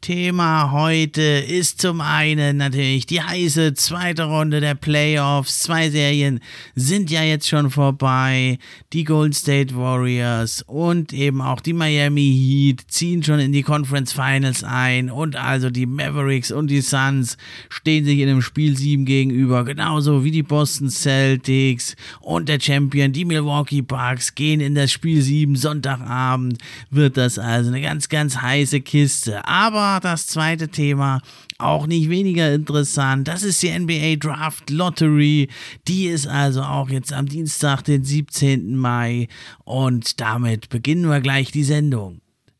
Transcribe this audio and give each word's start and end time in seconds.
Thema 0.00 0.70
heute 0.70 1.20
ist 1.20 1.80
zum 1.80 2.00
einen 2.00 2.58
natürlich 2.58 3.04
die 3.06 3.20
heiße 3.20 3.74
zweite 3.74 4.24
Runde 4.24 4.60
der 4.60 4.74
Playoffs. 4.74 5.58
Zwei 5.60 5.90
Serien 5.90 6.40
sind 6.74 7.10
ja 7.10 7.22
jetzt 7.22 7.48
schon 7.48 7.70
vorbei. 7.70 8.58
Die 8.92 9.04
Golden 9.04 9.32
State 9.32 9.76
Warriors 9.76 10.62
und 10.66 11.12
eben 11.12 11.40
auch 11.40 11.60
die 11.60 11.72
Miami 11.72 12.32
Heat 12.32 12.84
ziehen 12.88 13.22
schon 13.22 13.40
in 13.40 13.52
die 13.52 13.62
Conference 13.62 14.12
Finals 14.12 14.62
ein 14.62 15.10
und 15.10 15.36
also 15.36 15.68
die 15.68 15.86
Mavericks 15.86 16.52
und 16.52 16.68
die 16.68 16.80
Suns 16.80 17.36
stehen 17.68 18.04
sich 18.04 18.20
in 18.20 18.28
dem 18.28 18.40
Spiel 18.40 18.76
7 18.76 19.04
gegenüber, 19.04 19.64
genauso 19.64 20.24
wie 20.24 20.30
die 20.30 20.44
Boston 20.44 20.90
Celtics 20.90 21.96
und 22.20 22.48
der 22.48 22.60
Champion, 22.60 23.12
die 23.12 23.24
Milwaukee 23.24 23.82
Bucks 23.82 24.34
gehen 24.34 24.60
in 24.60 24.74
das 24.74 24.92
Spiel 24.92 25.20
7 25.20 25.56
Sonntagabend. 25.56 26.58
Wird 26.90 27.16
das 27.16 27.38
also 27.38 27.70
eine 27.70 27.82
ganz, 27.82 28.08
ganz 28.08 28.36
heiße 28.36 28.80
Kiste. 28.80 29.46
Aber 29.46 29.87
das 30.00 30.26
zweite 30.26 30.68
Thema, 30.68 31.20
auch 31.58 31.86
nicht 31.86 32.08
weniger 32.08 32.52
interessant. 32.54 33.26
Das 33.26 33.42
ist 33.42 33.62
die 33.62 33.76
NBA 33.76 34.16
Draft 34.16 34.70
Lottery. 34.70 35.48
Die 35.88 36.06
ist 36.06 36.26
also 36.26 36.62
auch 36.62 36.88
jetzt 36.88 37.12
am 37.12 37.26
Dienstag, 37.26 37.82
den 37.82 38.04
17. 38.04 38.76
Mai. 38.76 39.28
Und 39.64 40.20
damit 40.20 40.68
beginnen 40.68 41.08
wir 41.08 41.20
gleich 41.20 41.50
die 41.50 41.64
Sendung. 41.64 42.20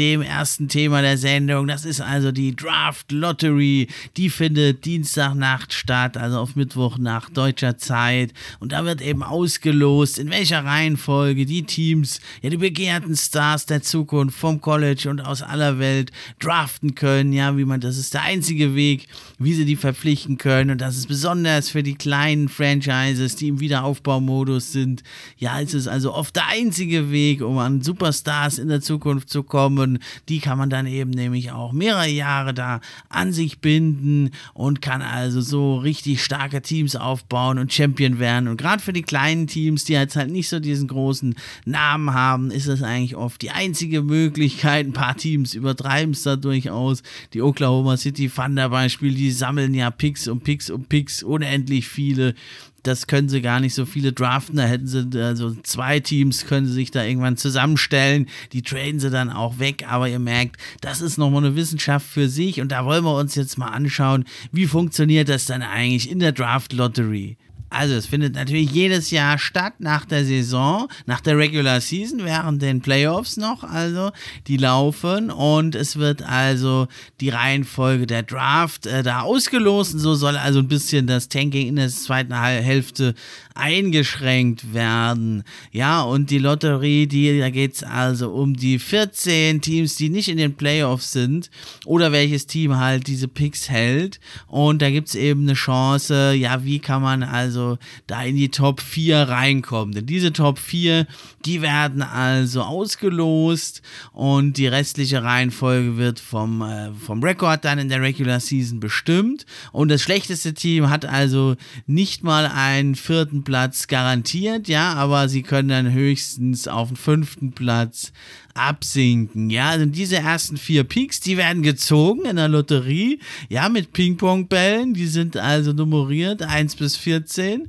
dem 0.00 0.22
ersten 0.22 0.68
Thema 0.68 1.02
der 1.02 1.18
Sendung. 1.18 1.66
Das 1.66 1.84
ist 1.84 2.00
also 2.00 2.32
die 2.32 2.56
Draft 2.56 3.12
Lottery. 3.12 3.86
Die 4.16 4.30
findet 4.30 4.86
Dienstagnacht 4.86 5.74
statt, 5.74 6.16
also 6.16 6.38
auf 6.38 6.56
Mittwoch 6.56 6.96
nach 6.96 7.28
deutscher 7.28 7.76
Zeit. 7.76 8.32
Und 8.60 8.72
da 8.72 8.86
wird 8.86 9.02
eben 9.02 9.22
ausgelost, 9.22 10.18
in 10.18 10.30
welcher 10.30 10.64
Reihenfolge 10.64 11.44
die 11.44 11.64
Teams, 11.64 12.22
ja, 12.40 12.48
die 12.48 12.56
begehrten 12.56 13.14
Stars 13.14 13.66
der 13.66 13.82
Zukunft 13.82 14.38
vom 14.38 14.62
College 14.62 15.10
und 15.10 15.20
aus 15.20 15.42
aller 15.42 15.78
Welt 15.78 16.12
draften 16.38 16.94
können. 16.94 17.34
Ja, 17.34 17.58
wie 17.58 17.66
man, 17.66 17.80
das 17.80 17.98
ist 17.98 18.14
der 18.14 18.22
einzige 18.22 18.74
Weg, 18.74 19.06
wie 19.38 19.52
sie 19.52 19.66
die 19.66 19.76
verpflichten 19.76 20.38
können. 20.38 20.70
Und 20.70 20.80
das 20.80 20.96
ist 20.96 21.08
besonders 21.08 21.68
für 21.68 21.82
die 21.82 21.94
kleinen 21.94 22.48
Franchises, 22.48 23.36
die 23.36 23.48
im 23.48 23.60
Wiederaufbaumodus 23.60 24.72
sind. 24.72 25.02
Ja, 25.36 25.60
es 25.60 25.74
ist 25.74 25.88
also 25.88 26.14
oft 26.14 26.36
der 26.36 26.46
einzige 26.46 27.10
Weg, 27.10 27.42
um 27.42 27.58
an 27.58 27.82
Superstars 27.82 28.58
in 28.58 28.68
der 28.68 28.80
Zukunft 28.80 29.28
zu 29.28 29.42
kommen 29.42 29.89
würden, 29.90 29.98
die 30.28 30.40
kann 30.40 30.58
man 30.58 30.70
dann 30.70 30.86
eben 30.86 31.10
nämlich 31.10 31.50
auch 31.52 31.72
mehrere 31.72 32.08
Jahre 32.08 32.54
da 32.54 32.80
an 33.08 33.32
sich 33.32 33.60
binden 33.60 34.30
und 34.54 34.82
kann 34.82 35.02
also 35.02 35.40
so 35.40 35.76
richtig 35.76 36.22
starke 36.22 36.62
Teams 36.62 36.96
aufbauen 36.96 37.58
und 37.58 37.72
Champion 37.72 38.18
werden. 38.18 38.48
Und 38.48 38.56
gerade 38.56 38.82
für 38.82 38.92
die 38.92 39.02
kleinen 39.02 39.46
Teams, 39.46 39.84
die 39.84 39.94
jetzt 39.94 40.16
halt 40.16 40.30
nicht 40.30 40.48
so 40.48 40.60
diesen 40.60 40.88
großen 40.88 41.34
Namen 41.64 42.12
haben, 42.12 42.50
ist 42.50 42.68
das 42.68 42.82
eigentlich 42.82 43.16
oft 43.16 43.42
die 43.42 43.50
einzige 43.50 44.02
Möglichkeit. 44.02 44.86
Ein 44.86 44.92
paar 44.92 45.16
Teams 45.16 45.54
übertreiben 45.54 46.12
es 46.12 46.22
da 46.22 46.36
durchaus. 46.36 47.02
Die 47.32 47.42
Oklahoma 47.42 47.96
City 47.96 48.28
Thunder 48.28 48.68
Beispiel, 48.70 49.14
die 49.14 49.30
sammeln 49.30 49.74
ja 49.74 49.90
Picks 49.90 50.28
und 50.28 50.44
Picks 50.44 50.70
und 50.70 50.88
Picks 50.88 51.22
unendlich 51.22 51.88
viele 51.88 52.34
das 52.82 53.06
können 53.06 53.28
sie 53.28 53.42
gar 53.42 53.60
nicht 53.60 53.74
so 53.74 53.86
viele 53.86 54.12
draften. 54.12 54.56
Da 54.56 54.64
hätten 54.64 54.86
sie, 54.86 55.08
also 55.22 55.54
zwei 55.62 56.00
Teams 56.00 56.46
können 56.46 56.66
sie 56.66 56.72
sich 56.72 56.90
da 56.90 57.04
irgendwann 57.04 57.36
zusammenstellen. 57.36 58.26
Die 58.52 58.62
traden 58.62 59.00
sie 59.00 59.10
dann 59.10 59.30
auch 59.30 59.58
weg. 59.58 59.84
Aber 59.88 60.08
ihr 60.08 60.18
merkt, 60.18 60.56
das 60.80 61.00
ist 61.00 61.18
nochmal 61.18 61.44
eine 61.44 61.56
Wissenschaft 61.56 62.06
für 62.06 62.28
sich. 62.28 62.60
Und 62.60 62.72
da 62.72 62.84
wollen 62.84 63.04
wir 63.04 63.16
uns 63.16 63.34
jetzt 63.34 63.58
mal 63.58 63.68
anschauen, 63.68 64.24
wie 64.52 64.66
funktioniert 64.66 65.28
das 65.28 65.44
dann 65.44 65.62
eigentlich 65.62 66.10
in 66.10 66.20
der 66.20 66.32
Draft 66.32 66.72
Lottery. 66.72 67.36
Also 67.70 67.94
es 67.94 68.06
findet 68.06 68.34
natürlich 68.34 68.72
jedes 68.72 69.12
Jahr 69.12 69.38
statt 69.38 69.74
nach 69.78 70.04
der 70.04 70.24
Saison, 70.24 70.88
nach 71.06 71.20
der 71.20 71.38
Regular 71.38 71.80
Season, 71.80 72.24
während 72.24 72.60
den 72.60 72.80
Playoffs 72.80 73.36
noch, 73.36 73.62
also 73.62 74.10
die 74.48 74.56
laufen. 74.56 75.30
Und 75.30 75.76
es 75.76 75.96
wird 75.96 76.22
also 76.22 76.88
die 77.20 77.28
Reihenfolge 77.28 78.08
der 78.08 78.24
Draft 78.24 78.86
äh, 78.86 79.04
da 79.04 79.20
ausgelost. 79.20 79.94
Und 79.94 80.00
so 80.00 80.16
soll 80.16 80.36
also 80.36 80.58
ein 80.58 80.68
bisschen 80.68 81.06
das 81.06 81.28
Tanking 81.28 81.68
in 81.68 81.76
der 81.76 81.88
zweiten 81.88 82.34
Hälfte 82.34 83.14
eingeschränkt 83.54 84.74
werden. 84.74 85.44
Ja, 85.70 86.02
und 86.02 86.30
die 86.30 86.38
Lotterie, 86.38 87.06
die, 87.06 87.38
da 87.38 87.50
geht 87.50 87.74
es 87.74 87.82
also 87.84 88.30
um 88.30 88.54
die 88.54 88.80
14 88.80 89.60
Teams, 89.60 89.94
die 89.94 90.08
nicht 90.08 90.28
in 90.28 90.38
den 90.38 90.54
Playoffs 90.54 91.12
sind 91.12 91.50
oder 91.84 92.10
welches 92.10 92.46
Team 92.46 92.76
halt 92.76 93.06
diese 93.06 93.28
Picks 93.28 93.68
hält. 93.68 94.18
Und 94.48 94.82
da 94.82 94.90
gibt 94.90 95.08
es 95.08 95.14
eben 95.14 95.42
eine 95.42 95.54
Chance, 95.54 96.32
ja, 96.32 96.64
wie 96.64 96.80
kann 96.80 97.02
man 97.02 97.22
also 97.22 97.59
also 97.60 97.78
da 98.06 98.22
in 98.22 98.36
die 98.36 98.48
Top 98.48 98.80
4 98.80 99.22
reinkommen. 99.22 99.94
Denn 99.94 100.06
diese 100.06 100.32
Top 100.32 100.58
4, 100.58 101.06
die 101.44 101.62
werden 101.62 102.02
also 102.02 102.62
ausgelost 102.62 103.82
und 104.12 104.56
die 104.56 104.66
restliche 104.66 105.22
Reihenfolge 105.22 105.96
wird 105.96 106.20
vom, 106.20 106.62
äh, 106.62 106.92
vom 106.94 107.22
Rekord 107.22 107.64
dann 107.64 107.78
in 107.78 107.88
der 107.88 108.00
Regular 108.00 108.40
Season 108.40 108.80
bestimmt. 108.80 109.46
Und 109.72 109.90
das 109.90 110.02
schlechteste 110.02 110.54
Team 110.54 110.90
hat 110.90 111.04
also 111.04 111.56
nicht 111.86 112.24
mal 112.24 112.46
einen 112.46 112.94
vierten 112.94 113.44
Platz 113.44 113.86
garantiert, 113.86 114.68
ja, 114.68 114.94
aber 114.94 115.28
sie 115.28 115.42
können 115.42 115.68
dann 115.68 115.92
höchstens 115.92 116.68
auf 116.68 116.88
den 116.88 116.96
fünften 116.96 117.52
Platz 117.52 118.12
absinken. 118.54 119.50
Ja, 119.50 119.70
also 119.70 119.86
diese 119.86 120.16
ersten 120.16 120.56
vier 120.56 120.84
Peaks, 120.84 121.20
die 121.20 121.36
werden 121.36 121.62
gezogen 121.62 122.24
in 122.24 122.36
der 122.36 122.48
Lotterie, 122.48 123.20
ja, 123.48 123.68
mit 123.68 123.92
Ping-Pong-Bällen, 123.92 124.94
die 124.94 125.06
sind 125.06 125.36
also 125.36 125.72
nummeriert 125.72 126.42
1 126.42 126.76
bis 126.76 126.96
14. 126.96 127.68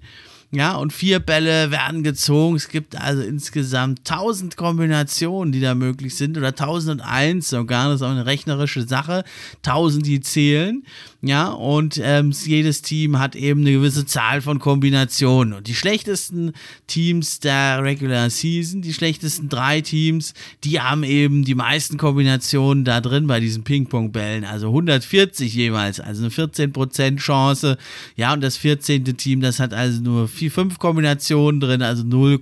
Ja, 0.53 0.75
und 0.75 0.91
vier 0.91 1.19
Bälle 1.19 1.71
werden 1.71 2.03
gezogen. 2.03 2.57
Es 2.57 2.67
gibt 2.67 2.97
also 2.97 3.21
insgesamt 3.21 3.99
1000 3.99 4.57
Kombinationen, 4.57 5.53
die 5.53 5.61
da 5.61 5.75
möglich 5.75 6.15
sind 6.15 6.37
oder 6.37 6.49
1001 6.49 7.47
sogar. 7.47 7.87
Das 7.87 8.01
ist 8.01 8.01
auch 8.01 8.11
eine 8.11 8.25
rechnerische 8.25 8.85
Sache. 8.85 9.23
1000, 9.63 10.05
die 10.05 10.19
zählen. 10.19 10.83
Ja, 11.23 11.49
und 11.49 12.01
ähm, 12.03 12.31
jedes 12.31 12.81
Team 12.81 13.19
hat 13.19 13.35
eben 13.35 13.61
eine 13.61 13.73
gewisse 13.73 14.07
Zahl 14.07 14.41
von 14.41 14.57
Kombinationen. 14.57 15.53
Und 15.53 15.67
die 15.67 15.75
schlechtesten 15.75 16.53
Teams 16.87 17.39
der 17.39 17.83
Regular 17.83 18.31
Season, 18.31 18.81
die 18.81 18.91
schlechtesten 18.91 19.47
drei 19.47 19.81
Teams, 19.81 20.33
die 20.63 20.79
haben 20.79 21.03
eben 21.03 21.45
die 21.45 21.53
meisten 21.53 21.97
Kombinationen 21.97 22.85
da 22.85 23.01
drin 23.01 23.27
bei 23.27 23.39
diesen 23.39 23.63
Ping-Pong-Bällen. 23.63 24.45
Also 24.45 24.69
140 24.69 25.53
jeweils, 25.53 25.99
also 25.99 26.23
eine 26.23 26.31
14% 26.31 27.17
Chance. 27.17 27.77
Ja, 28.15 28.33
und 28.33 28.41
das 28.41 28.57
14. 28.57 29.05
Team, 29.15 29.41
das 29.41 29.59
hat 29.59 29.75
also 29.75 30.01
nur 30.01 30.27
vier, 30.27 30.49
fünf 30.49 30.79
Kombinationen 30.79 31.61
drin, 31.61 31.83
also 31.83 32.03
0, 32.03 32.39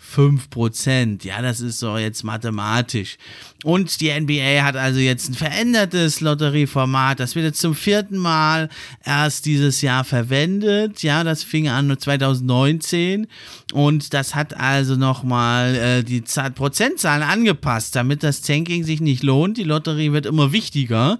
5%. 0.00 1.24
Ja, 1.24 1.42
das 1.42 1.60
ist 1.60 1.78
so 1.78 1.96
jetzt 1.96 2.24
mathematisch. 2.24 3.16
Und 3.62 4.00
die 4.00 4.10
NBA 4.10 4.62
hat 4.62 4.74
also 4.74 4.98
jetzt 4.98 5.28
ein 5.28 5.34
verändertes 5.34 6.20
Lotterieformat. 6.20 7.20
Das 7.20 7.34
wird 7.34 7.44
jetzt 7.44 7.60
zum 7.60 7.74
vierten 7.74 8.16
Mal 8.16 8.70
erst 9.04 9.44
dieses 9.44 9.82
Jahr 9.82 10.04
verwendet. 10.04 11.02
Ja, 11.02 11.22
das 11.22 11.44
fing 11.44 11.68
an 11.68 11.96
2019. 11.96 13.26
Und 13.72 14.14
das 14.14 14.34
hat 14.34 14.56
also 14.56 14.96
nochmal 14.96 15.74
äh, 15.74 16.02
die 16.02 16.24
Z 16.24 16.54
Prozentzahlen 16.54 17.22
angepasst, 17.22 17.94
damit 17.94 18.22
das 18.22 18.40
Tanking 18.40 18.84
sich 18.84 19.00
nicht 19.00 19.22
lohnt. 19.22 19.58
Die 19.58 19.64
Lotterie 19.64 20.12
wird 20.12 20.26
immer 20.26 20.52
wichtiger. 20.52 21.18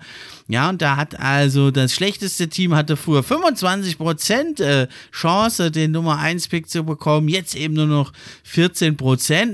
Ja, 0.48 0.68
und 0.68 0.82
da 0.82 0.96
hat 0.96 1.20
also 1.20 1.70
das 1.70 1.94
schlechteste 1.94 2.48
Team 2.48 2.74
hatte 2.74 2.96
früher 2.96 3.20
25% 3.20 4.60
äh, 4.60 4.88
Chance, 5.12 5.70
den 5.70 5.92
Nummer 5.92 6.18
1 6.18 6.48
Pick 6.48 6.68
zu 6.68 6.82
bekommen. 6.82 7.28
Jetzt 7.28 7.54
eben 7.54 7.74
nur 7.74 7.86
noch 7.86 8.12
40%. 8.52 8.69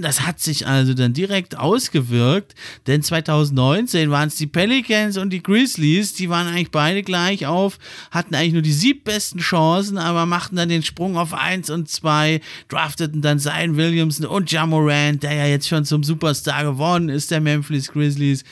Das 0.02 0.22
hat 0.22 0.40
sich 0.40 0.66
also 0.66 0.94
dann 0.94 1.12
direkt 1.12 1.58
ausgewirkt, 1.58 2.54
denn 2.86 3.02
2019 3.02 4.10
waren 4.10 4.28
es 4.28 4.36
die 4.36 4.46
Pelicans 4.46 5.16
und 5.16 5.30
die 5.30 5.42
Grizzlies, 5.42 6.14
die 6.14 6.28
waren 6.28 6.46
eigentlich 6.46 6.70
beide 6.70 7.02
gleich 7.02 7.46
auf, 7.46 7.78
hatten 8.10 8.34
eigentlich 8.34 8.52
nur 8.52 8.62
die 8.62 8.72
siebbesten 8.72 9.40
Chancen, 9.40 9.98
aber 9.98 10.26
machten 10.26 10.56
dann 10.56 10.68
den 10.68 10.82
Sprung 10.82 11.16
auf 11.16 11.34
1 11.34 11.70
und 11.70 11.88
2, 11.88 12.40
drafteten 12.68 13.22
dann 13.22 13.38
Zion 13.38 13.76
Williamson 13.76 14.26
und 14.26 14.50
Jamorant, 14.50 15.22
der 15.22 15.34
ja 15.34 15.46
jetzt 15.46 15.68
schon 15.68 15.84
zum 15.84 16.02
Superstar 16.02 16.64
geworden 16.64 17.08
ist, 17.08 17.30
der 17.30 17.40
Memphis 17.40 17.92
Grizzlies, 17.92 18.44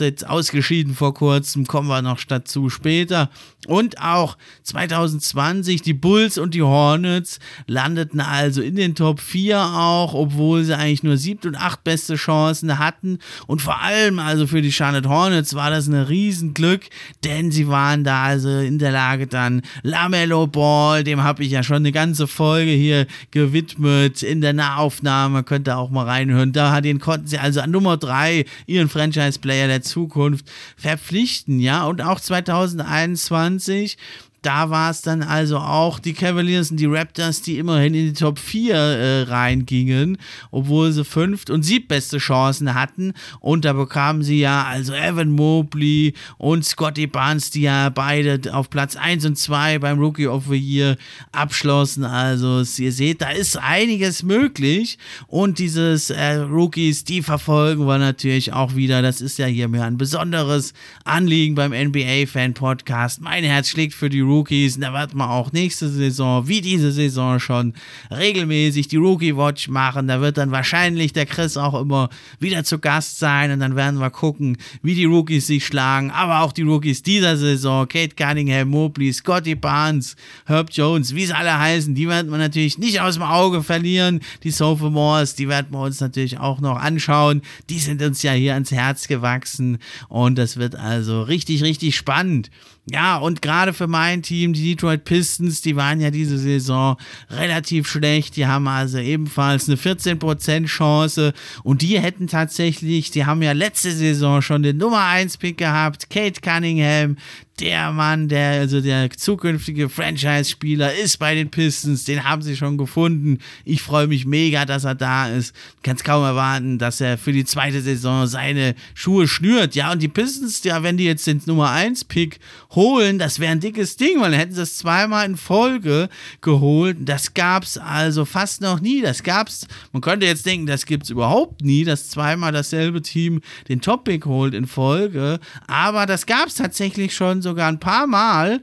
jetzt 0.00 0.26
ausgeschieden 0.26 0.94
vor 0.94 1.14
kurzem, 1.14 1.66
kommen 1.66 1.88
wir 1.88 2.02
noch 2.02 2.22
dazu 2.24 2.70
später. 2.70 3.30
Und 3.68 4.00
auch 4.00 4.38
2020 4.62 5.82
die 5.82 5.92
Bulls 5.92 6.38
und 6.38 6.54
die 6.54 6.62
Hornets 6.62 7.38
landeten 7.66 8.20
also 8.20 8.62
in 8.62 8.76
den 8.76 8.94
Top 8.94 9.20
4 9.20 9.60
auch, 9.60 10.14
obwohl 10.14 10.64
sie 10.64 10.74
eigentlich 10.74 11.02
nur 11.02 11.18
siebte 11.18 11.48
und 11.48 11.54
acht 11.54 11.84
beste 11.84 12.14
Chancen 12.14 12.78
hatten. 12.78 13.18
Und 13.46 13.60
vor 13.60 13.82
allem 13.82 14.20
also 14.20 14.46
für 14.46 14.62
die 14.62 14.72
Charlotte 14.72 15.10
Hornets 15.10 15.52
war 15.52 15.68
das 15.68 15.86
ein 15.86 15.94
Riesenglück, 15.94 16.88
denn 17.24 17.50
sie 17.50 17.68
waren 17.68 18.04
da 18.04 18.22
also 18.22 18.48
in 18.48 18.78
der 18.78 18.90
Lage 18.90 19.26
dann 19.26 19.60
Lamello 19.82 20.46
Ball, 20.46 21.04
dem 21.04 21.22
habe 21.22 21.44
ich 21.44 21.50
ja 21.50 21.62
schon 21.62 21.76
eine 21.76 21.92
ganze 21.92 22.26
Folge 22.26 22.70
hier 22.70 23.06
gewidmet 23.32 24.22
in 24.22 24.40
der 24.40 24.54
Nahaufnahme, 24.54 25.42
könnt 25.42 25.68
ihr 25.68 25.76
auch 25.76 25.90
mal 25.90 26.06
reinhören. 26.06 26.54
Da 26.54 26.80
den 26.80 27.00
konnten 27.00 27.26
sie 27.26 27.36
also 27.36 27.60
an 27.60 27.70
Nummer 27.70 27.98
3 27.98 28.46
ihren 28.66 28.88
Franchise-Player 28.88 29.66
der 29.66 29.82
Zukunft 29.82 30.46
verpflichten, 30.78 31.60
ja, 31.60 31.84
und 31.84 32.00
auch 32.00 32.18
2021 32.18 33.57
20 33.58 33.96
da 34.42 34.70
war 34.70 34.90
es 34.90 35.02
dann 35.02 35.22
also 35.22 35.58
auch 35.58 35.98
die 35.98 36.12
Cavaliers 36.12 36.70
und 36.70 36.78
die 36.78 36.86
Raptors, 36.86 37.42
die 37.42 37.58
immerhin 37.58 37.94
in 37.94 38.06
die 38.06 38.12
Top 38.12 38.38
4 38.38 38.74
äh, 38.74 39.22
reingingen, 39.22 40.18
obwohl 40.50 40.92
sie 40.92 41.04
fünft 41.04 41.50
und 41.50 41.64
siebbeste 41.64 42.18
Chancen 42.18 42.74
hatten. 42.74 43.14
Und 43.40 43.64
da 43.64 43.72
bekamen 43.72 44.22
sie 44.22 44.38
ja 44.40 44.64
also 44.64 44.92
Evan 44.92 45.30
Mobley 45.30 46.14
und 46.36 46.64
Scotty 46.64 47.06
Barnes, 47.06 47.50
die 47.50 47.62
ja 47.62 47.88
beide 47.88 48.54
auf 48.54 48.70
Platz 48.70 48.94
1 48.96 49.24
und 49.26 49.36
2 49.36 49.80
beim 49.80 49.98
Rookie 49.98 50.28
of 50.28 50.44
the 50.48 50.56
Year 50.56 50.96
abschlossen. 51.32 52.04
Also 52.04 52.62
ihr 52.80 52.92
seht, 52.92 53.20
da 53.20 53.30
ist 53.30 53.56
einiges 53.56 54.22
möglich. 54.22 54.98
Und 55.26 55.58
dieses 55.58 56.10
äh, 56.10 56.34
Rookies, 56.34 57.04
die 57.04 57.22
verfolgen 57.22 57.86
wir 57.86 57.98
natürlich 57.98 58.52
auch 58.52 58.76
wieder. 58.76 59.02
Das 59.02 59.20
ist 59.20 59.38
ja 59.38 59.46
hier 59.46 59.68
mir 59.68 59.84
ein 59.84 59.98
besonderes 59.98 60.74
Anliegen 61.04 61.54
beim 61.56 61.72
NBA-Fan-Podcast. 61.72 63.20
Mein 63.20 63.42
Herz 63.42 63.68
schlägt 63.68 63.94
für 63.94 64.08
die 64.08 64.27
Rookies. 64.28 64.78
Da 64.78 64.92
wird 64.92 65.14
man 65.14 65.28
auch 65.28 65.52
nächste 65.52 65.88
Saison, 65.88 66.46
wie 66.46 66.60
diese 66.60 66.92
Saison 66.92 67.40
schon, 67.40 67.74
regelmäßig 68.10 68.88
die 68.88 68.96
Rookie 68.96 69.36
Watch 69.36 69.68
machen. 69.68 70.08
Da 70.08 70.20
wird 70.20 70.38
dann 70.38 70.50
wahrscheinlich 70.50 71.12
der 71.12 71.26
Chris 71.26 71.56
auch 71.56 71.80
immer 71.80 72.08
wieder 72.38 72.64
zu 72.64 72.78
Gast 72.78 73.18
sein. 73.18 73.50
Und 73.50 73.60
dann 73.60 73.76
werden 73.76 73.98
wir 74.00 74.10
gucken, 74.10 74.56
wie 74.82 74.94
die 74.94 75.04
Rookies 75.04 75.46
sich 75.46 75.66
schlagen. 75.66 76.10
Aber 76.10 76.40
auch 76.40 76.52
die 76.52 76.62
Rookies 76.62 77.02
dieser 77.02 77.36
Saison. 77.36 77.88
Kate 77.88 78.14
Cunningham, 78.14 78.68
Mobley, 78.68 79.12
Scotty 79.12 79.54
Barnes, 79.54 80.16
Herb 80.46 80.70
Jones, 80.72 81.14
wie 81.14 81.26
sie 81.26 81.34
alle 81.34 81.58
heißen. 81.58 81.94
Die 81.94 82.08
werden 82.08 82.30
wir 82.30 82.38
natürlich 82.38 82.78
nicht 82.78 83.00
aus 83.00 83.14
dem 83.14 83.22
Auge 83.22 83.62
verlieren. 83.62 84.20
Die 84.42 84.50
Sophomores, 84.50 85.34
die 85.34 85.48
werden 85.48 85.68
wir 85.70 85.80
uns 85.80 86.00
natürlich 86.00 86.38
auch 86.38 86.60
noch 86.60 86.76
anschauen. 86.76 87.42
Die 87.70 87.78
sind 87.78 88.02
uns 88.02 88.22
ja 88.22 88.32
hier 88.32 88.54
ans 88.54 88.72
Herz 88.72 89.08
gewachsen. 89.08 89.78
Und 90.08 90.38
das 90.38 90.56
wird 90.56 90.76
also 90.76 91.22
richtig, 91.22 91.62
richtig 91.62 91.96
spannend. 91.96 92.50
Ja, 92.90 93.18
und 93.18 93.42
gerade 93.42 93.74
für 93.74 93.86
mein 93.86 94.22
Team, 94.22 94.54
die 94.54 94.74
Detroit 94.74 95.04
Pistons, 95.04 95.60
die 95.60 95.76
waren 95.76 96.00
ja 96.00 96.10
diese 96.10 96.38
Saison 96.38 96.96
relativ 97.28 97.86
schlecht. 97.86 98.36
Die 98.36 98.46
haben 98.46 98.66
also 98.66 98.98
ebenfalls 98.98 99.68
eine 99.68 99.76
14% 99.76 100.66
Chance. 100.66 101.34
Und 101.62 101.82
die 101.82 102.00
hätten 102.00 102.28
tatsächlich, 102.28 103.10
die 103.10 103.26
haben 103.26 103.42
ja 103.42 103.52
letzte 103.52 103.92
Saison 103.92 104.40
schon 104.40 104.62
den 104.62 104.78
Nummer 104.78 105.04
1 105.04 105.36
Pick 105.36 105.58
gehabt, 105.58 106.08
Kate 106.08 106.40
Cunningham 106.40 107.16
der 107.60 107.92
Mann, 107.92 108.28
der, 108.28 108.60
also 108.60 108.80
der 108.80 109.10
zukünftige 109.10 109.88
Franchise-Spieler 109.88 110.94
ist 110.94 111.18
bei 111.18 111.34
den 111.34 111.50
Pistons, 111.50 112.04
den 112.04 112.24
haben 112.24 112.42
sie 112.42 112.56
schon 112.56 112.78
gefunden. 112.78 113.38
Ich 113.64 113.82
freue 113.82 114.06
mich 114.06 114.26
mega, 114.26 114.64
dass 114.64 114.84
er 114.84 114.94
da 114.94 115.28
ist. 115.28 115.54
Kann 115.82 115.96
es 115.96 116.04
kaum 116.04 116.24
erwarten, 116.24 116.78
dass 116.78 117.00
er 117.00 117.18
für 117.18 117.32
die 117.32 117.44
zweite 117.44 117.80
Saison 117.80 118.26
seine 118.26 118.74
Schuhe 118.94 119.26
schnürt. 119.26 119.74
Ja, 119.74 119.92
und 119.92 120.02
die 120.02 120.08
Pistons, 120.08 120.62
ja, 120.64 120.82
wenn 120.82 120.96
die 120.96 121.04
jetzt 121.04 121.26
den 121.26 121.42
Nummer 121.46 121.70
1-Pick 121.70 122.38
holen, 122.74 123.18
das 123.18 123.40
wäre 123.40 123.52
ein 123.52 123.60
dickes 123.60 123.96
Ding, 123.96 124.20
weil 124.20 124.30
dann 124.30 124.40
hätten 124.40 124.54
sie 124.54 124.62
es 124.62 124.76
zweimal 124.76 125.26
in 125.26 125.36
Folge 125.36 126.08
geholt. 126.40 126.96
Das 127.00 127.34
gab 127.34 127.64
es 127.64 127.78
also 127.78 128.24
fast 128.24 128.60
noch 128.60 128.80
nie. 128.80 129.02
Das 129.02 129.22
gab's, 129.22 129.66
man 129.92 130.02
könnte 130.02 130.26
jetzt 130.26 130.46
denken, 130.46 130.66
das 130.66 130.86
gibt 130.86 131.04
es 131.04 131.10
überhaupt 131.10 131.62
nie, 131.62 131.84
dass 131.84 132.08
zweimal 132.08 132.52
dasselbe 132.52 133.02
Team 133.02 133.40
den 133.68 133.80
Top-Pick 133.80 134.26
holt 134.26 134.54
in 134.54 134.66
Folge. 134.66 135.40
Aber 135.66 136.06
das 136.06 136.26
gab 136.26 136.48
es 136.48 136.54
tatsächlich 136.54 137.14
schon 137.14 137.42
so 137.42 137.47
sogar 137.48 137.68
ein 137.68 137.80
paar 137.80 138.06
Mal. 138.06 138.60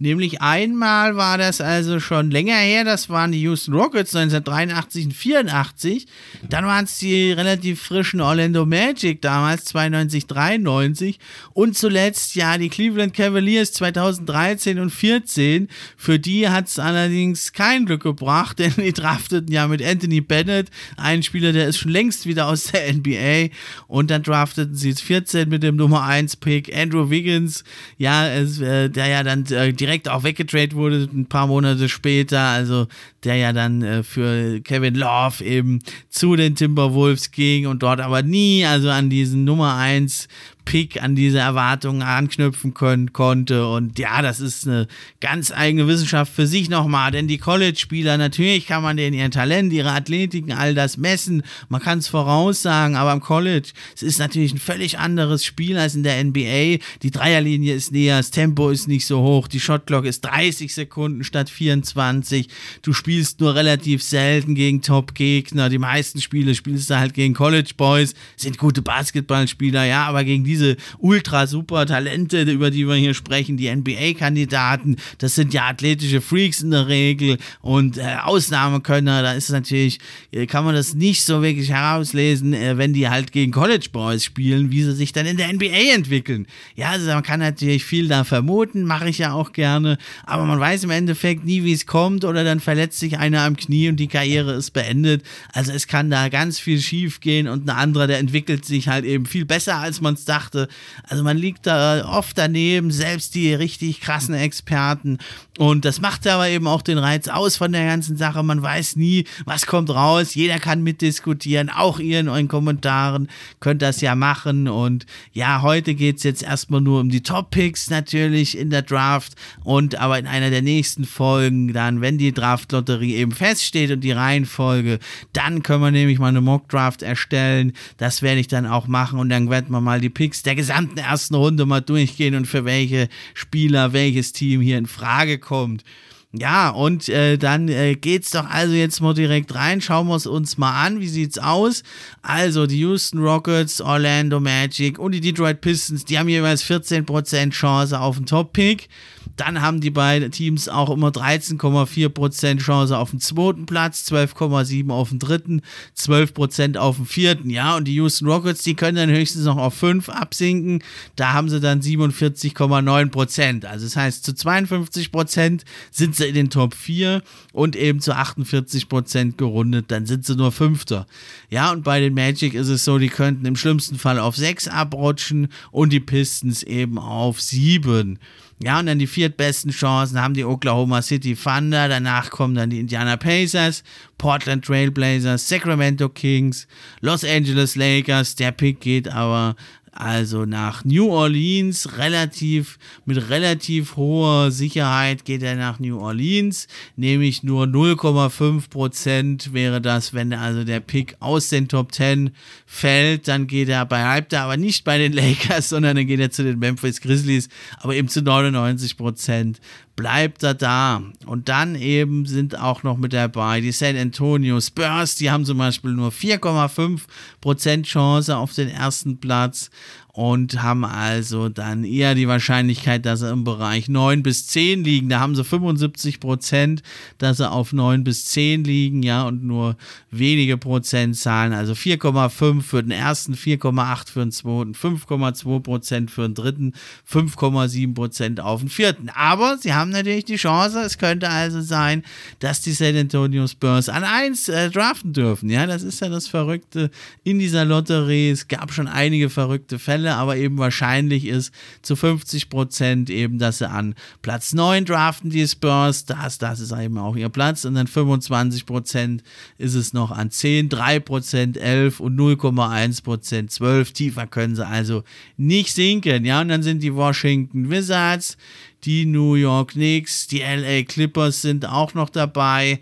Nämlich 0.00 0.40
einmal 0.40 1.16
war 1.16 1.38
das 1.38 1.60
also 1.60 1.98
schon 1.98 2.30
länger 2.30 2.54
her, 2.54 2.84
das 2.84 3.08
waren 3.08 3.32
die 3.32 3.40
Houston 3.40 3.74
Rockets 3.74 4.14
1983 4.14 5.06
und 5.06 5.12
84. 5.12 6.06
Dann 6.48 6.66
waren 6.66 6.84
es 6.84 6.98
die 6.98 7.32
relativ 7.32 7.82
frischen 7.82 8.20
Orlando 8.20 8.64
Magic 8.64 9.20
damals 9.22 9.64
92, 9.64 10.26
93 10.26 11.18
und 11.52 11.76
zuletzt 11.76 12.36
ja 12.36 12.56
die 12.58 12.68
Cleveland 12.68 13.12
Cavaliers 13.12 13.72
2013 13.72 14.78
und 14.78 14.90
14. 14.90 15.66
Für 15.96 16.20
die 16.20 16.48
hat 16.48 16.68
es 16.68 16.78
allerdings 16.78 17.52
kein 17.52 17.84
Glück 17.84 18.04
gebracht, 18.04 18.58
denn 18.60 18.74
die 18.76 18.92
drafteten 18.92 19.52
ja 19.52 19.66
mit 19.66 19.82
Anthony 19.82 20.20
Bennett, 20.20 20.68
einen 20.96 21.24
Spieler, 21.24 21.52
der 21.52 21.66
ist 21.66 21.78
schon 21.78 21.90
längst 21.90 22.24
wieder 22.24 22.46
aus 22.46 22.64
der 22.66 22.92
NBA 22.92 23.52
und 23.88 24.12
dann 24.12 24.22
drafteten 24.22 24.76
sie 24.76 24.94
14 24.94 25.48
mit 25.48 25.64
dem 25.64 25.74
Nummer 25.74 26.04
1 26.04 26.36
Pick 26.36 26.72
Andrew 26.72 27.10
Wiggins, 27.10 27.64
ja, 27.96 28.28
es, 28.28 28.60
äh, 28.60 28.88
der 28.88 29.08
ja 29.08 29.24
dann 29.24 29.44
äh, 29.46 29.72
direkt 29.72 29.87
auch 30.08 30.22
weggetradet 30.22 30.74
wurde, 30.74 31.08
ein 31.12 31.26
paar 31.26 31.46
Monate 31.46 31.88
später, 31.88 32.40
also 32.40 32.86
der 33.24 33.36
ja 33.36 33.52
dann 33.52 33.82
äh, 33.82 34.02
für 34.02 34.60
Kevin 34.60 34.94
Love 34.94 35.44
eben 35.44 35.80
zu 36.08 36.36
den 36.36 36.54
Timberwolves 36.54 37.30
ging 37.30 37.66
und 37.66 37.82
dort 37.82 38.00
aber 38.00 38.22
nie, 38.22 38.64
also 38.64 38.90
an 38.90 39.10
diesen 39.10 39.44
Nummer 39.44 39.76
1 39.76 40.28
Pick 40.68 41.02
an 41.02 41.16
diese 41.16 41.38
Erwartungen 41.38 42.02
anknüpfen 42.02 42.74
können, 42.74 43.14
konnte. 43.14 43.66
Und 43.66 43.98
ja, 43.98 44.20
das 44.20 44.38
ist 44.38 44.68
eine 44.68 44.86
ganz 45.18 45.50
eigene 45.50 45.88
Wissenschaft 45.88 46.30
für 46.30 46.46
sich 46.46 46.68
nochmal, 46.68 47.10
denn 47.10 47.26
die 47.26 47.38
College-Spieler, 47.38 48.18
natürlich 48.18 48.66
kann 48.66 48.82
man 48.82 48.98
denen 48.98 49.16
ihr 49.16 49.30
Talent, 49.30 49.72
ihre 49.72 49.92
Athletiken, 49.92 50.52
all 50.52 50.74
das 50.74 50.98
messen. 50.98 51.42
Man 51.70 51.80
kann 51.80 52.00
es 52.00 52.08
voraussagen, 52.08 52.96
aber 52.96 53.14
im 53.14 53.20
College, 53.20 53.70
es 53.96 54.02
ist 54.02 54.18
natürlich 54.18 54.52
ein 54.52 54.58
völlig 54.58 54.98
anderes 54.98 55.42
Spiel 55.42 55.78
als 55.78 55.94
in 55.94 56.02
der 56.02 56.22
NBA. 56.22 56.84
Die 57.02 57.10
Dreierlinie 57.12 57.74
ist 57.74 57.90
näher, 57.90 58.18
das 58.18 58.30
Tempo 58.30 58.68
ist 58.68 58.88
nicht 58.88 59.06
so 59.06 59.22
hoch, 59.22 59.48
die 59.48 59.60
Shotclock 59.60 60.04
ist 60.04 60.20
30 60.26 60.74
Sekunden 60.74 61.24
statt 61.24 61.48
24. 61.48 62.46
Du 62.82 62.92
spielst 62.92 63.40
nur 63.40 63.54
relativ 63.54 64.02
selten 64.02 64.54
gegen 64.54 64.82
Top-Gegner. 64.82 65.70
Die 65.70 65.78
meisten 65.78 66.20
Spiele 66.20 66.54
spielst 66.54 66.90
du 66.90 66.98
halt 66.98 67.14
gegen 67.14 67.32
College 67.32 67.70
Boys, 67.74 68.12
sind 68.36 68.58
gute 68.58 68.82
Basketballspieler, 68.82 69.84
ja, 69.86 70.04
aber 70.04 70.24
gegen 70.24 70.44
diese 70.44 70.57
diese 70.58 70.76
ultra 70.98 71.46
super 71.46 71.86
Talente, 71.86 72.42
über 72.42 72.70
die 72.70 72.86
wir 72.86 72.96
hier 72.96 73.14
sprechen, 73.14 73.56
die 73.56 73.74
NBA-Kandidaten, 73.74 74.96
das 75.18 75.34
sind 75.34 75.54
ja 75.54 75.68
athletische 75.68 76.20
Freaks 76.20 76.62
in 76.62 76.70
der 76.70 76.88
Regel 76.88 77.38
und 77.60 77.98
äh, 77.98 78.16
Ausnahmekönner, 78.22 79.22
da 79.22 79.32
ist 79.32 79.50
natürlich, 79.50 79.98
äh, 80.32 80.46
kann 80.46 80.64
man 80.64 80.74
das 80.74 80.94
nicht 80.94 81.24
so 81.24 81.42
wirklich 81.42 81.70
herauslesen, 81.70 82.52
äh, 82.52 82.76
wenn 82.76 82.92
die 82.92 83.08
halt 83.08 83.32
gegen 83.32 83.52
College 83.52 83.88
Boys 83.92 84.24
spielen, 84.24 84.70
wie 84.70 84.82
sie 84.82 84.94
sich 84.94 85.12
dann 85.12 85.26
in 85.26 85.36
der 85.36 85.52
NBA 85.52 85.94
entwickeln. 85.94 86.46
Ja, 86.74 86.90
also 86.90 87.06
man 87.06 87.22
kann 87.22 87.40
natürlich 87.40 87.84
viel 87.84 88.08
da 88.08 88.24
vermuten, 88.24 88.84
mache 88.84 89.08
ich 89.08 89.18
ja 89.18 89.32
auch 89.32 89.52
gerne, 89.52 89.98
aber 90.24 90.44
man 90.44 90.60
weiß 90.60 90.84
im 90.84 90.90
Endeffekt 90.90 91.44
nie, 91.44 91.64
wie 91.64 91.72
es 91.72 91.86
kommt 91.86 92.24
oder 92.24 92.44
dann 92.44 92.60
verletzt 92.60 92.98
sich 92.98 93.18
einer 93.18 93.42
am 93.42 93.56
Knie 93.56 93.88
und 93.88 93.96
die 93.96 94.08
Karriere 94.08 94.52
ist 94.54 94.72
beendet. 94.72 95.22
Also 95.52 95.72
es 95.72 95.86
kann 95.86 96.10
da 96.10 96.28
ganz 96.28 96.58
viel 96.58 96.80
schief 96.80 97.20
gehen 97.20 97.48
und 97.48 97.66
ein 97.66 97.70
anderer, 97.70 98.06
der 98.06 98.18
entwickelt 98.18 98.64
sich 98.64 98.88
halt 98.88 99.04
eben 99.04 99.26
viel 99.26 99.44
besser, 99.44 99.76
als 99.76 100.00
man 100.00 100.14
es 100.14 100.24
dachte. 100.24 100.47
Also 100.54 101.24
man 101.24 101.36
liegt 101.36 101.66
da 101.66 102.04
oft 102.06 102.36
daneben, 102.38 102.90
selbst 102.90 103.34
die 103.34 103.54
richtig 103.54 104.00
krassen 104.00 104.34
Experten. 104.34 105.18
Und 105.58 105.84
das 105.84 106.00
macht 106.00 106.24
aber 106.28 106.48
eben 106.48 106.68
auch 106.68 106.82
den 106.82 106.98
Reiz 106.98 107.26
aus 107.26 107.56
von 107.56 107.72
der 107.72 107.84
ganzen 107.84 108.16
Sache. 108.16 108.44
Man 108.44 108.62
weiß 108.62 108.94
nie, 108.94 109.24
was 109.44 109.66
kommt 109.66 109.90
raus. 109.90 110.36
Jeder 110.36 110.60
kann 110.60 110.84
mitdiskutieren, 110.84 111.68
auch 111.68 111.98
ihr 111.98 112.20
in 112.20 112.28
euren 112.28 112.46
Kommentaren 112.46 113.28
könnt 113.58 113.82
das 113.82 114.00
ja 114.00 114.14
machen. 114.14 114.68
Und 114.68 115.04
ja, 115.32 115.62
heute 115.62 115.94
geht 115.94 116.18
es 116.18 116.22
jetzt 116.22 116.44
erstmal 116.44 116.80
nur 116.80 117.00
um 117.00 117.10
die 117.10 117.24
Top-Picks 117.24 117.90
natürlich 117.90 118.56
in 118.56 118.70
der 118.70 118.82
Draft. 118.82 119.34
Und 119.64 119.96
aber 119.96 120.18
in 120.20 120.28
einer 120.28 120.50
der 120.50 120.62
nächsten 120.62 121.04
Folgen, 121.04 121.72
dann, 121.72 122.00
wenn 122.00 122.18
die 122.18 122.32
Draft-Lotterie 122.32 123.16
eben 123.16 123.32
feststeht 123.32 123.90
und 123.90 124.00
die 124.00 124.12
Reihenfolge, 124.12 125.00
dann 125.32 125.64
können 125.64 125.82
wir 125.82 125.90
nämlich 125.90 126.20
mal 126.20 126.28
eine 126.28 126.40
Mock-Draft 126.40 127.02
erstellen. 127.02 127.72
Das 127.96 128.22
werde 128.22 128.40
ich 128.40 128.46
dann 128.48 128.66
auch 128.66 128.86
machen 128.86 129.18
und 129.18 129.28
dann 129.28 129.50
werden 129.50 129.72
wir 129.72 129.80
mal 129.80 130.00
die 130.00 130.08
Picks 130.08 130.37
der 130.46 130.54
gesamten 130.54 130.98
ersten 130.98 131.34
Runde 131.34 131.66
mal 131.66 131.80
durchgehen 131.80 132.34
und 132.34 132.46
für 132.46 132.64
welche 132.64 133.08
Spieler 133.34 133.92
welches 133.92 134.32
Team 134.32 134.60
hier 134.60 134.78
in 134.78 134.86
Frage 134.86 135.38
kommt. 135.38 135.84
Ja, 136.32 136.68
und 136.68 137.08
äh, 137.08 137.38
dann 137.38 137.68
äh, 137.68 137.94
geht's 137.94 138.32
doch 138.32 138.44
also 138.44 138.74
jetzt 138.74 139.00
mal 139.00 139.14
direkt 139.14 139.54
rein. 139.54 139.80
Schauen 139.80 140.08
wir 140.08 140.16
es 140.16 140.26
uns 140.26 140.58
mal 140.58 140.84
an. 140.84 141.00
Wie 141.00 141.08
sieht's 141.08 141.38
aus? 141.38 141.82
Also 142.20 142.66
die 142.66 142.80
Houston 142.80 143.20
Rockets, 143.20 143.80
Orlando 143.80 144.38
Magic 144.38 144.98
und 144.98 145.12
die 145.12 145.22
Detroit 145.22 145.62
Pistons, 145.62 146.04
die 146.04 146.18
haben 146.18 146.28
jeweils 146.28 146.62
14% 146.64 147.50
Chance 147.50 147.98
auf 147.98 148.16
den 148.16 148.26
Top-Pick. 148.26 148.90
Dann 149.38 149.62
haben 149.62 149.80
die 149.80 149.90
beiden 149.90 150.32
Teams 150.32 150.68
auch 150.68 150.90
immer 150.90 151.08
13,4% 151.08 152.58
Chance 152.58 152.98
auf 152.98 153.10
den 153.10 153.20
zweiten 153.20 153.66
Platz, 153.66 154.04
12,7% 154.10 154.90
auf 154.92 155.10
den 155.10 155.20
dritten, 155.20 155.62
12% 155.96 156.76
auf 156.76 156.96
den 156.96 157.06
vierten. 157.06 157.48
Ja, 157.48 157.76
und 157.76 157.86
die 157.86 157.94
Houston 157.94 158.28
Rockets, 158.28 158.64
die 158.64 158.74
können 158.74 158.96
dann 158.96 159.10
höchstens 159.10 159.44
noch 159.44 159.56
auf 159.56 159.74
5 159.74 160.08
absinken. 160.08 160.82
Da 161.14 161.32
haben 161.32 161.48
sie 161.48 161.60
dann 161.60 161.80
47,9%. 161.80 163.64
Also 163.64 163.86
das 163.86 163.96
heißt, 163.96 164.24
zu 164.24 164.32
52% 164.32 165.62
sind 165.92 166.16
sie 166.18 166.26
in 166.26 166.34
den 166.34 166.50
Top 166.50 166.74
4 166.74 167.22
und 167.52 167.76
eben 167.76 168.00
zu 168.00 168.12
48% 168.14 169.36
gerundet, 169.36 169.86
dann 169.88 170.06
sind 170.06 170.26
sie 170.26 170.36
nur 170.36 170.52
Fünfter. 170.52 171.06
Ja, 171.50 171.72
und 171.72 171.84
bei 171.84 172.00
den 172.00 172.14
Magic 172.14 172.54
ist 172.54 172.68
es 172.68 172.84
so, 172.84 172.98
die 172.98 173.08
könnten 173.08 173.46
im 173.46 173.56
schlimmsten 173.56 173.98
Fall 173.98 174.18
auf 174.18 174.36
6 174.36 174.68
abrutschen 174.68 175.48
und 175.70 175.92
die 175.92 176.00
Pistons 176.00 176.62
eben 176.62 176.98
auf 176.98 177.40
7. 177.40 178.18
Ja, 178.60 178.80
und 178.80 178.86
dann 178.86 178.98
die 178.98 179.06
viertbesten 179.06 179.70
Chancen 179.70 180.20
haben 180.20 180.34
die 180.34 180.44
Oklahoma 180.44 181.00
City 181.00 181.36
Thunder, 181.36 181.88
danach 181.88 182.30
kommen 182.30 182.56
dann 182.56 182.70
die 182.70 182.80
Indiana 182.80 183.16
Pacers, 183.16 183.84
Portland 184.18 184.64
Trailblazers, 184.64 185.48
Sacramento 185.48 186.08
Kings, 186.08 186.66
Los 187.00 187.24
Angeles 187.24 187.76
Lakers. 187.76 188.34
Der 188.34 188.50
Pick 188.50 188.80
geht 188.80 189.08
aber 189.08 189.54
also 189.98 190.44
nach 190.44 190.84
New 190.84 191.10
Orleans, 191.10 191.98
relativ, 191.98 192.78
mit 193.04 193.30
relativ 193.30 193.96
hoher 193.96 194.52
Sicherheit 194.52 195.24
geht 195.24 195.42
er 195.42 195.56
nach 195.56 195.80
New 195.80 195.98
Orleans, 195.98 196.68
nämlich 196.94 197.42
nur 197.42 197.64
0,5% 197.64 199.52
wäre 199.52 199.80
das, 199.80 200.14
wenn 200.14 200.32
also 200.32 200.62
der 200.62 200.78
Pick 200.78 201.16
aus 201.18 201.48
den 201.48 201.66
Top 201.66 201.92
10 201.92 202.30
fällt, 202.64 203.26
dann 203.26 203.48
geht 203.48 203.68
er, 203.68 203.84
bleibt 203.86 204.32
er 204.32 204.42
aber 204.42 204.56
nicht 204.56 204.84
bei 204.84 204.98
den 204.98 205.12
Lakers, 205.14 205.70
sondern 205.70 205.96
dann 205.96 206.06
geht 206.06 206.20
er 206.20 206.30
zu 206.30 206.44
den 206.44 206.60
Memphis 206.60 207.00
Grizzlies, 207.00 207.48
aber 207.78 207.96
eben 207.96 208.08
zu 208.08 208.20
99% 208.20 209.56
bleibt 209.98 210.44
er 210.44 210.54
da. 210.54 211.02
Und 211.26 211.48
dann 211.48 211.74
eben 211.74 212.24
sind 212.24 212.56
auch 212.56 212.84
noch 212.84 212.96
mit 212.96 213.12
dabei 213.12 213.60
die 213.60 213.72
San 213.72 213.96
Antonio 213.96 214.60
Spurs, 214.60 215.16
die 215.16 215.28
haben 215.28 215.44
zum 215.44 215.58
Beispiel 215.58 215.90
nur 215.90 216.12
4,5% 216.12 217.82
Chance 217.82 218.36
auf 218.36 218.54
den 218.54 218.68
ersten 218.68 219.18
Platz 219.18 219.70
und 220.18 220.64
haben 220.64 220.84
also 220.84 221.48
dann 221.48 221.84
eher 221.84 222.16
die 222.16 222.26
Wahrscheinlichkeit, 222.26 223.06
dass 223.06 223.20
sie 223.20 223.30
im 223.30 223.44
Bereich 223.44 223.88
9 223.88 224.24
bis 224.24 224.48
10 224.48 224.82
liegen. 224.82 225.08
Da 225.08 225.20
haben 225.20 225.36
sie 225.36 225.44
75 225.44 226.18
Prozent, 226.18 226.82
dass 227.18 227.36
sie 227.36 227.48
auf 227.48 227.72
9 227.72 228.02
bis 228.02 228.24
10 228.24 228.64
liegen, 228.64 229.04
ja, 229.04 229.28
und 229.28 229.44
nur 229.44 229.76
wenige 230.10 230.58
Prozentzahlen, 230.58 231.52
also 231.52 231.72
4,5 231.72 232.62
für 232.62 232.82
den 232.82 232.90
ersten, 232.90 233.34
4,8 233.34 234.10
für 234.10 234.18
den 234.18 234.32
zweiten, 234.32 234.72
5,2 234.72 235.60
Prozent 235.60 236.10
für 236.10 236.22
den 236.22 236.34
dritten, 236.34 236.72
5,7 237.08 237.94
Prozent 237.94 238.40
auf 238.40 238.58
den 238.58 238.70
vierten. 238.70 239.10
Aber 239.10 239.56
sie 239.56 239.72
haben 239.72 239.90
natürlich 239.90 240.24
die 240.24 240.34
Chance, 240.34 240.80
es 240.80 240.98
könnte 240.98 241.28
also 241.28 241.60
sein, 241.60 242.02
dass 242.40 242.60
die 242.60 242.72
San 242.72 242.96
Antonio 242.96 243.46
Spurs 243.46 243.88
an 243.88 244.02
1 244.02 244.48
äh, 244.48 244.68
draften 244.70 245.12
dürfen. 245.12 245.48
Ja, 245.48 245.68
das 245.68 245.84
ist 245.84 246.00
ja 246.00 246.08
das 246.08 246.26
Verrückte 246.26 246.90
in 247.22 247.38
dieser 247.38 247.64
Lotterie. 247.64 248.30
Es 248.30 248.48
gab 248.48 248.72
schon 248.72 248.88
einige 248.88 249.30
verrückte 249.30 249.78
Fälle 249.78 250.07
Fälle, 250.08 250.16
aber 250.16 250.36
eben 250.36 250.58
wahrscheinlich 250.58 251.26
ist 251.26 251.52
zu 251.82 251.96
50 251.96 252.48
Prozent 252.48 253.10
eben, 253.10 253.38
dass 253.38 253.58
sie 253.58 253.68
an 253.68 253.94
Platz 254.22 254.52
9 254.52 254.84
draften, 254.84 255.30
die 255.30 255.46
Spurs. 255.46 256.04
Das, 256.04 256.38
das 256.38 256.60
ist 256.60 256.72
eben 256.72 256.98
auch 256.98 257.16
ihr 257.16 257.28
Platz. 257.28 257.64
Und 257.64 257.74
dann 257.74 257.86
25 257.86 258.66
Prozent 258.66 259.22
ist 259.58 259.74
es 259.74 259.92
noch 259.92 260.10
an 260.10 260.30
10, 260.30 260.68
3 260.68 261.00
Prozent 261.00 261.56
11 261.56 262.00
und 262.00 262.18
0,1 262.18 263.02
Prozent 263.02 263.50
12. 263.50 263.92
Tiefer 263.92 264.26
können 264.26 264.56
sie 264.56 264.66
also 264.66 265.04
nicht 265.36 265.74
sinken. 265.74 266.24
Ja, 266.24 266.40
und 266.40 266.48
dann 266.48 266.62
sind 266.62 266.82
die 266.82 266.94
Washington 266.94 267.70
Wizards, 267.70 268.36
die 268.84 269.06
New 269.06 269.34
York 269.34 269.72
Knicks, 269.72 270.26
die 270.28 270.40
LA 270.40 270.82
Clippers 270.84 271.42
sind 271.42 271.66
auch 271.66 271.94
noch 271.94 272.10
dabei. 272.10 272.80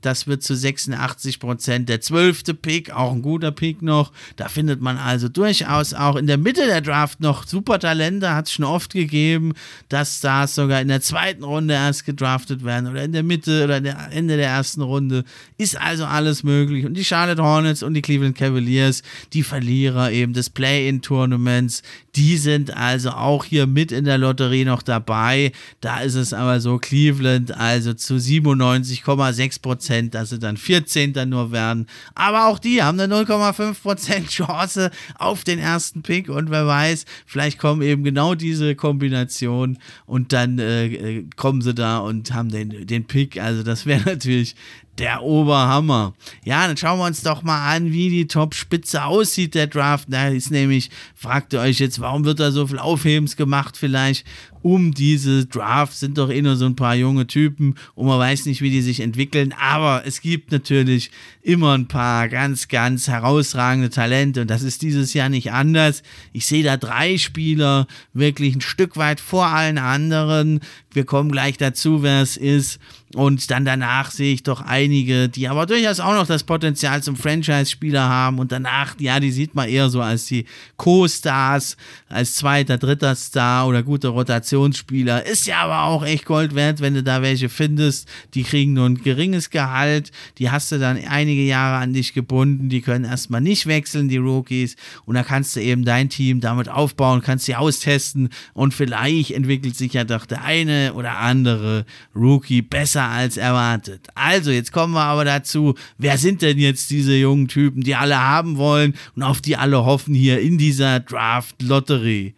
Das 0.00 0.26
wird 0.26 0.42
zu 0.42 0.56
86 0.56 1.38
Prozent 1.38 1.88
der 1.88 2.00
zwölfte 2.00 2.54
Pick, 2.54 2.90
auch 2.90 3.12
ein 3.12 3.22
guter 3.22 3.52
Pick 3.52 3.82
noch. 3.82 4.12
Da 4.36 4.48
findet 4.48 4.80
man 4.80 4.96
also 4.96 5.28
durchaus 5.28 5.94
auch 5.94 6.16
in 6.16 6.26
der 6.26 6.38
Mitte 6.38 6.66
der 6.66 6.80
Draft 6.80 7.20
noch 7.20 7.46
super 7.46 7.78
Talente. 7.78 8.34
Hat 8.34 8.46
es 8.46 8.52
schon 8.52 8.64
oft 8.64 8.92
gegeben, 8.92 9.52
dass 9.88 10.18
Stars 10.18 10.54
sogar 10.54 10.80
in 10.80 10.88
der 10.88 11.00
zweiten 11.02 11.44
Runde 11.44 11.74
erst 11.74 12.04
gedraftet 12.04 12.64
werden 12.64 12.90
oder 12.90 13.04
in 13.04 13.12
der 13.12 13.22
Mitte 13.22 13.64
oder 13.64 13.80
der 13.80 14.08
Ende 14.10 14.36
der 14.36 14.48
ersten 14.48 14.82
Runde. 14.82 15.24
Ist 15.58 15.78
also 15.78 16.04
alles 16.04 16.42
möglich. 16.42 16.84
Und 16.84 16.94
die 16.94 17.04
Charlotte 17.04 17.42
Hornets 17.42 17.82
und 17.82 17.94
die 17.94 18.02
Cleveland 18.02 18.36
Cavaliers, 18.36 19.02
die 19.32 19.42
Verlierer 19.42 20.10
eben 20.10 20.32
des 20.32 20.50
Play-in-Tournaments, 20.50 21.82
die 22.16 22.36
sind 22.36 22.76
also 22.76 23.10
auch 23.10 23.44
hier 23.44 23.66
mit 23.66 23.90
in 23.90 24.04
der 24.04 24.18
Lotterie 24.18 24.64
noch 24.64 24.82
dabei. 24.82 25.52
Da 25.80 26.00
ist 26.00 26.14
es 26.14 26.34
aber 26.34 26.60
so, 26.60 26.78
Cleveland 26.78 27.56
also 27.56 27.94
zu 27.94 28.14
97,6 28.14 29.62
Prozent 29.62 30.14
dass 30.14 30.30
sie 30.30 30.38
dann 30.38 30.56
14. 30.56 31.14
nur 31.28 31.52
werden. 31.52 31.86
Aber 32.14 32.46
auch 32.48 32.58
die 32.58 32.82
haben 32.82 33.00
eine 33.00 33.14
0,5 33.14 33.82
Prozent 33.82 34.28
Chance 34.28 34.90
auf 35.18 35.44
den 35.44 35.58
ersten 35.58 36.02
Pick 36.02 36.28
und 36.28 36.50
wer 36.50 36.66
weiß, 36.66 37.06
vielleicht 37.24 37.58
kommen 37.58 37.82
eben 37.82 38.04
genau 38.04 38.34
diese 38.34 38.74
Kombination 38.74 39.78
und 40.04 40.32
dann 40.32 40.58
äh, 40.58 40.86
äh 40.86 41.26
kommen 41.36 41.62
sie 41.62 41.74
da 41.74 41.98
und 41.98 42.34
haben 42.34 42.50
den, 42.50 42.86
den 42.86 43.06
Pick. 43.06 43.40
Also 43.40 43.62
das 43.62 43.86
wäre 43.86 44.02
natürlich 44.04 44.54
der 44.98 45.22
Oberhammer. 45.22 46.14
Ja, 46.44 46.66
dann 46.66 46.76
schauen 46.76 46.98
wir 46.98 47.06
uns 47.06 47.22
doch 47.22 47.42
mal 47.42 47.74
an, 47.74 47.92
wie 47.92 48.10
die 48.10 48.26
Top-Spitze 48.26 49.04
aussieht, 49.04 49.54
der 49.54 49.66
Draft. 49.66 50.06
Da 50.10 50.28
ist 50.28 50.50
nämlich, 50.50 50.90
fragt 51.14 51.52
ihr 51.52 51.60
euch 51.60 51.78
jetzt, 51.78 52.00
warum 52.00 52.24
wird 52.24 52.40
da 52.40 52.50
so 52.50 52.66
viel 52.66 52.78
Aufhebens 52.78 53.36
gemacht 53.36 53.76
vielleicht? 53.76 54.26
Um 54.62 54.94
diese 54.94 55.46
Draft 55.46 55.96
sind 55.96 56.18
doch 56.18 56.30
eh 56.30 56.40
nur 56.40 56.56
so 56.56 56.66
ein 56.66 56.76
paar 56.76 56.94
junge 56.94 57.26
Typen 57.26 57.74
und 57.94 58.06
man 58.06 58.18
weiß 58.18 58.46
nicht, 58.46 58.62
wie 58.62 58.70
die 58.70 58.82
sich 58.82 59.00
entwickeln. 59.00 59.54
Aber 59.60 60.02
es 60.06 60.20
gibt 60.20 60.52
natürlich 60.52 61.10
immer 61.42 61.76
ein 61.76 61.88
paar 61.88 62.28
ganz, 62.28 62.68
ganz 62.68 63.08
herausragende 63.08 63.90
Talente 63.90 64.42
und 64.42 64.50
das 64.50 64.62
ist 64.62 64.82
dieses 64.82 65.14
Jahr 65.14 65.28
nicht 65.28 65.52
anders. 65.52 66.02
Ich 66.32 66.46
sehe 66.46 66.62
da 66.62 66.76
drei 66.76 67.18
Spieler 67.18 67.86
wirklich 68.12 68.54
ein 68.54 68.60
Stück 68.60 68.96
weit 68.96 69.20
vor 69.20 69.46
allen 69.46 69.78
anderen. 69.78 70.60
Wir 70.92 71.04
kommen 71.04 71.32
gleich 71.32 71.56
dazu, 71.56 72.02
wer 72.02 72.22
es 72.22 72.36
ist. 72.36 72.78
Und 73.14 73.50
dann 73.50 73.66
danach 73.66 74.10
sehe 74.10 74.32
ich 74.32 74.42
doch 74.42 74.62
einige, 74.62 75.28
die 75.28 75.48
aber 75.48 75.66
durchaus 75.66 76.00
auch 76.00 76.14
noch 76.14 76.26
das 76.26 76.44
Potenzial 76.44 77.02
zum 77.02 77.16
Franchise-Spieler 77.16 78.08
haben. 78.08 78.38
Und 78.38 78.52
danach, 78.52 78.94
ja, 78.98 79.20
die 79.20 79.32
sieht 79.32 79.54
man 79.54 79.68
eher 79.68 79.90
so 79.90 80.00
als 80.00 80.26
die 80.26 80.46
Co-Stars, 80.78 81.76
als 82.08 82.34
zweiter, 82.34 82.78
dritter 82.78 83.14
Star 83.14 83.66
oder 83.66 83.82
gute 83.82 84.08
Rotation 84.08 84.51
Rotationsspieler. 84.52 85.26
Ist 85.26 85.46
ja 85.46 85.62
aber 85.62 85.82
auch 85.84 86.04
echt 86.04 86.24
Gold 86.24 86.54
wert, 86.54 86.80
wenn 86.80 86.94
du 86.94 87.02
da 87.02 87.22
welche 87.22 87.48
findest. 87.48 88.08
Die 88.34 88.42
kriegen 88.42 88.74
nur 88.74 88.86
ein 88.86 89.02
geringes 89.02 89.50
Gehalt. 89.50 90.10
Die 90.38 90.50
hast 90.50 90.72
du 90.72 90.78
dann 90.78 90.98
einige 91.08 91.42
Jahre 91.42 91.82
an 91.82 91.92
dich 91.92 92.14
gebunden. 92.14 92.68
Die 92.68 92.80
können 92.80 93.04
erstmal 93.04 93.40
nicht 93.40 93.66
wechseln, 93.66 94.08
die 94.08 94.18
Rookies. 94.18 94.76
Und 95.04 95.14
da 95.14 95.22
kannst 95.22 95.56
du 95.56 95.60
eben 95.60 95.84
dein 95.84 96.08
Team 96.08 96.40
damit 96.40 96.68
aufbauen, 96.68 97.22
kannst 97.22 97.46
sie 97.46 97.56
austesten 97.56 98.28
und 98.54 98.74
vielleicht 98.74 99.30
entwickelt 99.30 99.76
sich 99.76 99.92
ja 99.94 100.04
doch 100.04 100.26
der 100.26 100.44
eine 100.44 100.94
oder 100.94 101.18
andere 101.18 101.84
Rookie 102.14 102.62
besser 102.62 103.04
als 103.04 103.36
erwartet. 103.36 104.08
Also, 104.14 104.50
jetzt 104.50 104.72
kommen 104.72 104.94
wir 104.94 105.02
aber 105.02 105.24
dazu, 105.24 105.74
wer 105.98 106.18
sind 106.18 106.42
denn 106.42 106.58
jetzt 106.58 106.90
diese 106.90 107.14
jungen 107.14 107.48
Typen, 107.48 107.82
die 107.82 107.94
alle 107.94 108.18
haben 108.18 108.56
wollen 108.56 108.94
und 109.16 109.22
auf 109.22 109.40
die 109.40 109.56
alle 109.56 109.84
hoffen 109.84 110.14
hier 110.14 110.40
in 110.40 110.58
dieser 110.58 111.00
Draft-Lotterie? 111.00 112.34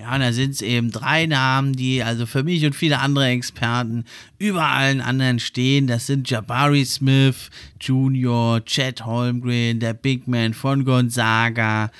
Ja, 0.00 0.14
und 0.14 0.20
da 0.20 0.32
sind 0.32 0.52
es 0.52 0.62
eben 0.62 0.90
drei 0.90 1.26
Namen, 1.26 1.74
die 1.74 2.02
also 2.02 2.24
für 2.24 2.42
mich 2.42 2.64
und 2.64 2.74
viele 2.74 3.00
andere 3.00 3.26
Experten 3.26 4.06
über 4.38 4.64
allen 4.64 5.02
anderen 5.02 5.38
stehen. 5.38 5.86
Das 5.86 6.06
sind 6.06 6.30
Jabari 6.30 6.86
Smith 6.86 7.50
Jr., 7.78 8.64
Chad 8.64 9.04
Holmgren, 9.04 9.78
der 9.78 9.92
Big 9.92 10.26
Man 10.26 10.54
von 10.54 10.86
Gonzaga 10.86 11.90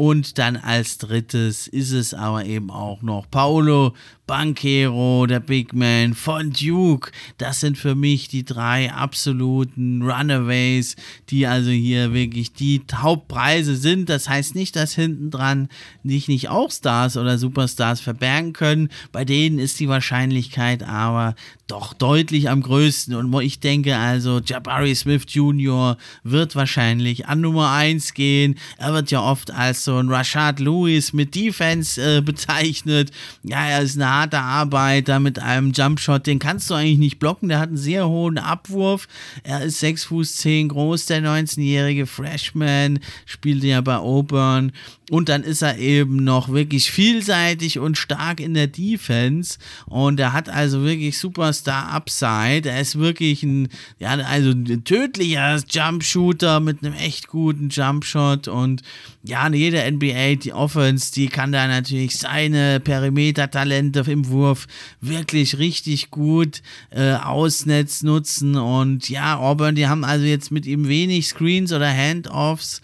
und 0.00 0.38
dann 0.38 0.56
als 0.56 0.96
drittes 0.96 1.66
ist 1.66 1.92
es 1.92 2.14
aber 2.14 2.46
eben 2.46 2.70
auch 2.70 3.02
noch 3.02 3.30
Paolo 3.30 3.92
Banquero, 4.30 5.26
der 5.26 5.40
Big 5.40 5.74
Man 5.74 6.14
von 6.14 6.52
Duke. 6.52 7.10
Das 7.36 7.58
sind 7.58 7.76
für 7.76 7.96
mich 7.96 8.28
die 8.28 8.44
drei 8.44 8.92
absoluten 8.92 10.02
Runaways, 10.02 10.94
die 11.30 11.48
also 11.48 11.70
hier 11.70 12.14
wirklich 12.14 12.52
die 12.52 12.80
Hauptpreise 12.94 13.74
sind. 13.74 14.08
Das 14.08 14.28
heißt 14.28 14.54
nicht, 14.54 14.76
dass 14.76 14.94
hinten 14.94 15.32
dran 15.32 15.68
nicht, 16.04 16.28
nicht 16.28 16.48
auch 16.48 16.70
Stars 16.70 17.16
oder 17.16 17.38
Superstars 17.38 17.98
verbergen 17.98 18.52
können. 18.52 18.90
Bei 19.10 19.24
denen 19.24 19.58
ist 19.58 19.80
die 19.80 19.88
Wahrscheinlichkeit 19.88 20.84
aber 20.84 21.34
doch 21.66 21.92
deutlich 21.92 22.48
am 22.48 22.62
größten. 22.62 23.14
Und 23.14 23.40
ich 23.42 23.58
denke 23.60 23.96
also, 23.96 24.40
Jabari 24.44 24.94
Smith 24.94 25.24
Jr. 25.28 25.96
wird 26.22 26.56
wahrscheinlich 26.56 27.26
an 27.26 27.40
Nummer 27.40 27.72
1 27.72 28.14
gehen. 28.14 28.56
Er 28.78 28.92
wird 28.92 29.10
ja 29.10 29.22
oft 29.22 29.50
als 29.50 29.84
so 29.84 29.96
ein 29.96 30.08
Rashad 30.08 30.60
Lewis 30.60 31.12
mit 31.12 31.34
Defense 31.34 32.00
äh, 32.00 32.20
bezeichnet. 32.20 33.10
Ja, 33.42 33.66
er 33.66 33.82
ist 33.82 33.96
eine 33.96 34.19
harte 34.20 34.38
Arbeiter 34.38 35.18
mit 35.20 35.38
einem 35.38 35.72
Jumpshot, 35.72 36.26
den 36.26 36.38
kannst 36.38 36.68
du 36.70 36.74
eigentlich 36.74 36.98
nicht 36.98 37.18
blocken. 37.18 37.48
Der 37.48 37.58
hat 37.58 37.68
einen 37.68 37.76
sehr 37.76 38.08
hohen 38.08 38.38
Abwurf. 38.38 39.08
Er 39.42 39.62
ist 39.62 39.80
6 39.80 40.04
Fuß 40.04 40.36
10 40.36 40.68
groß, 40.68 41.06
der 41.06 41.22
19-jährige 41.22 42.06
Freshman, 42.06 43.00
spielte 43.24 43.66
ja 43.66 43.80
bei 43.80 43.96
Auburn. 43.96 44.72
Und 45.10 45.28
dann 45.28 45.42
ist 45.42 45.60
er 45.60 45.76
eben 45.76 46.22
noch 46.22 46.50
wirklich 46.50 46.92
vielseitig 46.92 47.80
und 47.80 47.98
stark 47.98 48.38
in 48.38 48.54
der 48.54 48.68
Defense. 48.68 49.58
Und 49.86 50.20
er 50.20 50.32
hat 50.32 50.48
also 50.48 50.84
wirklich 50.84 51.18
Superstar 51.18 51.90
Upside. 51.90 52.70
Er 52.70 52.80
ist 52.80 52.96
wirklich 52.96 53.42
ein, 53.42 53.68
ja, 53.98 54.10
also 54.10 54.50
ein 54.50 54.84
tödlicher 54.84 55.60
Jumpshooter 55.68 56.60
mit 56.60 56.84
einem 56.84 56.94
echt 56.94 57.26
guten 57.26 57.70
Jumpshot. 57.70 58.46
Und 58.46 58.82
ja, 59.24 59.48
jede 59.52 59.90
NBA, 59.90 60.36
die 60.36 60.52
Offense, 60.52 61.12
die 61.12 61.26
kann 61.26 61.50
da 61.50 61.66
natürlich 61.66 62.16
seine 62.16 62.78
Perimeter-Talente 62.78 64.04
im 64.06 64.28
Wurf 64.28 64.68
wirklich 65.00 65.58
richtig 65.58 66.12
gut 66.12 66.62
äh, 66.90 67.14
ausnetz 67.14 68.04
nutzen. 68.04 68.54
Und 68.54 69.08
ja, 69.08 69.38
Auburn, 69.38 69.74
die 69.74 69.88
haben 69.88 70.04
also 70.04 70.24
jetzt 70.24 70.52
mit 70.52 70.66
ihm 70.66 70.86
wenig 70.86 71.26
Screens 71.26 71.72
oder 71.72 71.92
Handoffs 71.92 72.80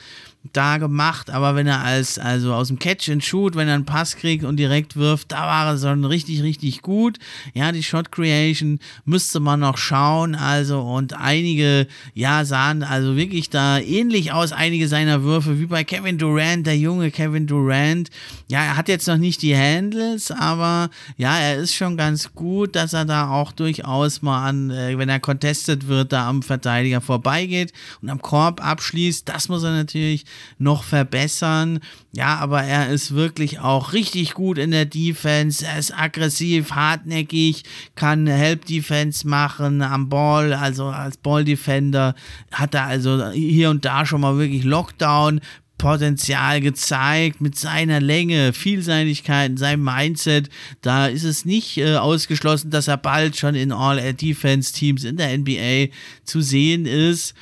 da 0.52 0.78
gemacht, 0.78 1.30
aber 1.30 1.54
wenn 1.54 1.66
er 1.66 1.82
als, 1.82 2.18
also 2.18 2.52
aus 2.54 2.68
dem 2.68 2.78
Catch 2.78 3.08
and 3.10 3.24
Shoot, 3.24 3.56
wenn 3.56 3.68
er 3.68 3.74
einen 3.74 3.84
Pass 3.84 4.16
kriegt 4.16 4.44
und 4.44 4.56
direkt 4.56 4.96
wirft, 4.96 5.32
da 5.32 5.46
war 5.46 5.66
er 5.66 5.76
so 5.76 5.90
richtig, 5.90 6.42
richtig 6.42 6.82
gut. 6.82 7.18
Ja, 7.54 7.72
die 7.72 7.82
Shot 7.82 8.12
Creation 8.12 8.78
müsste 9.04 9.40
man 9.40 9.60
noch 9.60 9.78
schauen, 9.78 10.34
also 10.34 10.80
und 10.80 11.14
einige, 11.14 11.86
ja, 12.14 12.44
sahen 12.44 12.82
also 12.82 13.16
wirklich 13.16 13.50
da 13.50 13.78
ähnlich 13.78 14.32
aus, 14.32 14.52
einige 14.52 14.88
seiner 14.88 15.22
Würfe, 15.22 15.60
wie 15.60 15.66
bei 15.66 15.84
Kevin 15.84 16.18
Durant, 16.18 16.66
der 16.66 16.76
junge 16.76 17.10
Kevin 17.10 17.46
Durant. 17.46 18.10
Ja, 18.48 18.62
er 18.62 18.76
hat 18.76 18.88
jetzt 18.88 19.08
noch 19.08 19.16
nicht 19.16 19.42
die 19.42 19.56
Handles, 19.56 20.30
aber 20.30 20.90
ja, 21.16 21.38
er 21.38 21.56
ist 21.56 21.74
schon 21.74 21.96
ganz 21.96 22.34
gut, 22.34 22.76
dass 22.76 22.92
er 22.92 23.04
da 23.04 23.30
auch 23.30 23.52
durchaus 23.52 24.22
mal 24.22 24.46
an, 24.46 24.70
äh, 24.70 24.96
wenn 24.98 25.08
er 25.08 25.20
contested 25.20 25.88
wird, 25.88 26.12
da 26.12 26.28
am 26.28 26.42
Verteidiger 26.42 27.00
vorbeigeht 27.00 27.72
und 28.02 28.10
am 28.10 28.22
Korb 28.22 28.64
abschließt. 28.64 29.28
Das 29.28 29.48
muss 29.48 29.62
er 29.62 29.72
natürlich 29.72 30.24
noch 30.58 30.84
verbessern. 30.84 31.80
Ja, 32.12 32.36
aber 32.36 32.62
er 32.62 32.88
ist 32.88 33.14
wirklich 33.14 33.60
auch 33.60 33.92
richtig 33.92 34.34
gut 34.34 34.58
in 34.58 34.70
der 34.70 34.86
Defense. 34.86 35.64
Er 35.64 35.78
ist 35.78 35.96
aggressiv, 35.96 36.72
hartnäckig, 36.72 37.64
kann 37.94 38.26
Help 38.26 38.64
Defense 38.64 39.26
machen 39.26 39.82
am 39.82 40.08
Ball, 40.08 40.52
also 40.52 40.86
als 40.86 41.16
Ball 41.16 41.44
Defender 41.44 42.14
hat 42.52 42.74
er 42.74 42.84
also 42.86 43.30
hier 43.30 43.70
und 43.70 43.84
da 43.84 44.06
schon 44.06 44.20
mal 44.20 44.38
wirklich 44.38 44.64
Lockdown 44.64 45.40
Potenzial 45.78 46.60
gezeigt 46.60 47.40
mit 47.40 47.58
seiner 47.58 48.00
Länge, 48.00 48.52
Vielseitigkeit, 48.52 49.58
seinem 49.58 49.84
Mindset. 49.84 50.48
Da 50.80 51.06
ist 51.06 51.24
es 51.24 51.44
nicht 51.44 51.76
äh, 51.78 51.96
ausgeschlossen, 51.96 52.70
dass 52.70 52.88
er 52.88 52.96
bald 52.96 53.36
schon 53.36 53.54
in 53.54 53.72
All-Defense-Teams 53.72 55.04
in 55.04 55.16
der 55.16 55.36
NBA 55.36 55.92
zu 56.24 56.40
sehen 56.40 56.86
ist 56.86 57.34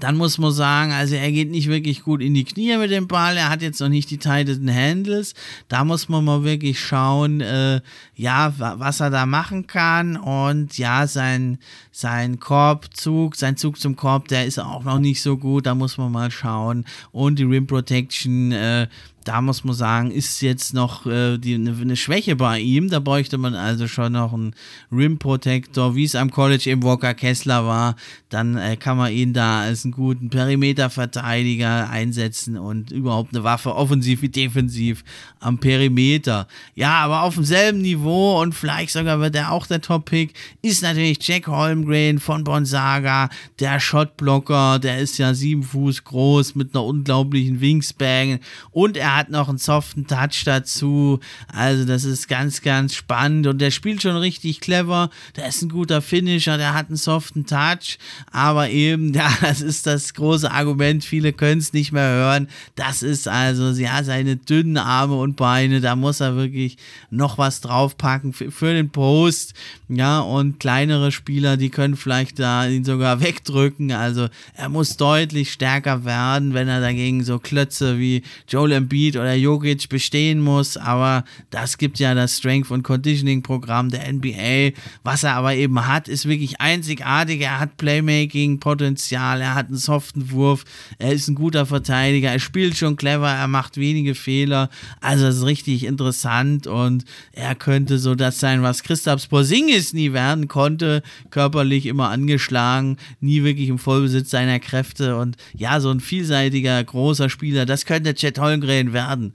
dann 0.00 0.16
muss 0.16 0.38
man 0.38 0.52
sagen, 0.52 0.92
also 0.92 1.14
er 1.14 1.32
geht 1.32 1.50
nicht 1.50 1.68
wirklich 1.68 2.02
gut 2.02 2.22
in 2.22 2.34
die 2.34 2.44
Knie 2.44 2.76
mit 2.76 2.90
dem 2.90 3.08
Ball. 3.08 3.36
Er 3.36 3.50
hat 3.50 3.62
jetzt 3.62 3.80
noch 3.80 3.88
nicht 3.88 4.10
die 4.10 4.18
tighteten 4.18 4.72
Handles. 4.72 5.34
Da 5.68 5.84
muss 5.84 6.08
man 6.08 6.24
mal 6.24 6.44
wirklich 6.44 6.80
schauen, 6.80 7.40
äh, 7.40 7.80
ja, 8.14 8.52
was 8.56 9.00
er 9.00 9.10
da 9.10 9.26
machen 9.26 9.66
kann. 9.66 10.16
Und 10.16 10.78
ja, 10.78 11.06
sein, 11.06 11.58
sein 11.90 12.38
Korbzug, 12.38 13.34
sein 13.36 13.56
Zug 13.56 13.78
zum 13.78 13.96
Korb, 13.96 14.28
der 14.28 14.46
ist 14.46 14.58
auch 14.58 14.84
noch 14.84 14.98
nicht 15.00 15.20
so 15.20 15.36
gut. 15.36 15.66
Da 15.66 15.74
muss 15.74 15.98
man 15.98 16.12
mal 16.12 16.30
schauen. 16.30 16.84
Und 17.10 17.38
die 17.38 17.44
Rim 17.44 17.66
Protection, 17.66 18.52
äh, 18.52 18.86
da 19.24 19.42
muss 19.42 19.62
man 19.62 19.74
sagen, 19.74 20.10
ist 20.10 20.40
jetzt 20.40 20.72
noch 20.72 21.04
äh, 21.04 21.36
die, 21.36 21.54
eine, 21.54 21.76
eine, 21.78 21.96
Schwäche 21.96 22.34
bei 22.34 22.60
ihm. 22.60 22.88
Da 22.88 22.98
bräuchte 22.98 23.36
man 23.36 23.54
also 23.54 23.86
schon 23.86 24.12
noch 24.12 24.32
einen 24.32 24.54
Rim 24.90 25.18
Protector, 25.18 25.94
wie 25.94 26.04
es 26.04 26.14
am 26.14 26.30
College 26.30 26.70
eben 26.70 26.82
Walker 26.82 27.12
Kessler 27.12 27.66
war. 27.66 27.96
Dann 28.30 28.56
äh, 28.56 28.76
kann 28.76 28.96
man 28.96 29.12
ihn 29.12 29.34
da 29.34 29.60
als 29.60 29.84
einen 29.84 29.92
guten 29.92 30.30
Perimeterverteidiger 30.30 31.90
einsetzen 31.90 32.56
und 32.56 32.90
überhaupt 32.90 33.34
eine 33.34 33.44
Waffe, 33.44 33.74
offensiv 33.74 34.22
wie 34.22 34.30
defensiv, 34.30 35.04
am 35.40 35.58
Perimeter. 35.58 36.48
Ja, 36.74 37.00
aber 37.00 37.22
auf 37.22 37.34
demselben 37.34 37.82
Niveau 37.82 38.40
und 38.40 38.54
vielleicht 38.54 38.92
sogar 38.92 39.20
wird 39.20 39.34
er 39.34 39.52
auch 39.52 39.66
der 39.66 39.82
Top-Pick, 39.82 40.32
ist 40.62 40.82
natürlich 40.82 41.18
Jack 41.20 41.48
Holmgren 41.48 42.18
von 42.18 42.44
Bonsaga, 42.44 43.28
der 43.60 43.78
Shotblocker, 43.78 44.78
der 44.78 44.98
ist 44.98 45.18
ja 45.18 45.34
sieben 45.34 45.64
Fuß 45.64 46.04
groß 46.04 46.54
mit 46.54 46.74
einer 46.74 46.84
unglaublichen 46.84 47.60
Wingspan 47.60 48.38
und 48.70 48.96
er 48.96 49.17
hat 49.18 49.30
noch 49.30 49.48
einen 49.48 49.58
soften 49.58 50.06
Touch 50.06 50.44
dazu. 50.44 51.18
Also, 51.52 51.84
das 51.84 52.04
ist 52.04 52.28
ganz, 52.28 52.62
ganz 52.62 52.94
spannend. 52.94 53.46
Und 53.46 53.58
der 53.58 53.70
spielt 53.70 54.00
schon 54.00 54.16
richtig 54.16 54.60
clever. 54.60 55.10
Der 55.36 55.48
ist 55.48 55.62
ein 55.62 55.68
guter 55.68 56.00
Finisher, 56.00 56.56
der 56.56 56.74
hat 56.74 56.86
einen 56.88 56.96
soften 56.96 57.44
Touch. 57.46 57.98
Aber 58.30 58.70
eben, 58.70 59.12
ja, 59.14 59.30
das 59.40 59.60
ist 59.60 59.86
das 59.86 60.14
große 60.14 60.50
Argument. 60.50 61.04
Viele 61.04 61.32
können 61.32 61.60
es 61.60 61.72
nicht 61.72 61.92
mehr 61.92 62.08
hören. 62.08 62.48
Das 62.76 63.02
ist 63.02 63.26
also, 63.28 63.70
ja, 63.70 64.04
seine 64.04 64.36
dünnen 64.36 64.76
Arme 64.76 65.16
und 65.16 65.36
Beine. 65.36 65.80
Da 65.80 65.96
muss 65.96 66.20
er 66.20 66.36
wirklich 66.36 66.76
noch 67.10 67.38
was 67.38 67.60
draufpacken 67.60 68.32
für, 68.32 68.50
für 68.50 68.72
den 68.72 68.90
Post. 68.90 69.54
Ja, 69.88 70.20
und 70.20 70.60
kleinere 70.60 71.10
Spieler, 71.10 71.56
die 71.56 71.70
können 71.70 71.96
vielleicht 71.96 72.38
da 72.38 72.66
ihn 72.66 72.84
sogar 72.84 73.20
wegdrücken. 73.22 73.90
Also, 73.90 74.28
er 74.54 74.68
muss 74.68 74.96
deutlich 74.96 75.52
stärker 75.52 76.04
werden, 76.04 76.54
wenn 76.54 76.68
er 76.68 76.80
dagegen 76.80 77.24
so 77.24 77.38
Klötze 77.38 77.98
wie 77.98 78.22
Joel 78.46 78.72
Embiid 78.72 78.97
Embiid 78.98 79.16
oder 79.16 79.34
Jokic 79.34 79.88
bestehen 79.88 80.40
muss, 80.40 80.76
aber 80.76 81.24
das 81.50 81.78
gibt 81.78 81.98
ja 81.98 82.14
das 82.14 82.38
Strength 82.38 82.70
und 82.70 82.82
Conditioning 82.82 83.42
Programm 83.42 83.90
der 83.90 84.12
NBA. 84.12 84.76
Was 85.04 85.22
er 85.22 85.34
aber 85.34 85.54
eben 85.54 85.86
hat, 85.86 86.08
ist 86.08 86.26
wirklich 86.26 86.60
einzigartig. 86.60 87.40
Er 87.40 87.60
hat 87.60 87.76
Playmaking 87.76 88.58
Potenzial, 88.58 89.40
er 89.40 89.54
hat 89.54 89.68
einen 89.68 89.76
soften 89.76 90.30
Wurf, 90.32 90.64
er 90.98 91.12
ist 91.12 91.28
ein 91.28 91.36
guter 91.36 91.66
Verteidiger, 91.66 92.30
er 92.30 92.40
spielt 92.40 92.76
schon 92.76 92.96
clever, 92.96 93.30
er 93.30 93.46
macht 93.46 93.76
wenige 93.76 94.14
Fehler. 94.14 94.68
Also 95.00 95.26
das 95.26 95.36
ist 95.36 95.46
richtig 95.46 95.84
interessant 95.84 96.66
und 96.66 97.04
er 97.32 97.54
könnte 97.54 97.98
so 97.98 98.14
das 98.14 98.40
sein, 98.40 98.62
was 98.62 98.82
Christoph 98.82 99.28
Porzingis 99.28 99.92
nie 99.92 100.12
werden 100.12 100.48
konnte, 100.48 101.02
körperlich 101.30 101.86
immer 101.86 102.10
angeschlagen, 102.10 102.96
nie 103.20 103.44
wirklich 103.44 103.68
im 103.68 103.78
Vollbesitz 103.78 104.30
seiner 104.30 104.58
Kräfte 104.58 105.16
und 105.16 105.36
ja, 105.54 105.80
so 105.80 105.90
ein 105.90 106.00
vielseitiger 106.00 106.82
großer 106.82 107.30
Spieler, 107.30 107.64
das 107.64 107.84
könnte 107.84 108.14
Chet 108.14 108.38
Holmgren 108.38 108.87
werden. 108.92 109.34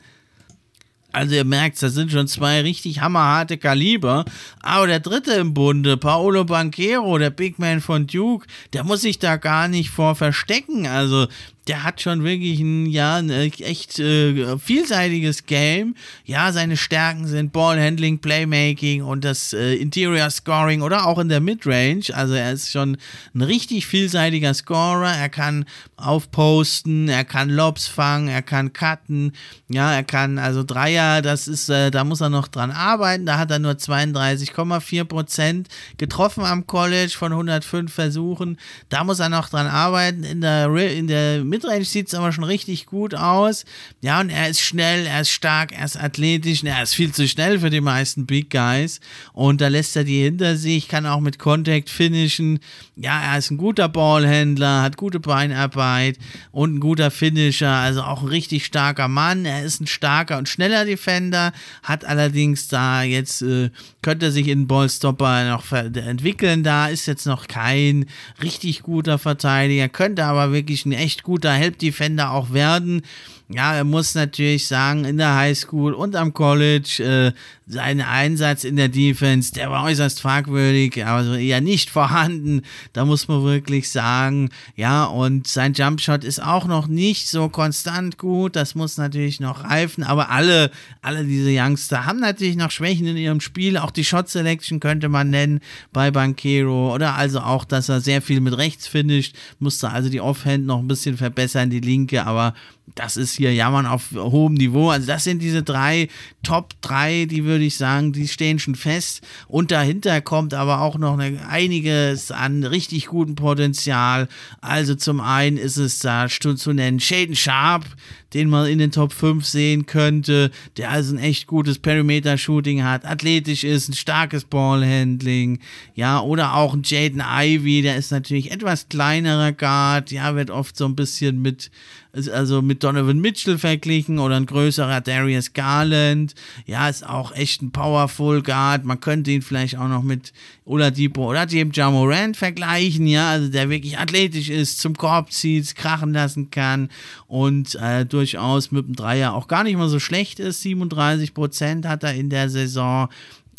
Also 1.14 1.36
ihr 1.36 1.46
merkt, 1.46 1.82
das 1.82 1.94
sind 1.94 2.12
schon 2.12 2.28
zwei 2.28 2.62
richtig 2.62 3.00
hammerharte 3.00 3.60
Kaliber. 3.60 4.26
Aber 4.62 4.88
der 4.88 5.00
dritte 5.00 5.34
im 5.34 5.54
Bunde, 5.54 5.96
Paolo 5.96 6.44
Banquero, 6.44 7.20
der 7.20 7.30
Big 7.30 7.60
Man 7.60 7.82
von 7.82 8.08
Duke, 8.08 8.48
der 8.74 8.84
muss 8.84 9.02
sich 9.02 9.20
da 9.20 9.38
gar 9.38 9.68
nicht 9.68 9.92
vor 9.92 10.16
verstecken. 10.16 10.88
Also 10.88 11.28
der 11.68 11.84
hat 11.84 12.02
schon 12.02 12.24
wirklich 12.24 12.60
ein, 12.60 12.88
ja, 12.88 13.16
ein 13.16 13.30
echt 13.30 13.98
äh, 14.00 14.58
vielseitiges 14.58 15.46
Game. 15.46 15.96
Ja, 16.26 16.52
seine 16.52 16.76
Stärken 16.76 17.26
sind 17.28 17.54
Ballhandling, 17.54 18.20
Playmaking 18.20 19.04
und 19.04 19.24
das 19.24 19.54
äh, 19.54 19.76
Interior 19.76 20.30
Scoring 20.30 20.82
oder 20.82 21.06
auch 21.06 21.20
in 21.20 21.30
der 21.30 21.40
Midrange. 21.40 22.04
Also 22.14 22.34
er 22.34 22.52
ist 22.52 22.72
schon 22.72 22.98
ein 23.34 23.42
richtig 23.42 23.86
vielseitiger 23.86 24.54
Scorer. 24.54 25.14
Er 25.16 25.30
kann 25.30 25.66
aufposten, 25.96 27.08
er 27.08 27.24
kann 27.24 27.50
Lobs 27.50 27.88
fangen, 27.88 28.28
er 28.28 28.42
kann 28.42 28.74
cutten. 28.74 29.32
Ja, 29.70 29.94
er 29.94 30.04
kann 30.04 30.40
also 30.40 30.64
Dreier, 30.64 31.22
das 31.22 31.48
ist, 31.48 31.70
äh, 31.70 31.92
da 31.92 32.04
muss 32.04 32.20
er 32.20 32.30
noch 32.30 32.50
dran 32.50 32.72
arbeiten. 32.72 33.26
Da 33.26 33.38
hat 33.38 33.52
er 33.52 33.60
nur 33.60 33.74
32,4 33.74 35.06
Prozent 35.06 35.70
getroffen 35.98 36.44
am 36.44 36.68
College 36.68 37.14
von 37.18 37.32
105 37.32 37.94
Versuchen. 37.94 38.58
Da 38.90 39.06
muss 39.06 39.20
er 39.20 39.30
noch 39.30 39.48
dran 39.48 39.68
arbeiten. 39.68 40.26
In 40.26 40.42
der, 40.42 40.68
in 40.76 41.08
der 41.08 41.53
Midrange 41.54 41.86
sieht 41.86 42.08
es 42.08 42.16
aber 42.16 42.32
schon 42.32 42.46
richtig 42.46 42.88
gut 42.88 43.14
aus. 43.14 43.64
Ja, 44.02 44.20
und 44.20 44.32
er 44.32 44.50
ist 44.50 44.62
schnell, 44.62 45.06
er 45.06 45.22
ist 45.22 45.30
stark, 45.30 45.72
er 45.72 45.86
ist 45.86 46.02
athletisch, 46.02 46.64
er 46.64 46.82
ist 46.82 46.96
viel 46.96 47.12
zu 47.12 47.28
schnell 47.28 47.60
für 47.60 47.70
die 47.70 47.80
meisten 47.80 48.26
Big 48.26 48.50
Guys. 48.50 49.00
Und 49.34 49.62
da 49.62 49.68
lässt 49.68 49.96
er 49.96 50.04
die 50.04 50.24
hinter 50.24 50.56
sich, 50.56 50.88
kann 50.88 51.06
auch 51.06 51.20
mit 51.20 51.38
Contact 51.38 51.92
finishen. 51.92 52.60
Ja, 52.96 53.22
er 53.22 53.38
ist 53.38 53.52
ein 53.52 53.58
guter 53.58 53.88
Ballhändler, 53.88 54.82
hat 54.82 54.98
gute 54.98 55.20
Beinarbeit 55.20 56.18
und 56.52 56.74
ein 56.74 56.80
guter 56.80 57.12
Finisher, 57.12 57.70
also 57.70 58.02
auch 58.02 58.24
ein 58.24 58.30
richtig 58.30 58.66
starker 58.66 59.08
Mann. 59.08 59.46
Er 59.46 59.64
ist 59.64 59.80
ein 59.80 59.86
starker 59.86 60.40
und 60.40 60.50
schneller 60.50 60.86
Defender, 60.86 61.54
hat 61.84 62.04
allerdings 62.04 62.68
da 62.68 63.04
jetzt, 63.04 63.44
äh, 63.44 63.70
könnte 64.02 64.32
sich 64.32 64.48
in 64.48 64.66
Ballstopper 64.66 65.50
noch 65.50 65.72
entwickeln. 65.72 66.64
Da 66.64 66.88
ist 66.88 67.06
jetzt 67.06 67.28
noch 67.28 67.48
kein 67.48 68.06
richtig 68.42 68.82
guter 68.82 69.20
Verteidiger, 69.20 69.88
könnte 69.88 70.26
aber 70.26 70.52
wirklich 70.52 70.88
ein 70.88 70.94
echt 70.94 71.22
guter 71.22 71.43
guter 71.44 71.56
Help 71.56 71.78
Defender 71.78 72.32
auch 72.32 72.54
werden. 72.54 73.02
Ja, 73.50 73.76
er 73.76 73.84
muss 73.84 74.16
natürlich 74.16 74.68
sagen, 74.68 75.04
in 75.04 75.18
der 75.18 75.36
Highschool 75.36 75.94
und 75.94 76.16
am 76.16 76.34
College, 76.34 77.04
äh, 77.04 77.38
sein 77.68 78.02
Einsatz 78.02 78.64
in 78.64 78.76
der 78.76 78.90
Defense, 78.90 79.54
der 79.54 79.70
war 79.70 79.84
äußerst 79.86 80.22
fragwürdig, 80.22 81.06
also 81.06 81.34
eher 81.34 81.62
nicht 81.62 81.90
vorhanden. 81.92 82.62
Da 82.94 83.06
muss 83.06 83.28
man 83.28 83.44
wirklich 83.44 83.90
sagen, 83.90 84.50
ja, 84.76 85.06
und 85.06 85.48
sein 85.48 85.74
Jumpshot 85.74 86.24
ist 86.24 86.42
auch 86.42 86.66
noch 86.66 86.88
nicht 86.88 87.28
so 87.28 87.50
konstant 87.50 88.18
gut. 88.18 88.56
Das 88.56 88.76
muss 88.76 88.98
natürlich 88.98 89.40
noch 89.40 89.66
reifen, 89.66 90.04
aber 90.04 90.30
alle, 90.30 90.72
alle 91.02 91.24
diese 91.24 91.52
Youngster 91.52 92.06
haben 92.06 92.20
natürlich 92.20 92.56
noch 92.56 92.72
Schwächen 92.72 93.08
in 93.08 93.18
ihrem 93.18 93.42
Spiel. 93.42 93.78
Auch 93.78 93.92
die 93.92 94.06
Shot 94.06 94.30
Selection 94.30 94.80
könnte 94.80 95.10
man 95.10 95.30
nennen 95.30 95.60
bei 95.92 96.12
Banquero 96.12 96.94
oder 96.94 97.16
also 97.16 97.40
auch, 97.40 97.66
dass 97.66 97.90
er 97.90 98.02
sehr 98.02 98.22
viel 98.22 98.40
mit 98.40 98.58
rechts 98.58 98.88
finisht, 98.88 99.36
musste 99.60 99.90
also 99.90 100.10
die 100.10 100.22
Offhand 100.22 100.66
noch 100.66 100.80
ein 100.80 100.88
bisschen 100.88 101.18
verbessern, 101.18 101.33
die 101.70 101.80
linke, 101.80 102.26
aber 102.26 102.54
das 102.96 103.18
ist 103.18 103.36
hier 103.36 103.54
Jammern 103.54 103.86
auf 103.86 104.12
hohem 104.12 104.54
Niveau. 104.54 104.90
Also 104.90 105.08
das 105.08 105.24
sind 105.24 105.42
diese 105.42 105.64
drei 105.64 106.10
Top 106.44 106.74
3, 106.82 107.26
die 107.26 107.46
würde 107.46 107.64
ich 107.64 107.78
sagen, 107.78 108.12
die 108.12 108.28
stehen 108.28 108.60
schon 108.60 108.76
fest. 108.76 109.22
Und 109.48 109.72
dahinter 109.72 110.20
kommt 110.22 110.54
aber 110.54 110.82
auch 110.82 110.98
noch 110.98 111.18
eine, 111.18 111.48
einiges 111.48 112.32
an 112.32 112.64
richtig 112.64 113.08
gutem 113.08 113.36
Potenzial. 113.36 114.28
Also 114.62 114.96
zum 114.96 115.22
einen 115.22 115.58
ist 115.58 115.78
es 115.78 116.00
da 116.00 116.28
zu 116.28 116.74
nennen 116.74 117.00
Shaden 117.00 117.36
Sharp, 117.36 117.86
den 118.34 118.50
man 118.50 118.68
in 118.68 118.80
den 118.80 118.92
Top 118.92 119.14
5 119.14 119.46
sehen 119.46 119.86
könnte, 119.86 120.52
der 120.78 120.92
also 120.92 121.16
ein 121.16 121.20
echt 121.20 121.48
gutes 121.48 121.80
Perimeter-Shooting 121.80 122.84
hat, 122.84 123.06
athletisch 123.06 123.64
ist, 123.64 123.90
ein 123.90 123.94
starkes 123.94 124.44
Ballhandling, 124.46 125.60
ja, 125.96 126.20
oder 126.20 126.56
auch 126.56 126.74
ein 126.74 126.82
Jaden 126.84 127.22
Ivy, 127.26 127.82
der 127.82 127.96
ist 127.96 128.12
natürlich 128.12 128.52
etwas 128.52 128.90
kleinerer 128.90 129.52
Guard, 129.52 130.12
ja, 130.12 130.36
wird 130.36 130.50
oft 130.50 130.76
so 130.76 130.86
ein 130.86 130.96
bisschen 130.96 131.42
mit 131.42 131.72
also 132.14 132.62
mit 132.62 132.84
Donovan 132.84 133.20
Mitchell 133.20 133.58
verglichen 133.58 134.20
oder 134.20 134.36
ein 134.36 134.46
größerer 134.46 135.02
Darius 135.02 135.54
Garland. 135.54 136.36
Ja, 136.68 136.88
ist 136.88 137.08
auch 137.08 137.34
echt 137.34 137.64
ein 137.64 137.72
Powerful 137.72 138.44
Guard. 138.44 138.86
Man 138.86 139.00
könnte 139.00 139.32
ihn 139.32 139.42
vielleicht 139.42 139.78
auch 139.78 139.88
noch 139.88 140.04
mit 140.04 140.32
Oladipo 140.64 141.30
oder 141.30 141.48
James 141.48 141.76
Jamorant 141.76 142.38
vergleichen, 142.38 143.08
ja, 143.08 143.32
also 143.32 143.50
der 143.50 143.70
wirklich 143.70 143.98
athletisch 143.98 144.50
ist, 144.50 144.80
zum 144.80 144.96
Korb 144.96 145.32
zieht, 145.32 145.76
krachen 145.76 146.14
lassen 146.14 146.52
kann 146.52 146.90
und 147.28 147.76
äh, 147.76 148.06
durchaus 148.06 148.72
mit 148.72 148.86
dem 148.86 148.96
Dreier 148.96 149.34
auch 149.34 149.48
gar 149.48 149.64
nicht 149.64 149.78
mal 149.78 149.90
so 149.90 150.00
schlecht 150.00 150.40
ist. 150.40 150.62
37 150.62 151.34
Prozent 151.34 151.88
hat 151.88 152.04
er 152.04 152.14
in 152.14 152.30
der 152.30 152.50
Saison. 152.50 153.10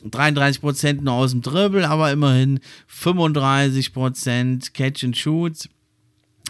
33% 0.09 1.01
nur 1.01 1.15
aus 1.15 1.31
dem 1.31 1.41
Dribble, 1.41 1.89
aber 1.89 2.13
immerhin 2.13 2.61
35% 2.93 4.73
Catch 4.75 5.03
and 5.03 5.17
Shoots. 5.17 5.69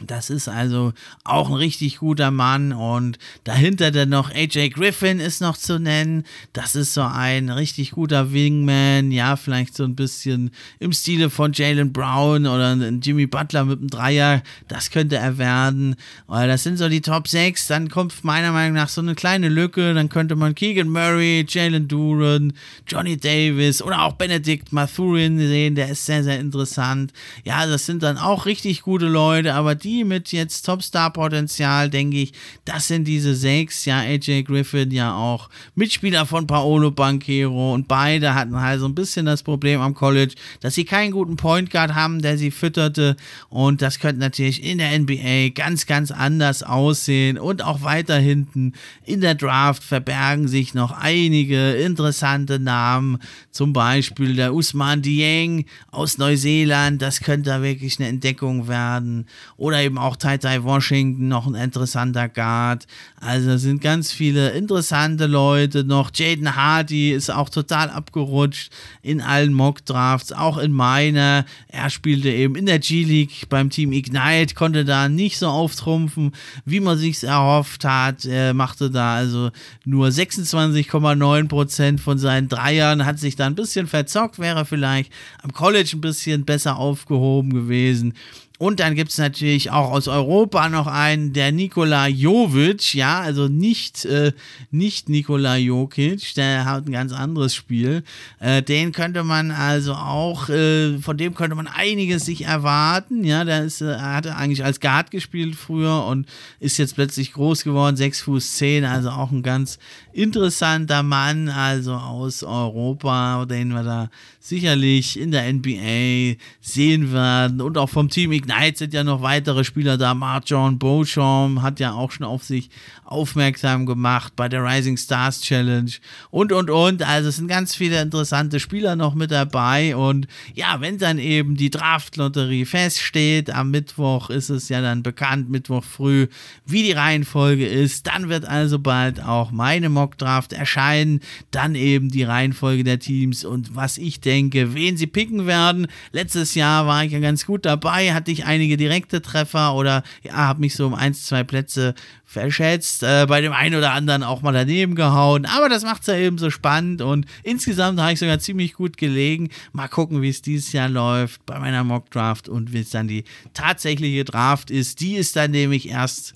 Das 0.03 0.29
ist 0.29 0.49
also 0.49 0.93
auch 1.23 1.51
ein 1.51 1.55
richtig 1.55 1.99
guter 1.99 2.33
Mann 2.33 2.73
und 2.73 3.17
dahinter 3.45 3.93
dann 3.93 4.09
noch 4.09 4.35
AJ 4.35 4.71
Griffin 4.71 5.21
ist 5.21 5.41
noch 5.41 5.57
zu 5.57 5.79
nennen. 5.79 6.25
Das 6.53 6.75
ist 6.75 6.95
so 6.95 7.03
ein 7.03 7.49
richtig 7.49 7.93
guter 7.93 8.33
Wingman, 8.33 9.13
ja, 9.13 9.37
vielleicht 9.37 9.77
so 9.77 9.85
ein 9.85 9.95
bisschen 9.95 10.51
im 10.81 10.93
Stile 10.93 11.31
von 11.31 11.53
Jalen 11.53 11.93
Brown 11.93 12.49
oder 12.49 12.75
Jimmy 12.75 13.29
Butler 13.29 13.67
mit 13.67 13.79
einem 13.79 13.89
Dreier. 13.89 14.43
Das 14.67 14.91
könnte 14.91 15.15
er 15.15 15.39
werden. 15.39 15.95
Das 16.27 16.65
sind 16.65 16.77
so 16.77 16.89
die 16.89 17.01
Top 17.01 17.29
6. 17.29 17.69
Dann 17.69 17.89
kommt 17.89 18.25
meiner 18.25 18.51
Meinung 18.51 18.75
nach 18.75 18.89
so 18.89 19.01
eine 19.01 19.15
kleine 19.15 19.49
Lücke. 19.49 19.95
Dann 19.95 20.09
könnte 20.09 20.35
man 20.35 20.57
Keegan 20.57 20.89
Murray, 20.89 21.47
Jalen 21.49 21.87
Duran, 21.87 22.53
Johnny 22.89 23.17
Davis 23.17 23.81
oder 23.81 24.03
auch 24.03 24.15
Benedict 24.15 24.73
Mathurin 24.73 25.39
sehen. 25.39 25.77
Der 25.77 25.91
ist 25.91 26.05
sehr, 26.05 26.25
sehr 26.25 26.41
interessant. 26.41 27.13
Ja, 27.45 27.65
das 27.67 27.87
sind 27.87 28.03
dann 28.03 28.19
auch 28.19 28.45
richtig 28.47 28.83
gute 28.83 29.07
Leute, 29.07 29.55
aber 29.55 29.77
die 29.85 30.05
mit 30.05 30.33
jetzt 30.33 30.63
Topstar-Potenzial, 30.67 31.91
denke 31.91 32.17
ich, 32.23 32.33
das 32.65 32.89
sind 32.89 33.05
diese 33.05 33.35
sechs. 33.35 33.85
Ja, 33.85 33.99
AJ 33.99 34.45
Griffin 34.45 34.91
ja 34.91 35.15
auch. 35.15 35.51
Mitspieler 35.75 36.27
von 36.27 36.47
Paolo 36.47 36.91
Banquero. 36.91 37.75
Und 37.75 37.87
beide 37.87 38.35
hatten 38.35 38.61
halt 38.61 38.81
so 38.81 38.87
ein 38.87 38.95
bisschen 38.95 39.27
das 39.27 39.43
Problem 39.43 39.81
am 39.81 39.95
College, 39.95 40.35
dass 40.61 40.75
sie 40.75 40.85
keinen 40.85 41.13
guten 41.13 41.37
Point 41.37 41.71
Guard 41.71 41.95
haben, 41.95 42.23
der 42.23 42.39
sie 42.39 42.51
fütterte. 42.51 43.17
Und 43.49 43.83
das 43.83 43.99
könnte 43.99 44.21
natürlich 44.21 44.65
in 44.65 44.79
der 44.79 44.99
NBA 44.99 45.51
ganz, 45.55 45.87
ganz 45.87 46.11
anders 46.11 46.63
aussehen. 46.63 47.39
Und 47.39 47.63
auch 47.63 47.83
weiter 47.83 48.19
hinten 48.19 48.73
in 49.05 49.21
der 49.21 49.35
Draft 49.35 49.85
verbergen 49.85 50.49
sich 50.49 50.75
noch 50.75 50.93
einige 50.93 51.73
interessante 51.75 52.59
Namen, 52.59 53.19
zum 53.51 53.73
Beispiel 53.73 54.35
der 54.35 54.55
Usman 54.55 55.03
Dieng 55.03 55.67
aus 55.91 56.19
Neuseeland, 56.19 57.01
das 57.03 57.21
könnte 57.21 57.51
da 57.51 57.63
wirklich 57.63 57.99
eine 57.99 58.09
Entdeckung 58.09 58.69
werden. 58.69 59.27
Oder 59.57 59.74
oder 59.75 59.83
eben 59.83 59.99
auch 59.99 60.15
Tai 60.15 60.39
Washington, 60.63 61.27
noch 61.27 61.49
ein 61.49 61.57
interessanter 61.57 62.29
Guard. 62.29 62.87
Also 63.17 63.57
sind 63.57 63.81
ganz 63.81 64.13
viele 64.13 64.51
interessante 64.51 65.27
Leute 65.27 65.83
noch. 65.83 66.13
Jaden 66.15 66.55
Hardy 66.55 67.11
ist 67.11 67.29
auch 67.31 67.49
total 67.49 67.91
abgerutscht 67.91 68.71
in 69.03 69.21
allen 69.21 69.53
Mock 69.53 69.85
Drafts, 69.85 70.33
auch 70.33 70.59
in 70.59 70.71
meiner. 70.71 71.45
Er 71.67 71.91
spielte 71.91 72.29
eben 72.29 72.55
in 72.55 72.67
der 72.67 72.79
G-League 72.79 73.49
beim 73.49 73.69
Team 73.69 73.91
Ignite, 73.93 74.55
konnte 74.55 74.85
da 74.85 75.09
nicht 75.09 75.39
so 75.39 75.49
auftrumpfen, 75.49 76.31
wie 76.65 76.79
man 76.79 76.97
sich 76.97 77.25
erhofft 77.25 77.85
hat. 77.85 78.25
Er 78.27 78.55
machte 78.55 78.93
da 78.93 79.17
also 79.17 79.51
nur 79.85 80.07
26,9% 80.07 81.99
von 81.99 82.19
seinen 82.19 82.49
Dreiern, 82.49 83.05
hat 83.05 83.19
sich 83.19 83.35
da 83.35 83.47
ein 83.47 83.57
bisschen 83.57 83.89
verzockt, 83.89 84.39
wäre 84.39 84.65
vielleicht 84.67 85.11
am 85.43 85.53
College 85.53 85.91
ein 85.95 86.01
bisschen 86.01 86.45
besser 86.45 86.77
aufgehoben 86.77 87.53
gewesen. 87.53 88.15
Und 88.61 88.79
dann 88.79 88.95
gibt 88.95 89.11
es 89.11 89.19
natürlich 89.19 89.73
auch 89.73 89.91
aus 89.91 90.07
Europa 90.07 90.69
noch 90.69 90.87
einen, 90.87 91.33
der 91.33 91.51
Nikola 91.51 92.07
Jovic, 92.07 92.95
ja, 92.95 93.19
also 93.19 93.49
nicht, 93.49 94.05
äh, 94.05 94.33
nicht 94.71 95.09
Nikola 95.09 95.57
Jokic, 95.57 96.35
der 96.35 96.65
hat 96.65 96.87
ein 96.87 96.93
ganz 96.93 97.13
anderes 97.13 97.53
Spiel. 97.53 98.05
Äh, 98.39 98.63
den 98.63 98.93
könnte 98.93 99.25
man 99.25 99.51
also 99.51 99.95
auch, 99.95 100.49
äh, 100.51 100.99
von 100.99 101.17
dem 101.17 101.35
könnte 101.35 101.57
man 101.57 101.67
einiges 101.67 102.27
sich 102.27 102.45
erwarten, 102.45 103.25
ja, 103.25 103.43
der 103.43 103.65
ist, 103.65 103.81
äh, 103.81 103.97
hatte 103.97 104.37
eigentlich 104.37 104.65
als 104.65 104.79
Guard 104.79 105.11
gespielt 105.11 105.57
früher 105.57 106.05
und 106.05 106.29
ist 106.61 106.79
jetzt 106.79 106.95
plötzlich 106.95 107.33
groß 107.33 107.65
geworden, 107.65 107.97
6 107.97 108.21
Fuß 108.21 108.55
10, 108.55 108.85
also 108.85 109.11
auch 109.11 109.33
ein 109.33 109.43
ganz 109.43 109.81
interessanter 110.15 111.03
Mann, 111.03 111.49
also 111.49 111.95
aus 111.95 112.45
Europa, 112.45 113.45
den 113.47 113.73
wir 113.73 113.83
da 113.83 114.11
sicherlich 114.39 115.19
in 115.19 115.33
der 115.33 115.53
NBA 115.53 116.39
sehen 116.61 117.13
werden 117.13 117.61
und 117.61 117.79
auch 117.79 117.89
vom 117.89 118.11
Team 118.11 118.31
Ignite 118.31 118.79
sind 118.79 118.95
ja 118.95 119.03
noch 119.03 119.23
weitere 119.23 119.65
Spieler 119.65 119.97
da. 119.97 120.15
Marjon 120.15 120.79
Beauchamp 120.79 121.63
hat 121.63 121.81
ja 121.81 121.93
auch 121.93 122.13
schon 122.13 122.27
auf 122.27 122.45
sich 122.45 122.69
aufmerksam 123.05 123.87
gemacht 123.87 124.35
bei 124.37 124.49
der 124.49 124.63
Rising 124.63 124.97
Stars 124.97 125.41
Challenge 125.41 125.91
und 126.31 126.53
und 126.53 126.71
und. 126.71 127.03
Also 127.03 127.31
es 127.31 127.37
sind 127.37 127.49
ganz 127.49 127.75
viele 127.75 128.01
interessante 128.01 128.61
Spieler 128.61 128.97
noch 128.97 129.15
mit 129.15 129.31
dabei 129.31 129.97
und 129.97 130.29
ja, 130.55 130.81
wenn 130.81 130.99
dann 130.99 131.19
eben 131.19 131.57
die 131.57 131.71
Draft-Lotterie 131.71 132.67
feststeht, 132.67 133.51
am 133.51 133.71
Mittwoch 133.71 134.31
ist 134.31 134.51
es 134.51 134.69
ja 134.69 134.81
dann 134.81 135.03
bekannt, 135.03 135.51
Mittwoch 135.51 135.85
früh, 135.85 136.29
wie 136.67 136.83
die 136.83 136.93
Reihenfolge 136.93 137.67
ist, 137.67 138.07
dann 138.07 138.29
wird 138.29 138.45
also 138.45 138.79
bald 138.79 139.23
auch 139.23 139.51
meine 139.51 139.89
Mock-Draft 140.05 140.53
erscheinen, 140.53 141.21
dann 141.51 141.75
eben 141.75 142.11
die 142.11 142.25
Reihenfolge 142.25 142.85
der 142.85 142.99
Teams 142.99 143.45
und 143.45 143.75
was 143.75 143.97
ich 143.97 144.21
denke, 144.21 144.75
wen 144.75 144.99
sie 144.99 145.07
picken 145.07 145.47
werden. 145.47 145.87
Letztes 146.13 146.55
Jahr 146.55 146.87
war 146.87 147.05
ich 147.05 147.13
ja 147.13 147.21
ganz 147.21 147.47
gut 147.47 147.65
dabei, 147.65 148.13
hatte 148.13 148.35
tatsächlich 148.35 148.47
einige 148.47 148.77
direkte 148.77 149.23
Treffer 149.23 149.75
oder 149.75 150.03
ja, 150.23 150.35
habe 150.35 150.61
mich 150.61 150.75
so 150.75 150.87
um 150.87 150.95
ein, 150.95 151.15
zwei 151.15 151.45
Plätze 151.45 151.95
verschätzt, 152.25 153.03
äh, 153.03 153.27
bei 153.29 153.41
dem 153.41 153.53
einen 153.53 153.77
oder 153.77 153.93
anderen 153.93 154.23
auch 154.23 154.43
mal 154.43 154.53
daneben 154.53 154.95
gehauen, 154.95 155.47
aber 155.47 155.69
das 155.69 155.85
macht 155.85 156.03
es 156.03 156.09
ja 156.09 156.17
eben 156.17 156.39
so 156.39 156.51
spannend 156.51 157.01
und 157.01 157.27
insgesamt 157.43 158.01
habe 158.01 158.13
ich 158.13 158.19
sogar 158.19 158.39
ziemlich 158.39 158.75
gut 158.75 158.97
gelegen. 158.97 159.51
Mal 159.73 159.89
gucken, 159.89 160.23
wie 160.23 160.29
es 160.29 160.43
dieses 160.43 160.73
Jahr 160.73 160.89
läuft 160.89 161.47
bei 161.47 161.59
meiner 161.59 161.85
Mock 161.85 162.11
Draft 162.11 162.49
und 162.49 162.73
wie 162.73 162.81
es 162.81 162.91
dann 162.91 163.09
die 163.09 163.25
tatsächliche 163.53 164.25
Draft 164.25 164.71
ist. 164.71 165.01
Die 165.01 165.15
ist 165.15 165.37
dann 165.37 165.53
nämlich 165.53 165.89
erst 165.89 166.35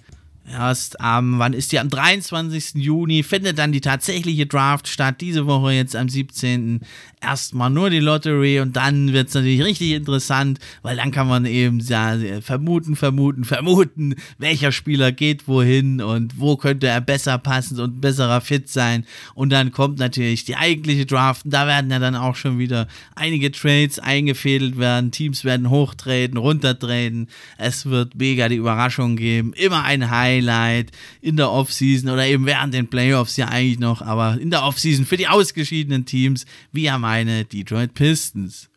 Erst 0.50 1.00
am, 1.00 1.38
wann 1.38 1.52
ist 1.52 1.72
die? 1.72 1.78
Am 1.78 1.88
23. 1.88 2.74
Juni 2.74 3.22
findet 3.22 3.58
dann 3.58 3.72
die 3.72 3.80
tatsächliche 3.80 4.46
Draft 4.46 4.88
statt. 4.88 5.20
Diese 5.20 5.46
Woche 5.46 5.72
jetzt 5.72 5.94
am 5.94 6.08
17. 6.08 6.80
Erstmal 7.20 7.70
nur 7.70 7.90
die 7.90 7.98
Lottery 7.98 8.60
und 8.60 8.76
dann 8.76 9.12
wird 9.12 9.28
es 9.28 9.34
natürlich 9.34 9.62
richtig 9.62 9.90
interessant, 9.92 10.58
weil 10.82 10.96
dann 10.96 11.10
kann 11.10 11.26
man 11.26 11.44
eben 11.46 11.80
ja, 11.80 12.16
vermuten, 12.40 12.96
vermuten, 12.96 13.44
vermuten, 13.44 14.14
welcher 14.38 14.72
Spieler 14.72 15.12
geht 15.12 15.48
wohin 15.48 16.00
und 16.00 16.38
wo 16.38 16.56
könnte 16.56 16.86
er 16.86 17.00
besser 17.00 17.38
passen 17.38 17.80
und 17.80 18.00
besserer 18.00 18.40
Fit 18.40 18.68
sein. 18.68 19.04
Und 19.34 19.50
dann 19.50 19.72
kommt 19.72 19.98
natürlich 19.98 20.44
die 20.44 20.56
eigentliche 20.56 21.06
Draft. 21.06 21.44
Und 21.44 21.52
da 21.52 21.66
werden 21.66 21.90
ja 21.90 21.98
dann 21.98 22.14
auch 22.14 22.36
schon 22.36 22.58
wieder 22.58 22.86
einige 23.14 23.50
Trades 23.50 23.98
eingefädelt 23.98 24.78
werden. 24.78 25.10
Teams 25.10 25.44
werden 25.44 25.70
hochtreten, 25.70 26.38
runtertreten. 26.38 27.28
Es 27.56 27.86
wird 27.86 28.14
mega 28.14 28.48
die 28.48 28.56
Überraschung 28.56 29.16
geben. 29.16 29.52
Immer 29.54 29.82
ein 29.84 30.10
High 30.10 30.28
Highlight 30.28 30.92
in 31.20 31.36
der 31.36 31.50
Offseason 31.50 32.10
oder 32.10 32.26
eben 32.26 32.46
während 32.46 32.74
den 32.74 32.88
Playoffs 32.88 33.36
ja 33.36 33.48
eigentlich 33.48 33.78
noch, 33.78 34.02
aber 34.02 34.38
in 34.40 34.50
der 34.50 34.64
Offseason 34.64 35.04
für 35.04 35.16
die 35.16 35.28
ausgeschiedenen 35.28 36.04
Teams, 36.04 36.46
wie 36.72 36.84
ja 36.84 36.98
meine 37.08 37.46
Detroit 37.46 37.94
Pistons. 37.94 38.68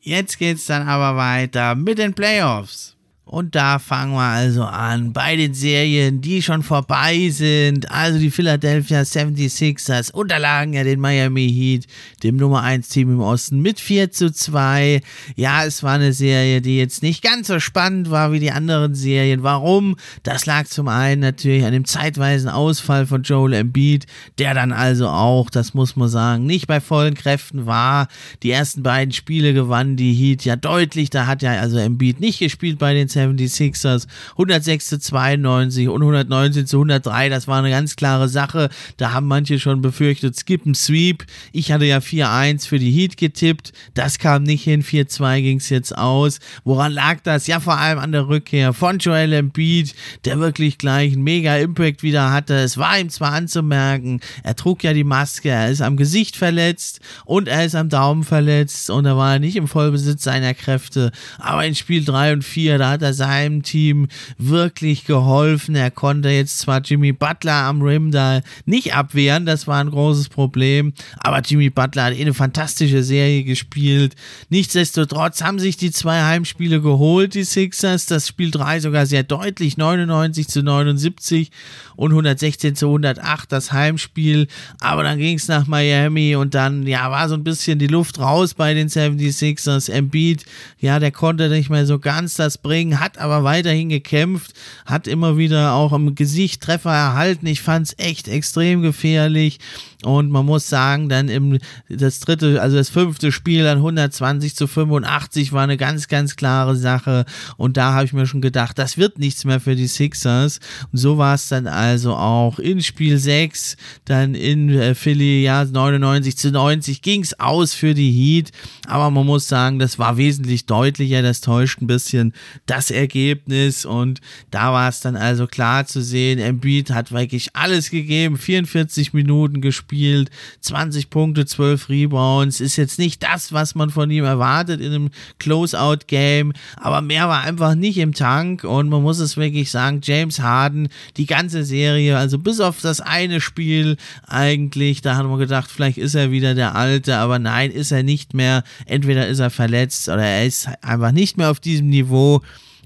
Jetzt 0.00 0.38
geht's 0.38 0.66
dann 0.66 0.88
aber 0.88 1.16
weiter 1.16 1.76
mit 1.76 1.98
den 1.98 2.14
Playoffs. 2.14 2.96
Und 3.32 3.54
da 3.54 3.78
fangen 3.78 4.12
wir 4.12 4.20
also 4.20 4.62
an 4.64 5.14
bei 5.14 5.36
den 5.36 5.54
Serien, 5.54 6.20
die 6.20 6.42
schon 6.42 6.62
vorbei 6.62 7.30
sind. 7.30 7.90
Also 7.90 8.18
die 8.18 8.30
Philadelphia 8.30 9.00
76ers 9.00 10.12
unterlagen 10.12 10.74
ja 10.74 10.84
den 10.84 11.00
Miami 11.00 11.50
Heat, 11.50 11.86
dem 12.22 12.36
Nummer 12.36 12.62
1 12.62 12.90
Team 12.90 13.10
im 13.10 13.20
Osten, 13.20 13.62
mit 13.62 13.80
4 13.80 14.12
zu 14.12 14.30
2. 14.30 15.00
Ja, 15.34 15.64
es 15.64 15.82
war 15.82 15.94
eine 15.94 16.12
Serie, 16.12 16.60
die 16.60 16.76
jetzt 16.76 17.02
nicht 17.02 17.22
ganz 17.22 17.46
so 17.46 17.58
spannend 17.58 18.10
war 18.10 18.32
wie 18.32 18.38
die 18.38 18.50
anderen 18.50 18.94
Serien. 18.94 19.42
Warum? 19.42 19.96
Das 20.24 20.44
lag 20.44 20.66
zum 20.66 20.88
einen 20.88 21.22
natürlich 21.22 21.64
an 21.64 21.72
dem 21.72 21.86
zeitweisen 21.86 22.50
Ausfall 22.50 23.06
von 23.06 23.22
Joel 23.22 23.54
Embiid, 23.54 24.04
der 24.36 24.52
dann 24.52 24.72
also 24.72 25.08
auch, 25.08 25.48
das 25.48 25.72
muss 25.72 25.96
man 25.96 26.10
sagen, 26.10 26.44
nicht 26.44 26.66
bei 26.66 26.82
vollen 26.82 27.14
Kräften 27.14 27.64
war. 27.64 28.08
Die 28.42 28.50
ersten 28.50 28.82
beiden 28.82 29.12
Spiele 29.12 29.54
gewann 29.54 29.96
die 29.96 30.12
Heat 30.12 30.44
ja 30.44 30.56
deutlich. 30.56 31.08
Da 31.08 31.26
hat 31.26 31.40
ja 31.40 31.52
also 31.52 31.78
Embiid 31.78 32.20
nicht 32.20 32.38
gespielt 32.38 32.78
bei 32.78 32.92
den 32.92 33.08
76ers. 33.30 34.06
106 34.32 34.86
zu 34.88 34.98
92 34.98 35.88
und 35.88 36.02
119 36.02 36.66
zu 36.66 36.76
103. 36.76 37.28
Das 37.28 37.48
war 37.48 37.58
eine 37.58 37.70
ganz 37.70 37.96
klare 37.96 38.28
Sache. 38.28 38.68
Da 38.96 39.12
haben 39.12 39.26
manche 39.26 39.58
schon 39.58 39.82
befürchtet, 39.82 40.36
skip 40.36 40.66
ein 40.66 40.74
Sweep. 40.74 41.24
Ich 41.52 41.72
hatte 41.72 41.84
ja 41.84 41.98
4-1 41.98 42.66
für 42.66 42.78
die 42.78 42.90
Heat 42.90 43.16
getippt. 43.16 43.72
Das 43.94 44.18
kam 44.18 44.42
nicht 44.42 44.64
hin. 44.64 44.82
4-2 44.82 45.40
ging 45.40 45.58
es 45.58 45.68
jetzt 45.68 45.96
aus. 45.96 46.38
Woran 46.64 46.92
lag 46.92 47.20
das? 47.22 47.46
Ja, 47.46 47.60
vor 47.60 47.78
allem 47.78 47.98
an 47.98 48.12
der 48.12 48.28
Rückkehr 48.28 48.72
von 48.72 48.98
Joel 48.98 49.32
Embiid, 49.32 49.94
der 50.24 50.38
wirklich 50.38 50.78
gleich 50.78 51.12
einen 51.12 51.22
mega 51.22 51.56
Impact 51.56 52.02
wieder 52.02 52.32
hatte. 52.32 52.54
Es 52.54 52.78
war 52.78 52.98
ihm 52.98 53.10
zwar 53.10 53.32
anzumerken, 53.32 54.20
er 54.42 54.56
trug 54.56 54.82
ja 54.84 54.92
die 54.92 55.04
Maske, 55.04 55.48
er 55.50 55.70
ist 55.70 55.82
am 55.82 55.96
Gesicht 55.96 56.36
verletzt 56.36 57.00
und 57.24 57.48
er 57.48 57.64
ist 57.64 57.74
am 57.74 57.88
Daumen 57.88 58.24
verletzt 58.24 58.90
und 58.90 59.04
er 59.04 59.16
war 59.16 59.38
nicht 59.38 59.56
im 59.56 59.68
Vollbesitz 59.68 60.22
seiner 60.24 60.54
Kräfte. 60.54 61.12
Aber 61.38 61.64
in 61.64 61.74
Spiel 61.74 62.04
3 62.04 62.34
und 62.34 62.44
4, 62.44 62.78
da 62.78 62.90
hat 62.90 63.02
er 63.02 63.11
seinem 63.12 63.62
Team 63.62 64.08
wirklich 64.38 65.04
geholfen. 65.04 65.74
Er 65.74 65.90
konnte 65.90 66.28
jetzt 66.30 66.58
zwar 66.58 66.80
Jimmy 66.80 67.12
Butler 67.12 67.64
am 67.64 67.82
Rim 67.82 68.10
da 68.10 68.40
nicht 68.64 68.94
abwehren, 68.94 69.46
das 69.46 69.66
war 69.66 69.78
ein 69.78 69.90
großes 69.90 70.28
Problem, 70.28 70.92
aber 71.18 71.40
Jimmy 71.40 71.70
Butler 71.70 72.04
hat 72.04 72.14
eh 72.14 72.22
eine 72.22 72.34
fantastische 72.34 73.02
Serie 73.02 73.44
gespielt. 73.44 74.14
Nichtsdestotrotz 74.48 75.42
haben 75.42 75.58
sich 75.58 75.76
die 75.76 75.90
zwei 75.90 76.22
Heimspiele 76.22 76.80
geholt, 76.80 77.34
die 77.34 77.44
Sixers. 77.44 78.06
Das 78.06 78.28
Spiel 78.28 78.50
3 78.50 78.80
sogar 78.80 79.06
sehr 79.06 79.22
deutlich, 79.22 79.76
99 79.76 80.48
zu 80.48 80.62
79 80.62 81.50
und 81.96 82.10
116 82.10 82.74
zu 82.76 82.86
108 82.86 83.50
das 83.52 83.72
Heimspiel. 83.72 84.48
Aber 84.80 85.02
dann 85.02 85.18
ging 85.18 85.36
es 85.36 85.48
nach 85.48 85.66
Miami 85.66 86.36
und 86.36 86.54
dann, 86.54 86.86
ja, 86.86 87.10
war 87.10 87.28
so 87.28 87.34
ein 87.34 87.44
bisschen 87.44 87.78
die 87.78 87.86
Luft 87.86 88.18
raus 88.18 88.54
bei 88.54 88.74
den 88.74 88.88
76ers. 88.88 89.90
Embiid, 89.90 90.44
ja, 90.78 90.98
der 90.98 91.12
konnte 91.12 91.48
nicht 91.48 91.70
mehr 91.70 91.86
so 91.86 91.98
ganz 91.98 92.34
das 92.34 92.58
bringen, 92.58 92.91
hat 93.00 93.18
aber 93.18 93.44
weiterhin 93.44 93.88
gekämpft, 93.88 94.52
hat 94.86 95.06
immer 95.06 95.36
wieder 95.36 95.74
auch 95.74 95.92
im 95.92 96.14
Gesicht 96.14 96.62
Treffer 96.62 96.92
erhalten. 96.92 97.46
Ich 97.46 97.62
fand 97.62 97.88
es 97.88 97.98
echt 97.98 98.28
extrem 98.28 98.82
gefährlich. 98.82 99.58
Und 100.04 100.30
man 100.30 100.44
muss 100.44 100.68
sagen, 100.68 101.08
dann 101.08 101.28
im 101.28 101.58
das 101.88 102.20
dritte, 102.20 102.60
also 102.60 102.76
das 102.76 102.88
fünfte 102.88 103.30
Spiel 103.30 103.64
dann 103.64 103.78
120 103.78 104.56
zu 104.56 104.66
85 104.66 105.52
war 105.52 105.62
eine 105.62 105.76
ganz, 105.76 106.08
ganz 106.08 106.36
klare 106.36 106.76
Sache. 106.76 107.24
Und 107.56 107.76
da 107.76 107.92
habe 107.92 108.04
ich 108.04 108.12
mir 108.12 108.26
schon 108.26 108.40
gedacht, 108.40 108.78
das 108.78 108.98
wird 108.98 109.18
nichts 109.18 109.44
mehr 109.44 109.60
für 109.60 109.76
die 109.76 109.86
Sixers. 109.86 110.58
Und 110.90 110.98
so 110.98 111.18
war 111.18 111.34
es 111.34 111.48
dann 111.48 111.66
also 111.66 112.14
auch 112.14 112.58
in 112.58 112.82
Spiel 112.82 113.18
6, 113.18 113.76
dann 114.04 114.34
in 114.34 114.70
äh, 114.70 114.94
Philly, 114.94 115.42
ja, 115.42 115.64
99 115.64 116.36
zu 116.36 116.50
90 116.50 117.02
ging 117.02 117.22
es 117.22 117.38
aus 117.38 117.74
für 117.74 117.94
die 117.94 118.10
Heat. 118.10 118.50
Aber 118.86 119.10
man 119.10 119.26
muss 119.26 119.48
sagen, 119.48 119.78
das 119.78 119.98
war 119.98 120.16
wesentlich 120.16 120.66
deutlicher, 120.66 121.22
das 121.22 121.40
täuscht 121.40 121.80
ein 121.80 121.86
bisschen 121.86 122.32
das 122.66 122.90
Ergebnis. 122.90 123.84
Und 123.84 124.20
da 124.50 124.72
war 124.72 124.88
es 124.88 125.00
dann 125.00 125.16
also 125.16 125.46
klar 125.46 125.86
zu 125.86 126.02
sehen, 126.02 126.38
Embiid 126.38 126.90
hat 126.90 127.12
wirklich 127.12 127.54
alles 127.54 127.90
gegeben, 127.90 128.36
44 128.36 129.12
Minuten 129.12 129.60
gespielt 129.60 129.91
gespielt, 129.92 130.30
20 130.60 131.10
Punkte, 131.10 131.44
12 131.44 131.88
Rebounds. 131.88 132.60
Ist 132.60 132.76
jetzt 132.76 132.98
nicht 132.98 133.22
das, 133.22 133.52
was 133.52 133.74
man 133.74 133.90
von 133.90 134.10
ihm 134.10 134.24
erwartet 134.24 134.80
in 134.80 134.92
einem 134.92 135.10
Closeout-Game, 135.38 136.52
aber 136.76 137.02
mehr 137.02 137.28
war 137.28 137.42
einfach 137.42 137.74
nicht 137.74 137.98
im 137.98 138.14
Tank 138.14 138.64
und 138.64 138.88
man 138.88 139.02
muss 139.02 139.18
es 139.18 139.36
wirklich 139.36 139.70
sagen, 139.70 140.00
James 140.02 140.40
Harden, 140.40 140.88
die 141.16 141.26
ganze 141.26 141.64
Serie, 141.64 142.16
also 142.16 142.38
bis 142.38 142.60
auf 142.60 142.80
das 142.80 143.00
eine 143.00 143.40
Spiel 143.40 143.96
eigentlich, 144.26 145.02
da 145.02 145.16
haben 145.16 145.28
wir 145.28 145.38
gedacht, 145.38 145.70
vielleicht 145.70 145.98
ist 145.98 146.14
er 146.14 146.30
wieder 146.30 146.54
der 146.54 146.74
Alte, 146.74 147.16
aber 147.18 147.38
nein, 147.38 147.70
ist 147.70 147.92
er 147.92 148.02
nicht 148.02 148.34
mehr. 148.34 148.64
Entweder 148.86 149.28
ist 149.28 149.40
er 149.40 149.50
verletzt 149.50 150.08
oder 150.08 150.24
er 150.24 150.46
ist 150.46 150.68
einfach 150.80 151.12
nicht 151.12 151.36
mehr 151.36 151.50
auf 151.50 151.60
diesem 151.60 151.88
Niveau. 151.88 152.40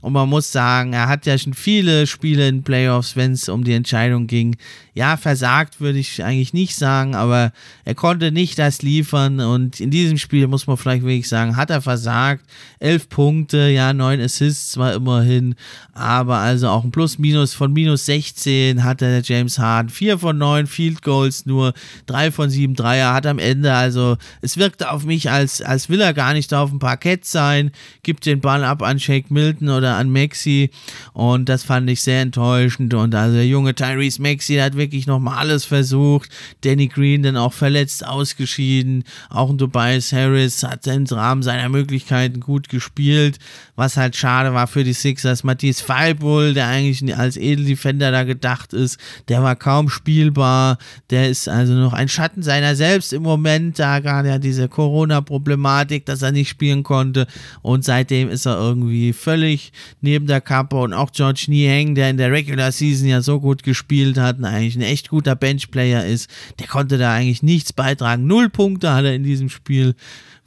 Und 0.07 0.12
man 0.12 0.29
muss 0.29 0.53
sagen, 0.53 0.92
er 0.92 1.09
hat 1.09 1.27
ja 1.27 1.37
schon 1.37 1.53
viele 1.53 2.07
Spiele 2.07 2.47
in 2.47 2.62
Playoffs, 2.62 3.16
wenn 3.16 3.33
es 3.33 3.49
um 3.49 3.64
die 3.64 3.73
Entscheidung 3.73 4.29
ging, 4.29 4.57
ja, 4.97 5.19
versagt 5.19 5.79
würde 5.79 5.99
ich 5.99 6.25
eigentlich 6.25 6.55
nicht 6.55 6.75
sagen, 6.75 7.14
aber 7.14 7.53
er 7.85 7.95
konnte 7.95 8.33
nicht 8.33 8.59
das 8.59 8.81
liefern. 8.81 9.40
Und 9.40 9.79
in 9.79 9.90
diesem 9.90 10.16
Spiel 10.16 10.47
muss 10.47 10.66
man 10.66 10.79
vielleicht 10.79 11.03
wirklich 11.03 11.29
sagen, 11.29 11.57
hat 11.57 11.69
er 11.69 11.83
versagt. 11.83 12.47
Elf 12.79 13.11
Punkte, 13.11 13.69
ja, 13.69 13.92
neun 13.92 14.21
Assists 14.21 14.71
zwar 14.71 14.95
immerhin, 14.95 15.55
aber 15.92 16.38
also 16.38 16.69
auch 16.69 16.85
ein 16.85 16.92
Plus-Minus 16.92 17.53
von 17.53 17.75
minus 17.75 18.07
16 18.07 18.85
hatte 18.85 19.05
der 19.07 19.23
James 19.23 19.59
Harden. 19.59 19.90
Vier 19.90 20.19
von 20.19 20.38
neun 20.38 20.66
Field 20.66 21.03
Goals 21.03 21.45
nur, 21.45 21.75
drei 22.07 22.31
von 22.31 22.49
sieben 22.49 22.75
Dreier 22.75 23.12
hat 23.12 23.27
am 23.27 23.38
Ende, 23.38 23.75
also 23.75 24.16
es 24.40 24.57
wirkte 24.57 24.90
auf 24.90 25.05
mich, 25.05 25.31
als, 25.31 25.61
als 25.61 25.90
will 25.90 26.01
er 26.01 26.14
gar 26.14 26.33
nicht 26.33 26.55
auf 26.55 26.71
dem 26.71 26.79
Parkett 26.79 27.27
sein, 27.27 27.71
gibt 28.03 28.25
den 28.25 28.40
Ball 28.40 28.64
ab 28.64 28.83
an 28.83 28.99
Shake 28.99 29.31
Milton 29.31 29.69
oder 29.69 29.95
an 29.96 30.11
Maxi 30.11 30.70
und 31.12 31.48
das 31.48 31.62
fand 31.62 31.88
ich 31.90 32.02
sehr 32.02 32.20
enttäuschend 32.22 32.94
und 32.94 33.14
also 33.14 33.37
der 33.37 33.46
junge 33.46 33.74
Tyrese 33.74 34.22
Maxi 34.22 34.56
hat 34.56 34.76
wirklich 34.76 35.06
nochmal 35.06 35.38
alles 35.38 35.64
versucht. 35.64 36.30
Danny 36.62 36.88
Green 36.88 37.22
dann 37.22 37.37
auch 37.37 37.52
verletzt 37.52 38.06
ausgeschieden. 38.06 39.04
Auch 39.30 39.50
ein 39.50 39.59
Tobias 39.59 40.12
Harris 40.12 40.62
hat 40.62 40.87
im 40.87 41.04
Rahmen 41.04 41.42
seiner 41.42 41.68
Möglichkeiten 41.68 42.40
gut 42.40 42.68
gespielt. 42.68 43.38
Was 43.74 43.96
halt 43.96 44.16
schade 44.16 44.54
war 44.54 44.66
für 44.66 44.85
die 44.85 44.92
Sixers. 44.92 45.44
Matthias 45.44 45.80
Feilbull, 45.80 46.54
der 46.54 46.68
eigentlich 46.68 47.16
als 47.16 47.37
Edeldefender 47.37 48.11
da 48.11 48.24
gedacht 48.24 48.72
ist, 48.72 48.98
der 49.28 49.42
war 49.42 49.56
kaum 49.56 49.88
spielbar. 49.88 50.78
Der 51.11 51.28
ist 51.28 51.48
also 51.48 51.74
noch 51.74 51.92
ein 51.92 52.09
Schatten 52.09 52.42
seiner 52.42 52.74
selbst 52.74 53.12
im 53.12 53.22
Moment. 53.22 53.78
Da 53.78 54.00
gerade 54.00 54.28
ja 54.28 54.38
diese 54.38 54.68
Corona-Problematik, 54.68 56.06
dass 56.06 56.22
er 56.22 56.32
nicht 56.32 56.48
spielen 56.48 56.82
konnte. 56.82 57.26
Und 57.62 57.85
seitdem 57.85 58.28
ist 58.28 58.46
er 58.46 58.56
irgendwie 58.59 59.12
völlig 59.12 59.72
neben 60.01 60.27
der 60.27 60.40
Kappe. 60.40 60.77
Und 60.77 60.92
auch 60.92 61.12
George 61.12 61.46
Niang, 61.49 61.94
der 61.94 62.11
in 62.11 62.16
der 62.16 62.33
Regular 62.33 62.72
Season 62.72 63.09
ja 63.09 63.20
so 63.22 63.40
gut 63.40 63.62
gespielt 63.62 64.18
hat, 64.18 64.42
eigentlich 64.42 64.77
ein 64.77 64.83
echt 64.83 65.09
guter 65.09 65.35
Benchplayer 65.35 66.05
ist, 66.05 66.31
der 66.59 66.66
konnte 66.66 66.99
da 66.99 67.14
eigentlich 67.14 67.42
nichts 67.42 67.72
beitragen. 67.72 68.27
Null 68.27 68.49
Punkte 68.49 68.92
hat 68.92 69.05
er 69.05 69.14
in 69.14 69.25
diesem 69.25 69.49
Spiel 69.49 69.94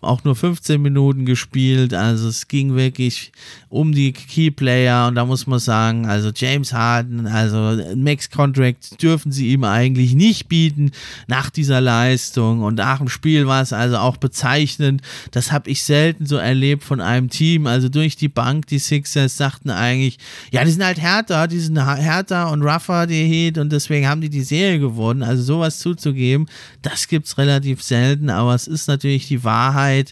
auch 0.02 0.24
nur 0.24 0.36
15 0.36 0.82
Minuten 0.82 1.26
gespielt. 1.26 1.94
Also 1.94 2.30
es 2.30 2.48
ging 2.48 2.76
wirklich 2.76 3.32
um 3.68 3.92
die 3.92 4.14
Keyplayer 4.14 5.08
und 5.08 5.16
da 5.16 5.26
muss 5.26 5.46
man 5.46 5.60
sagen, 5.60 6.06
also 6.06 6.32
James 6.34 6.72
Harden, 6.72 7.28
also 7.28 7.78
Max 7.96 8.30
Contract 8.30 9.02
dürfen 9.02 9.32
sie 9.32 9.50
ihm 9.50 9.64
eigentlich 9.66 10.14
nicht 10.14 10.48
bieten 10.48 10.92
nach 11.28 11.50
dieser 11.50 11.82
Leistung 11.82 12.62
und 12.62 12.76
nach 12.76 13.00
dem 13.00 13.10
Spiel 13.10 13.46
war 13.46 13.62
es 13.62 13.74
also 13.74 13.98
auch 13.98 14.18
bezeichnend. 14.18 15.02
Das 15.32 15.52
habe 15.52 15.70
ich 15.70 15.84
selten 15.84 16.26
so 16.26 16.38
erlebt 16.38 16.84
von 16.84 17.02
einem 17.02 17.30
Team. 17.30 17.68
Also 17.68 17.90
durch 17.90 18.16
die 18.16 18.30
Bank, 18.30 18.68
die 18.68 18.80
Sixers 18.80 19.36
sagten 19.36 19.70
eigentlich, 19.70 20.18
ja, 20.52 20.64
die 20.64 20.72
sind 20.72 20.84
halt 20.84 21.00
härter, 21.00 21.48
die 21.48 21.60
sind 21.60 21.78
härter 21.78 22.52
und 22.52 22.64
rougher, 22.64 23.06
die 23.06 23.26
Heat 23.26 23.58
und 23.58 23.72
deswegen 23.72 24.08
haben 24.08 24.22
die 24.22 24.30
die 24.30 24.44
Serie 24.44 24.80
gewonnen. 24.80 25.24
Also 25.24 25.44
sowas 25.44 25.80
zuzugeben, 25.80 26.48
das 26.82 27.10
gibt 27.10 27.28
es 27.28 27.38
relativ 27.38 27.84
selten, 27.84 28.30
aber 28.30 28.56
es 28.56 28.68
ist 28.68 28.88
natürlich 28.88 29.28
die 29.28 29.44
Wahrheit 29.44 29.89
Zeit 29.90 30.12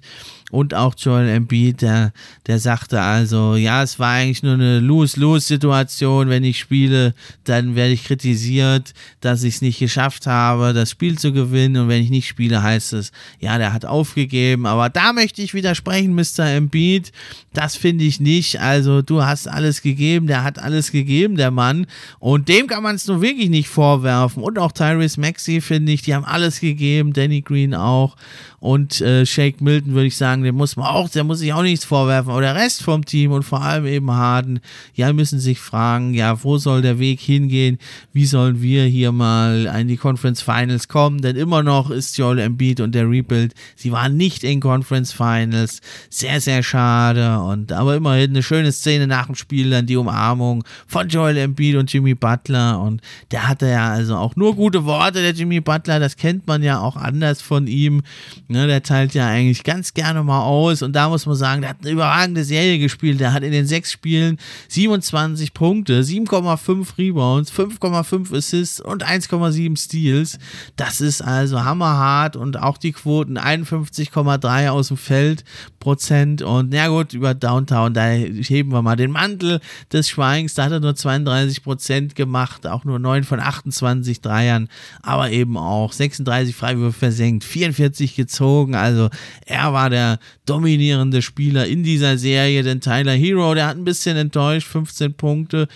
und 0.50 0.74
auch 0.74 0.96
Joel 0.98 1.28
Embiid, 1.28 1.82
der, 1.82 2.14
der 2.46 2.60
sagte 2.60 3.02
also, 3.02 3.56
ja, 3.56 3.84
es 3.84 4.00
war 4.00 4.14
eigentlich 4.14 4.44
nur 4.44 4.54
eine 4.54 4.80
Lose-Lose-Situation. 4.80 6.30
Wenn 6.30 6.46
ich 6.46 6.58
spiele, 6.58 7.14
dann 7.44 7.76
werde 7.76 7.92
ich 7.92 8.06
kritisiert, 8.06 8.94
dass 9.20 9.44
ich 9.44 9.56
es 9.56 9.62
nicht 9.62 9.80
geschafft 9.80 10.26
habe, 10.26 10.72
das 10.72 10.92
Spiel 10.92 11.18
zu 11.18 11.34
gewinnen. 11.34 11.82
Und 11.82 11.90
wenn 11.90 12.02
ich 12.02 12.10
nicht 12.10 12.30
spiele, 12.30 12.64
heißt 12.64 12.94
es, 12.94 13.12
ja, 13.42 13.58
der 13.58 13.74
hat 13.74 13.84
aufgegeben. 13.84 14.66
Aber 14.66 14.90
da 14.90 15.12
möchte 15.12 15.42
ich 15.42 15.54
widersprechen, 15.54 16.16
Mr. 16.16 16.46
Embiid. 16.46 17.12
Das 17.54 17.76
finde 17.76 18.06
ich 18.06 18.22
nicht. 18.22 18.62
Also, 18.62 19.02
du 19.02 19.24
hast 19.24 19.48
alles 19.48 19.82
gegeben, 19.82 20.28
der 20.28 20.44
hat 20.44 20.60
alles 20.60 20.92
gegeben, 20.92 21.36
der 21.36 21.52
Mann. 21.52 21.88
Und 22.20 22.48
dem 22.48 22.68
kann 22.68 22.84
man 22.84 22.96
es 22.96 23.08
nur 23.08 23.22
wirklich 23.22 23.50
nicht 23.50 23.68
vorwerfen. 23.68 24.44
Und 24.44 24.60
auch 24.60 24.72
Tyrese 24.72 25.20
Maxey, 25.20 25.60
finde 25.60 25.92
ich, 25.92 26.04
die 26.04 26.16
haben 26.16 26.24
alles 26.26 26.62
gegeben, 26.62 27.12
Danny 27.12 27.42
Green 27.42 27.74
auch. 27.74 28.16
Und 28.60 29.02
äh, 29.02 29.26
Shake 29.26 29.62
Milton 29.62 29.94
würde 29.94 30.08
ich 30.08 30.18
sagen, 30.18 30.37
dem 30.44 30.56
muss 30.56 30.76
man 30.76 30.88
auch, 30.88 31.10
der 31.10 31.24
muss 31.24 31.40
sich 31.40 31.54
auch 31.54 31.62
nichts 31.62 31.86
vorwerfen. 31.86 32.32
Aber 32.32 32.42
der 32.42 32.56
Rest 32.56 32.84
vom 32.84 33.06
Team 33.06 33.32
und 33.32 33.44
vor 33.44 33.62
allem 33.62 33.86
eben 33.86 34.12
Harden, 34.12 34.60
ja, 34.94 35.12
müssen 35.14 35.40
sich 35.40 35.60
fragen, 35.60 36.14
ja, 36.14 36.44
wo 36.44 36.58
soll 36.58 36.82
der 36.82 37.00
Weg 37.00 37.20
hingehen? 37.20 37.78
Wie 38.14 38.26
sollen 38.26 38.62
wir 38.62 38.86
hier 38.86 39.12
mal 39.12 39.74
in 39.80 39.88
die 39.88 39.98
Conference 39.98 40.42
Finals 40.42 40.88
kommen? 40.88 41.22
Denn 41.22 41.36
immer 41.36 41.64
noch 41.64 41.90
ist 41.90 42.18
Joel 42.18 42.40
Embiid 42.40 42.80
und 42.80 42.94
der 42.94 43.10
Rebuild, 43.10 43.54
sie 43.76 43.92
waren 43.92 44.18
nicht 44.18 44.44
in 44.44 44.60
Conference 44.60 45.12
Finals. 45.12 45.82
Sehr, 46.10 46.42
sehr 46.42 46.64
schade. 46.64 47.40
Und 47.40 47.72
aber 47.72 47.96
immerhin 47.96 48.32
eine 48.32 48.44
schöne 48.44 48.72
Szene 48.72 49.08
nach 49.08 49.28
dem 49.28 49.36
Spiel, 49.36 49.70
dann 49.70 49.86
die 49.86 49.98
Umarmung 49.98 50.64
von 50.88 51.08
Joel 51.10 51.38
Embiid 51.38 51.76
und 51.76 51.92
Jimmy 51.92 52.16
Butler. 52.16 52.80
Und 52.80 53.02
der 53.32 53.48
hatte 53.48 53.68
ja 53.68 53.90
also 53.90 54.16
auch 54.16 54.36
nur 54.36 54.56
gute 54.56 54.86
Worte, 54.86 55.22
der 55.22 55.32
Jimmy 55.32 55.60
Butler. 55.60 56.00
Das 56.00 56.18
kennt 56.18 56.48
man 56.48 56.64
ja 56.64 56.80
auch 56.80 56.96
anders 56.96 57.42
von 57.42 57.68
ihm. 57.68 58.02
Ne, 58.48 58.68
der 58.68 58.84
teilt 58.84 59.14
ja 59.14 59.28
eigentlich 59.28 59.64
ganz 59.64 59.94
gerne 59.94 60.24
mal 60.28 60.42
aus 60.42 60.84
und 60.84 60.96
da 60.96 61.10
muss 61.10 61.26
man 61.26 61.36
sagen, 61.36 61.62
der 61.62 61.72
hat 61.72 61.78
eine 61.82 61.90
überragende 61.90 62.44
Serie 62.44 62.78
gespielt. 62.78 63.20
Der 63.20 63.34
hat 63.34 63.44
in 63.44 63.52
den 63.52 63.66
sechs 63.66 63.92
Spielen 63.92 64.38
27 64.68 65.54
Punkte, 65.54 66.02
7,5 66.02 66.98
Rebounds, 66.98 67.52
5,5 67.52 68.36
Assists 68.36 68.80
und 68.80 69.04
1,7 69.04 69.78
Steals. 69.78 70.38
Das 70.76 71.02
ist 71.02 71.22
also 71.22 71.64
hammerhart 71.64 72.36
und 72.36 72.60
auch 72.60 72.78
die 72.78 72.92
Quoten 72.92 73.40
51,3 73.40 74.70
aus 74.70 74.90
dem 74.90 74.98
Feld 74.98 75.44
Prozent 75.80 76.42
und 76.42 76.70
na 76.72 76.90
gut, 76.90 77.14
über 77.14 77.34
Downtown, 77.34 77.94
da 77.94 78.10
heben 78.10 78.72
wir 78.72 78.82
mal 78.82 78.96
den 78.98 79.12
Mantel 79.12 79.62
des 79.92 80.10
Schweigens. 80.10 80.54
Da 80.54 80.66
hat 80.66 80.72
er 80.72 80.80
nur 80.80 80.96
32 80.96 81.64
Prozent 81.64 82.16
gemacht, 82.16 82.68
auch 82.68 82.84
nur 82.84 83.00
9 83.00 83.24
von 83.24 83.40
28 83.40 84.22
Dreiern, 84.22 84.68
aber 85.02 85.32
eben 85.32 85.58
auch 85.58 85.94
36 85.94 86.56
Freiwürfe 86.56 87.00
versenkt, 87.00 87.44
44 87.46 88.16
gezogen 88.16 88.28
gezogen. 88.28 88.76
Also 88.76 89.10
er 89.46 89.74
war 89.74 89.90
der 89.90 90.17
dominierende 90.46 91.22
Spieler 91.22 91.68
in 91.68 91.84
dieser 91.84 92.18
Serie, 92.18 92.64
denn 92.64 92.82
Tyler 92.82 93.14
Hero, 93.14 93.54
der 93.54 93.68
hat 93.68 93.78
ein 93.78 93.84
bisschen 93.84 94.18
enttäuscht, 94.18 94.68
15 94.68 95.14
Punkte. 95.14 95.68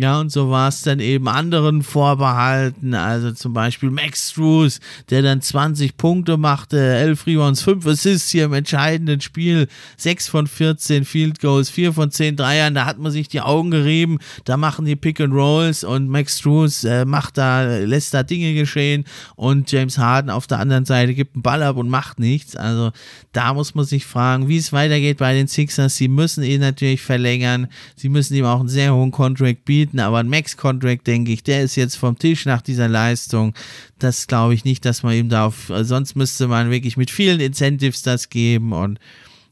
Ja, 0.00 0.20
und 0.20 0.30
so 0.30 0.48
war 0.48 0.68
es 0.68 0.82
dann 0.82 1.00
eben 1.00 1.26
anderen 1.26 1.82
vorbehalten. 1.82 2.94
Also 2.94 3.32
zum 3.32 3.52
Beispiel 3.52 3.90
Max 3.90 4.30
Struess, 4.30 4.78
der 5.10 5.22
dann 5.22 5.42
20 5.42 5.96
Punkte 5.96 6.36
machte, 6.36 6.78
11 6.78 7.26
Rebounds, 7.26 7.62
5 7.62 7.84
Assists 7.84 8.30
hier 8.30 8.44
im 8.44 8.52
entscheidenden 8.52 9.20
Spiel, 9.20 9.66
6 9.96 10.28
von 10.28 10.46
14 10.46 11.04
Field 11.04 11.40
Goals, 11.40 11.68
4 11.68 11.92
von 11.92 12.12
10 12.12 12.36
Dreiern. 12.36 12.74
Da 12.76 12.86
hat 12.86 13.00
man 13.00 13.10
sich 13.10 13.26
die 13.26 13.40
Augen 13.40 13.72
gerieben. 13.72 14.18
Da 14.44 14.56
machen 14.56 14.84
die 14.84 14.94
Pick 14.94 15.20
and 15.20 15.34
Rolls 15.34 15.82
und 15.82 16.08
Max 16.08 16.38
Struess 16.38 16.84
äh, 16.84 17.04
macht 17.04 17.36
da, 17.36 17.78
lässt 17.78 18.14
da 18.14 18.22
Dinge 18.22 18.54
geschehen 18.54 19.04
und 19.34 19.72
James 19.72 19.98
Harden 19.98 20.30
auf 20.30 20.46
der 20.46 20.60
anderen 20.60 20.84
Seite 20.84 21.12
gibt 21.12 21.34
einen 21.34 21.42
Ball 21.42 21.64
ab 21.64 21.76
und 21.76 21.88
macht 21.88 22.20
nichts. 22.20 22.54
Also 22.54 22.92
da 23.32 23.52
muss 23.52 23.74
man 23.74 23.84
sich 23.84 24.06
fragen, 24.06 24.46
wie 24.46 24.58
es 24.58 24.72
weitergeht 24.72 25.18
bei 25.18 25.34
den 25.34 25.48
Sixers. 25.48 25.96
Sie 25.96 26.06
müssen 26.06 26.44
ihn 26.44 26.60
natürlich 26.60 27.02
verlängern. 27.02 27.66
Sie 27.96 28.08
müssen 28.08 28.34
ihm 28.36 28.44
auch 28.44 28.60
einen 28.60 28.68
sehr 28.68 28.94
hohen 28.94 29.10
Contract 29.10 29.64
bieten 29.64 29.87
bieten, 29.88 30.00
aber 30.00 30.18
ein 30.18 30.28
Max-Contract, 30.28 31.06
denke 31.06 31.32
ich, 31.32 31.42
der 31.42 31.62
ist 31.62 31.76
jetzt 31.76 31.96
vom 31.96 32.18
Tisch 32.18 32.44
nach 32.46 32.62
dieser 32.62 32.88
Leistung. 32.88 33.54
Das 33.98 34.26
glaube 34.26 34.54
ich 34.54 34.64
nicht, 34.64 34.84
dass 34.84 35.02
man 35.02 35.14
ihm 35.14 35.28
da 35.28 35.46
auf, 35.46 35.72
sonst 35.82 36.14
müsste 36.14 36.46
man 36.48 36.70
wirklich 36.70 36.96
mit 36.96 37.10
vielen 37.10 37.40
Incentives 37.40 38.02
das 38.02 38.28
geben 38.28 38.72
und 38.72 38.98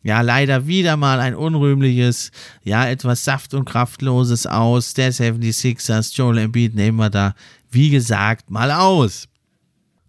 ja, 0.03 0.20
leider 0.20 0.68
wieder 0.68 0.96
mal 0.96 1.18
ein 1.18 1.35
unrühmliches, 1.35 2.31
ja, 2.62 2.87
etwas 2.87 3.25
saft- 3.25 3.55
und 3.55 3.64
kraftloses 3.64 4.46
Aus 4.46 4.94
der 4.94 5.12
76ers. 5.12 6.16
Joel 6.16 6.38
Embiid 6.38 6.77
nehmen 6.77 6.99
wir 6.99 7.11
da, 7.11 7.35
wie 7.72 7.90
gesagt, 7.90 8.49
mal 8.49 8.70
aus. 8.70 9.27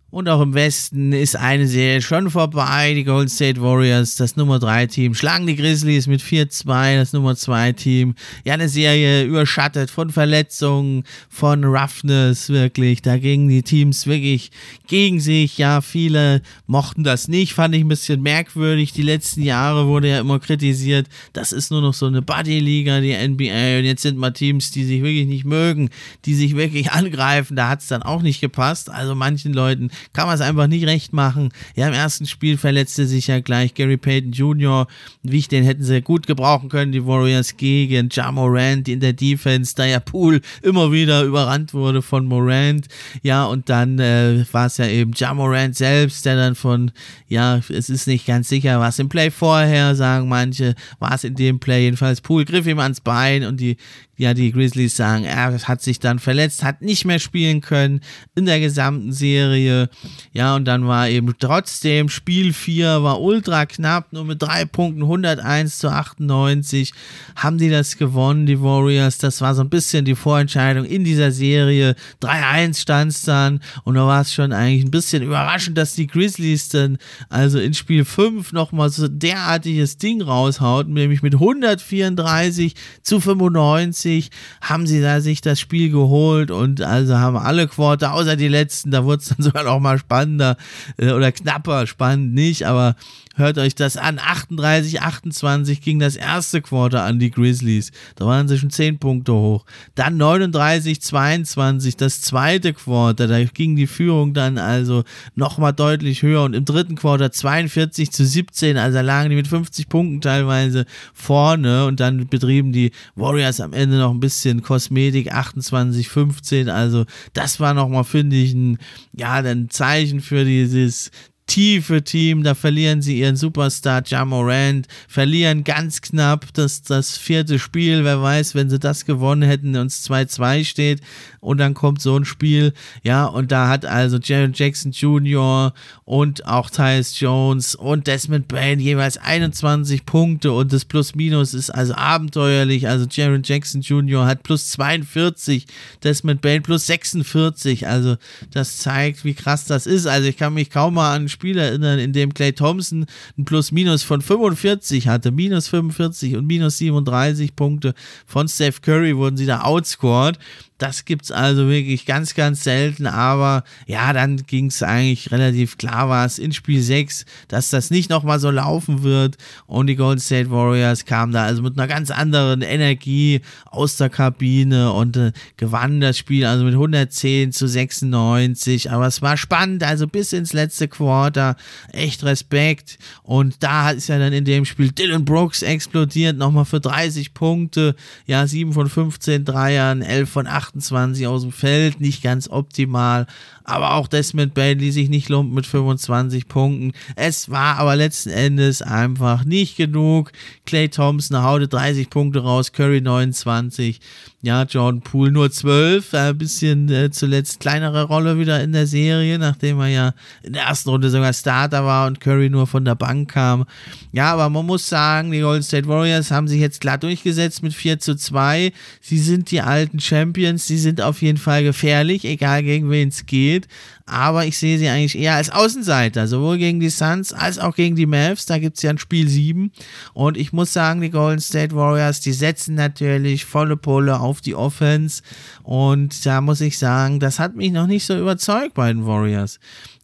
Und 0.09 0.29
auch 0.29 0.39
im 0.39 0.53
Westen 0.53 1.11
ist 1.11 1.35
eine 1.35 1.67
Serie 1.67 2.01
schon 2.01 2.29
vorbei. 2.29 2.93
Die 2.93 3.03
Golden 3.03 3.27
State 3.27 3.61
Warriors, 3.61 4.15
das 4.15 4.37
Nummer 4.37 4.57
3 4.57 4.87
Team, 4.87 5.13
schlagen 5.13 5.45
die 5.47 5.57
Grizzlies 5.57 6.07
mit 6.07 6.21
4-2, 6.21 6.95
das 6.95 7.11
Nummer 7.11 7.35
2 7.35 7.73
Team. 7.73 8.15
Ja, 8.45 8.53
eine 8.53 8.69
Serie 8.69 9.25
überschattet 9.25 9.91
von 9.91 10.09
Verletzungen, 10.09 11.03
von 11.29 11.65
Roughness, 11.65 12.47
wirklich. 12.47 13.01
Da 13.01 13.17
gingen 13.17 13.49
die 13.49 13.63
Teams 13.63 14.07
wirklich 14.07 14.51
gegen 14.87 15.19
sich. 15.19 15.57
Ja, 15.57 15.81
viele 15.81 16.41
mochten 16.67 17.03
das 17.03 17.27
nicht, 17.27 17.53
fand 17.53 17.75
ich 17.75 17.81
ein 17.81 17.89
bisschen 17.89 18.21
merkwürdig. 18.21 18.93
Die 18.93 19.03
letzten 19.03 19.41
Jahre 19.41 19.87
wurde 19.87 20.07
ja 20.07 20.21
immer 20.21 20.39
kritisiert, 20.39 21.07
das 21.33 21.51
ist 21.51 21.69
nur 21.69 21.81
noch 21.81 21.93
so 21.93 22.05
eine 22.05 22.21
Buddy-Liga, 22.21 23.01
die 23.01 23.11
NBA. 23.11 23.79
Und 23.79 23.85
jetzt 23.85 24.03
sind 24.03 24.17
mal 24.17 24.31
Teams, 24.31 24.71
die 24.71 24.85
sich 24.85 25.03
wirklich 25.03 25.27
nicht 25.27 25.43
mögen, 25.43 25.89
die 26.23 26.33
sich 26.33 26.55
wirklich 26.55 26.91
angreifen. 26.93 27.57
Da 27.57 27.67
hat 27.67 27.81
es 27.81 27.87
dann 27.87 28.03
auch 28.03 28.21
nicht 28.21 28.39
gepasst. 28.39 28.89
Also 28.89 29.13
manchen 29.13 29.51
Leuten 29.51 29.91
kann 30.13 30.27
man 30.27 30.35
es 30.35 30.41
einfach 30.41 30.67
nicht 30.67 30.85
recht 30.85 31.13
machen. 31.13 31.49
Ja, 31.75 31.87
im 31.87 31.93
ersten 31.93 32.25
Spiel 32.25 32.57
verletzte 32.57 33.05
sich 33.07 33.27
ja 33.27 33.39
gleich 33.39 33.73
Gary 33.73 33.97
Payton 33.97 34.31
Jr. 34.31 34.87
Wie 35.23 35.39
ich 35.39 35.47
den 35.47 35.63
hätten 35.63 35.83
sie 35.83 36.01
gut 36.01 36.27
gebrauchen 36.27 36.69
können, 36.69 36.91
die 36.91 37.05
Warriors 37.05 37.57
gegen 37.57 38.09
Ja 38.11 38.31
Morant 38.31 38.87
in 38.87 38.99
der 38.99 39.13
Defense, 39.13 39.73
da 39.75 39.85
ja 39.85 39.99
Pool 39.99 40.41
immer 40.61 40.91
wieder 40.91 41.23
überrannt 41.23 41.73
wurde 41.73 42.01
von 42.01 42.25
Morant. 42.25 42.87
Ja, 43.23 43.45
und 43.45 43.69
dann 43.69 43.99
äh, 43.99 44.45
war 44.51 44.67
es 44.67 44.77
ja 44.77 44.87
eben 44.87 45.11
Ja 45.15 45.33
Morant 45.33 45.75
selbst, 45.75 46.25
der 46.25 46.35
dann 46.35 46.55
von, 46.55 46.91
ja, 47.27 47.61
es 47.69 47.89
ist 47.89 48.07
nicht 48.07 48.25
ganz 48.25 48.49
sicher, 48.49 48.79
was 48.79 48.99
im 48.99 49.09
Play 49.09 49.31
vorher, 49.31 49.95
sagen 49.95 50.27
manche, 50.27 50.75
war 50.99 51.13
es 51.13 51.23
in 51.23 51.35
dem 51.35 51.59
Play. 51.59 51.83
Jedenfalls 51.83 52.21
Pool 52.21 52.45
griff 52.45 52.67
ihm 52.67 52.79
ans 52.79 53.01
Bein 53.01 53.43
und 53.43 53.59
die 53.59 53.77
ja, 54.17 54.33
die 54.33 54.51
Grizzlies 54.51 54.97
sagen, 54.97 55.25
er 55.25 55.53
hat 55.67 55.81
sich 55.83 55.99
dann 55.99 56.17
verletzt, 56.17 56.63
hat 56.63 56.81
nicht 56.81 57.05
mehr 57.05 57.19
spielen 57.19 57.61
können 57.61 58.01
in 58.35 58.45
der 58.45 58.59
gesamten 58.59 59.13
Serie. 59.13 59.89
Ja, 60.33 60.55
und 60.55 60.65
dann 60.65 60.87
war 60.87 61.07
eben 61.07 61.35
trotzdem 61.39 62.09
Spiel 62.09 62.51
4 62.51 63.03
war 63.03 63.21
ultra 63.21 63.67
knapp, 63.67 64.11
nur 64.13 64.25
mit 64.25 64.41
drei 64.41 64.65
Punkten, 64.65 65.03
101 65.03 65.77
zu 65.77 65.89
98 65.89 66.93
haben 67.35 67.59
die 67.59 67.69
das 67.69 67.97
gewonnen, 67.97 68.47
die 68.47 68.59
Warriors. 68.59 69.19
Das 69.19 69.39
war 69.41 69.53
so 69.53 69.61
ein 69.61 69.69
bisschen 69.69 70.03
die 70.03 70.15
Vorentscheidung 70.15 70.85
in 70.85 71.03
dieser 71.03 71.31
Serie. 71.31 71.95
3-1 72.23 72.81
stand 72.81 73.11
es 73.11 73.21
dann 73.21 73.59
und 73.83 73.95
da 73.95 74.07
war 74.07 74.21
es 74.21 74.33
schon 74.33 74.51
eigentlich 74.51 74.83
ein 74.83 74.91
bisschen 74.91 75.21
überraschend, 75.21 75.77
dass 75.77 75.93
die 75.93 76.07
Grizzlies 76.07 76.69
dann 76.69 76.97
also 77.29 77.59
in 77.59 77.75
Spiel 77.75 78.03
5 78.03 78.51
nochmal 78.51 78.89
so 78.89 79.07
derartiges 79.07 79.99
Ding 79.99 80.23
raushauten, 80.23 80.93
nämlich 80.93 81.21
mit 81.21 81.35
134 81.35 82.73
zu 83.03 83.19
95 83.19 84.06
1990 84.07 84.31
haben 84.61 84.87
sie 84.87 85.01
da 85.01 85.21
sich 85.21 85.41
das 85.41 85.59
Spiel 85.59 85.91
geholt 85.91 86.51
und 86.51 86.81
also 86.81 87.17
haben 87.17 87.37
alle 87.37 87.67
Quarter, 87.67 88.13
außer 88.13 88.35
die 88.35 88.47
letzten, 88.47 88.91
da 88.91 89.03
wurde 89.03 89.21
es 89.21 89.29
dann 89.29 89.37
sogar 89.39 89.63
noch 89.63 89.79
mal 89.79 89.97
spannender 89.97 90.57
äh, 90.97 91.11
oder 91.11 91.31
knapper, 91.31 91.87
spannend 91.87 92.33
nicht, 92.33 92.65
aber 92.65 92.95
Hört 93.37 93.59
euch 93.59 93.75
das 93.75 93.97
an. 93.97 94.17
38, 94.17 95.03
28 95.03 95.81
ging 95.81 95.99
das 95.99 96.15
erste 96.15 96.59
Quarter 96.59 97.03
an 97.03 97.19
die 97.19 97.29
Grizzlies. 97.29 97.91
Da 98.15 98.25
waren 98.25 98.47
sie 98.47 98.57
schon 98.57 98.71
10 98.71 98.97
Punkte 98.97 99.31
hoch. 99.31 99.63
Dann 99.93 100.17
39, 100.17 100.99
22 100.99 101.95
das 101.97 102.21
zweite 102.21 102.73
Quarter. 102.73 103.27
Da 103.27 103.43
ging 103.43 103.75
die 103.75 103.85
Führung 103.85 104.33
dann 104.33 104.57
also 104.57 105.03
nochmal 105.35 105.73
deutlich 105.73 106.23
höher. 106.23 106.41
Und 106.41 106.55
im 106.55 106.65
dritten 106.65 106.95
Quarter 106.95 107.31
42 107.31 108.11
zu 108.11 108.25
17. 108.25 108.75
Also 108.75 109.01
lagen 109.01 109.29
die 109.29 109.35
mit 109.35 109.47
50 109.47 109.87
Punkten 109.87 110.19
teilweise 110.19 110.87
vorne. 111.13 111.85
Und 111.85 111.99
dann 111.99 112.27
betrieben 112.27 112.71
die 112.71 112.91
Warriors 113.15 113.61
am 113.61 113.73
Ende 113.73 113.99
noch 113.99 114.15
ein 114.15 114.19
bisschen 114.19 114.63
Kosmetik. 114.63 115.31
28, 115.31 116.09
15. 116.09 116.69
Also 116.69 117.05
das 117.33 117.59
war 117.59 117.75
nochmal, 117.75 118.03
finde 118.03 118.35
ich, 118.35 118.53
ein, 118.53 118.79
ja, 119.13 119.33
ein 119.33 119.69
Zeichen 119.69 120.21
für 120.21 120.43
dieses 120.43 121.11
tiefe 121.47 122.03
Team, 122.03 122.43
da 122.43 122.53
verlieren 122.53 123.01
sie 123.01 123.19
ihren 123.19 123.35
Superstar 123.35 124.03
Jamorant, 124.05 124.87
verlieren 125.07 125.63
ganz 125.63 126.01
knapp 126.01 126.53
das, 126.53 126.83
das 126.83 127.17
vierte 127.17 127.57
Spiel, 127.57 128.03
wer 128.03 128.21
weiß, 128.21 128.53
wenn 128.53 128.69
sie 128.69 128.79
das 128.79 129.05
gewonnen 129.05 129.47
hätten, 129.47 129.75
uns 129.75 130.07
2-2 130.07 130.65
steht 130.65 131.01
und 131.47 131.59
dann 131.59 131.73
kommt 131.73 132.01
so 132.01 132.17
ein 132.17 132.25
Spiel, 132.25 132.73
ja, 133.03 133.25
und 133.25 133.53
da 133.53 133.69
hat 133.69 133.85
also 133.85 134.17
Jaron 134.17 134.51
Jackson 134.53 134.91
Jr. 134.91 135.73
und 136.03 136.45
auch 136.45 136.69
Tyus 136.69 137.17
Jones 137.21 137.73
und 137.73 138.05
Desmond 138.05 138.49
Bain 138.49 138.81
jeweils 138.81 139.17
21 139.17 140.05
Punkte 140.05 140.51
und 140.51 140.73
das 140.73 140.83
Plus-Minus 140.83 141.53
ist 141.53 141.69
also 141.69 141.93
abenteuerlich, 141.95 142.89
also 142.89 143.07
Jaron 143.09 143.43
Jackson 143.45 143.79
Jr. 143.79 144.25
hat 144.25 144.43
plus 144.43 144.71
42, 144.71 145.67
Desmond 146.03 146.41
Bain 146.41 146.63
plus 146.63 146.85
46, 146.85 147.87
also 147.87 148.17
das 148.51 148.79
zeigt, 148.79 149.23
wie 149.23 149.33
krass 149.33 149.63
das 149.63 149.87
ist, 149.87 150.05
also 150.05 150.27
ich 150.27 150.35
kann 150.35 150.53
mich 150.53 150.69
kaum 150.69 150.95
mal 150.95 151.15
an 151.15 151.23
ein 151.23 151.29
Spiel 151.29 151.57
erinnern, 151.57 151.97
in 151.97 152.11
dem 152.11 152.33
Clay 152.33 152.51
Thompson 152.51 153.05
ein 153.37 153.45
Plus-Minus 153.45 154.03
von 154.03 154.21
45 154.21 155.07
hatte, 155.07 155.31
minus 155.31 155.69
45 155.69 156.35
und 156.35 156.45
minus 156.45 156.77
37 156.79 157.55
Punkte 157.55 157.93
von 158.25 158.49
Steph 158.49 158.81
Curry 158.81 159.15
wurden 159.15 159.37
sie 159.37 159.45
da 159.45 159.61
outscored 159.61 160.37
das 160.77 161.05
gibt's 161.05 161.31
also 161.31 161.67
wirklich 161.67 162.05
ganz, 162.05 162.35
ganz 162.35 162.63
selten. 162.63 163.07
Aber 163.07 163.63
ja, 163.87 164.13
dann 164.13 164.37
ging 164.45 164.67
es 164.67 164.83
eigentlich 164.83 165.31
relativ 165.31 165.77
klar, 165.77 166.09
war 166.09 166.25
es 166.25 166.39
in 166.39 166.53
Spiel 166.53 166.81
6, 166.81 167.25
dass 167.47 167.69
das 167.69 167.89
nicht 167.89 168.09
nochmal 168.09 168.39
so 168.39 168.51
laufen 168.51 169.03
wird. 169.03 169.37
Und 169.65 169.87
die 169.87 169.95
Golden 169.95 170.19
State 170.19 170.51
Warriors 170.51 171.05
kamen 171.05 171.33
da 171.33 171.45
also 171.45 171.61
mit 171.61 171.77
einer 171.77 171.87
ganz 171.87 172.11
anderen 172.11 172.61
Energie 172.61 173.41
aus 173.65 173.97
der 173.97 174.09
Kabine 174.09 174.91
und 174.93 175.17
äh, 175.17 175.31
gewannen 175.57 176.01
das 176.01 176.17
Spiel 176.17 176.45
also 176.45 176.63
mit 176.63 176.73
110 176.73 177.51
zu 177.51 177.67
96. 177.67 178.91
Aber 178.91 179.07
es 179.07 179.21
war 179.21 179.37
spannend, 179.37 179.83
also 179.83 180.07
bis 180.07 180.33
ins 180.33 180.53
letzte 180.53 180.87
Quarter. 180.87 181.55
Echt 181.91 182.23
Respekt. 182.23 182.99
Und 183.23 183.63
da 183.63 183.91
ist 183.91 184.09
ja 184.09 184.19
dann 184.19 184.33
in 184.33 184.45
dem 184.45 184.65
Spiel 184.65 184.91
Dylan 184.91 185.25
Brooks 185.25 185.63
explodiert, 185.63 186.37
nochmal 186.37 186.65
für 186.65 186.79
30 186.79 187.33
Punkte. 187.33 187.95
Ja, 188.27 188.45
7 188.45 188.73
von 188.73 188.89
15 188.89 189.43
Dreiern, 189.43 190.01
11 190.01 190.29
von 190.29 190.47
8 190.47 190.66
28 190.67 191.27
aus 191.27 191.41
dem 191.41 191.51
Feld, 191.51 191.99
nicht 192.01 192.21
ganz 192.21 192.49
optimal, 192.49 193.27
aber 193.63 193.93
auch 193.93 194.07
Desmond 194.07 194.53
Bailey 194.53 194.91
sich 194.91 195.09
nicht 195.09 195.29
lumpen 195.29 195.53
mit 195.53 195.65
25 195.65 196.47
Punkten. 196.47 196.93
Es 197.15 197.49
war 197.49 197.77
aber 197.77 197.95
letzten 197.95 198.29
Endes 198.29 198.81
einfach 198.81 199.43
nicht 199.45 199.77
genug. 199.77 200.31
Clay 200.65 200.89
Thompson 200.89 201.43
haute 201.43 201.67
30 201.67 202.09
Punkte 202.09 202.39
raus, 202.39 202.71
Curry 202.71 203.01
29. 203.01 203.99
Ja, 204.43 204.63
Jordan 204.63 205.01
Poole 205.01 205.31
nur 205.31 205.49
12, 205.49 206.13
ein 206.13 206.37
bisschen 206.37 206.91
äh, 206.91 207.09
zuletzt 207.09 207.59
kleinere 207.59 208.03
Rolle 208.03 208.37
wieder 208.37 208.61
in 208.61 208.71
der 208.71 208.85
Serie, 208.85 209.39
nachdem 209.39 209.79
er 209.79 209.87
ja 209.87 210.13
in 210.43 210.53
der 210.53 210.61
ersten 210.61 210.91
Runde 210.91 211.09
sogar 211.09 211.33
Starter 211.33 211.85
war 211.85 212.05
und 212.05 212.19
Curry 212.19 212.51
nur 212.51 212.67
von 212.67 212.85
der 212.85 212.93
Bank 212.93 213.31
kam. 213.31 213.65
Ja, 214.11 214.33
aber 214.33 214.47
man 214.51 214.67
muss 214.67 214.87
sagen, 214.87 215.31
die 215.31 215.39
Golden 215.39 215.63
State 215.63 215.87
Warriors 215.87 216.29
haben 216.29 216.47
sich 216.47 216.59
jetzt 216.59 216.81
klar 216.81 216.99
durchgesetzt 216.99 217.63
mit 217.63 217.73
4 217.73 217.97
zu 217.97 218.15
2. 218.15 218.73
Sie 219.01 219.17
sind 219.17 219.49
die 219.49 219.61
alten 219.61 219.99
Champions, 219.99 220.67
sie 220.67 220.77
sind 220.77 221.01
auf 221.01 221.23
jeden 221.23 221.39
Fall 221.39 221.63
gefährlich, 221.63 222.23
egal 222.23 222.61
gegen 222.61 222.91
wen 222.91 223.09
es 223.09 223.25
geht 223.25 223.67
aber 224.07 224.45
ich 224.45 224.57
sehe 224.57 224.77
sie 224.77 224.87
eigentlich 224.87 225.17
eher 225.17 225.35
als 225.35 225.49
Außenseiter, 225.49 226.27
sowohl 226.27 226.57
gegen 226.57 226.79
die 226.79 226.89
Suns 226.89 227.33
als 227.33 227.59
auch 227.59 227.75
gegen 227.75 227.95
die 227.95 228.05
Mavs. 228.05 228.45
Da 228.45 228.57
gibt 228.57 228.77
es 228.77 228.83
ja 228.83 228.89
ein 228.89 228.97
Spiel 228.97 229.27
7 229.27 229.71
und 230.13 230.37
ich 230.37 230.53
muss 230.53 230.73
sagen, 230.73 231.01
die 231.01 231.09
Golden 231.09 231.41
State 231.41 231.75
Warriors, 231.75 232.21
die 232.21 232.31
setzen 232.31 232.75
natürlich 232.75 233.45
volle 233.45 233.75
Pole 233.75 234.19
auf 234.19 234.39
die 234.39 234.55
Offense 234.55 235.21
und 235.63 236.25
da 236.25 236.39
muss 236.41 236.61
ich 236.61 236.77
sagen, 236.77 237.19
das 237.19 237.37
hat 237.37 237.55
mich 237.55 237.71
noch 237.71 237.87
nicht 237.87 238.05
so 238.05 238.17
überzeugt 238.17 238.73
bei 238.73 238.87
den 238.87 239.05
Warriors. 239.05 239.59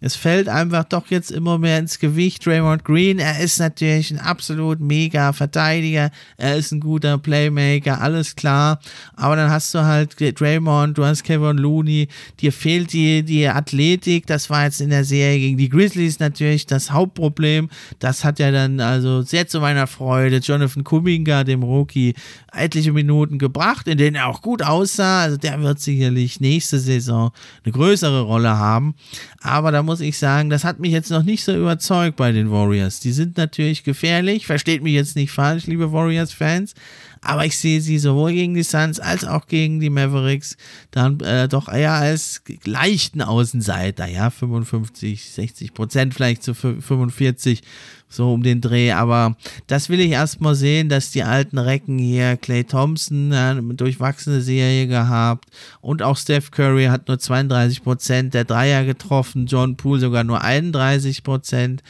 Es 0.06 0.18
fällt 0.18 0.50
einfach 0.50 0.84
doch 0.84 1.08
jetzt 1.08 1.32
immer 1.32 1.58
mehr 1.58 1.80
ins 1.80 1.98
Gewicht. 1.98 2.46
Draymond 2.46 2.84
Green, 2.84 3.20
er 3.20 3.40
ist 3.40 3.58
natürlich 3.58 4.12
ein 4.12 4.20
absolut 4.20 4.82
mega 4.82 5.32
Verteidiger. 5.32 6.12
Er 6.36 6.58
ist 6.58 6.74
ein 6.74 6.82
guter 6.82 7.18
Playmaker, 7.18 8.02
alles 8.02 8.36
klar. 8.36 8.82
Aber 9.16 9.38
dann 9.38 9.50
hast 9.50 9.74
du 9.74 9.86
halt 9.86 10.18
Draymond, 10.20 10.98
du 10.98 11.06
hast 11.06 11.24
Kevin 11.24 11.58
Looney. 11.58 12.10
Dir 12.42 12.52
fehlt 12.52 12.92
die, 12.92 13.24
die 13.24 13.48
Athletik. 13.48 14.28
Das 14.28 14.50
war 14.50 14.66
jetzt 14.66 14.82
in 14.82 14.90
der 14.90 15.06
Serie 15.06 15.40
gegen 15.40 15.58
die 15.58 15.70
Grizzlies 15.70 16.20
natürlich 16.20 16.66
das 16.66 16.92
Hauptproblem. 16.92 17.70
Das 18.00 18.26
hat 18.26 18.40
ja 18.40 18.52
dann 18.52 18.82
also 18.82 19.22
sehr 19.22 19.48
zu 19.48 19.62
meiner 19.62 19.88
Freude 19.88 20.40
Jonathan 20.40 20.84
Kuminga, 20.84 21.46
dem 21.46 21.64
Rookie, 21.64 22.14
etliche 22.54 22.94
Minuten 22.94 23.38
gebracht, 23.40 23.88
in 23.88 23.98
denen 23.98 24.16
er 24.16 24.28
auch 24.28 24.42
gut 24.42 24.62
aussah. 24.62 25.22
Also 25.22 25.38
der 25.38 25.62
wird 25.62 25.80
sicherlich 25.80 26.40
nächste 26.40 26.80
Saison 26.80 27.32
eine 27.64 27.74
größere 27.74 28.22
Rolle 28.22 28.58
haben. 28.58 28.96
Aber 29.42 29.72
da 29.72 29.84
muss 29.84 30.02
ich 30.02 30.18
sagen, 30.18 30.50
das 30.50 30.64
hat 30.64 30.80
mich 30.80 30.92
jetzt 30.92 31.12
noch 31.12 31.24
nicht 31.24 31.44
so 31.44 31.56
überzeugt 31.56 32.16
bei 32.16 32.32
den 32.32 32.52
Warriors. 32.52 33.00
Die 33.00 33.12
sind 33.12 33.38
natürlich 33.38 33.84
gefährlich, 33.84 34.46
versteht 34.46 34.84
mich 34.84 34.94
jetzt 34.94 35.16
nicht 35.16 35.32
falsch, 35.32 35.68
liebe 35.68 35.92
Warriors-Fans, 35.92 36.74
aber 37.22 37.46
ich 37.46 37.58
sehe 37.58 37.80
sie 37.80 38.00
sowohl 38.00 38.34
gegen 38.34 38.54
die 38.54 38.64
Suns 38.64 39.00
als 39.00 39.24
auch 39.24 39.48
gegen 39.48 39.80
die 39.80 39.90
Mavericks 39.90 40.58
dann 40.92 41.20
äh, 41.22 41.48
doch 41.48 41.70
eher 41.70 41.94
als 41.94 42.44
leichten 42.66 43.22
Außenseiter, 43.22 44.08
ja, 44.08 44.30
55, 44.30 45.32
60 45.32 45.74
Prozent 45.74 46.14
vielleicht 46.14 46.44
zu 46.44 46.54
45 46.54 47.62
so 48.16 48.34
um 48.34 48.44
den 48.44 48.62
Dreh. 48.62 48.92
Aber 48.92 49.36
das 49.68 49.90
will 49.90 50.00
ich 50.00 50.12
erstmal 50.12 50.56
sehen, 50.56 50.90
dass 50.90 51.12
die 51.12 51.24
alten 51.24 51.58
Recken 51.58 51.98
hier, 51.98 52.38
Clay 52.38 52.64
Thompson, 52.64 53.34
eine 53.34 53.62
durchwachsene 53.62 54.42
Serie 54.42 54.88
gehabt. 54.88 55.50
Und 55.82 56.02
auch 56.02 56.18
Steph 56.18 56.52
Curry 56.52 56.86
hat 56.86 57.08
nur 57.08 57.20
32 57.20 57.84
Prozent 57.84 58.34
der 58.34 58.46
Dreier 58.46 58.86
getroffen, 58.86 59.46
John 59.46 59.76
Poole 59.78 60.00
sogar 60.00 60.24
nur 60.24 60.42
31 60.42 61.24
Prozent. 61.24 61.84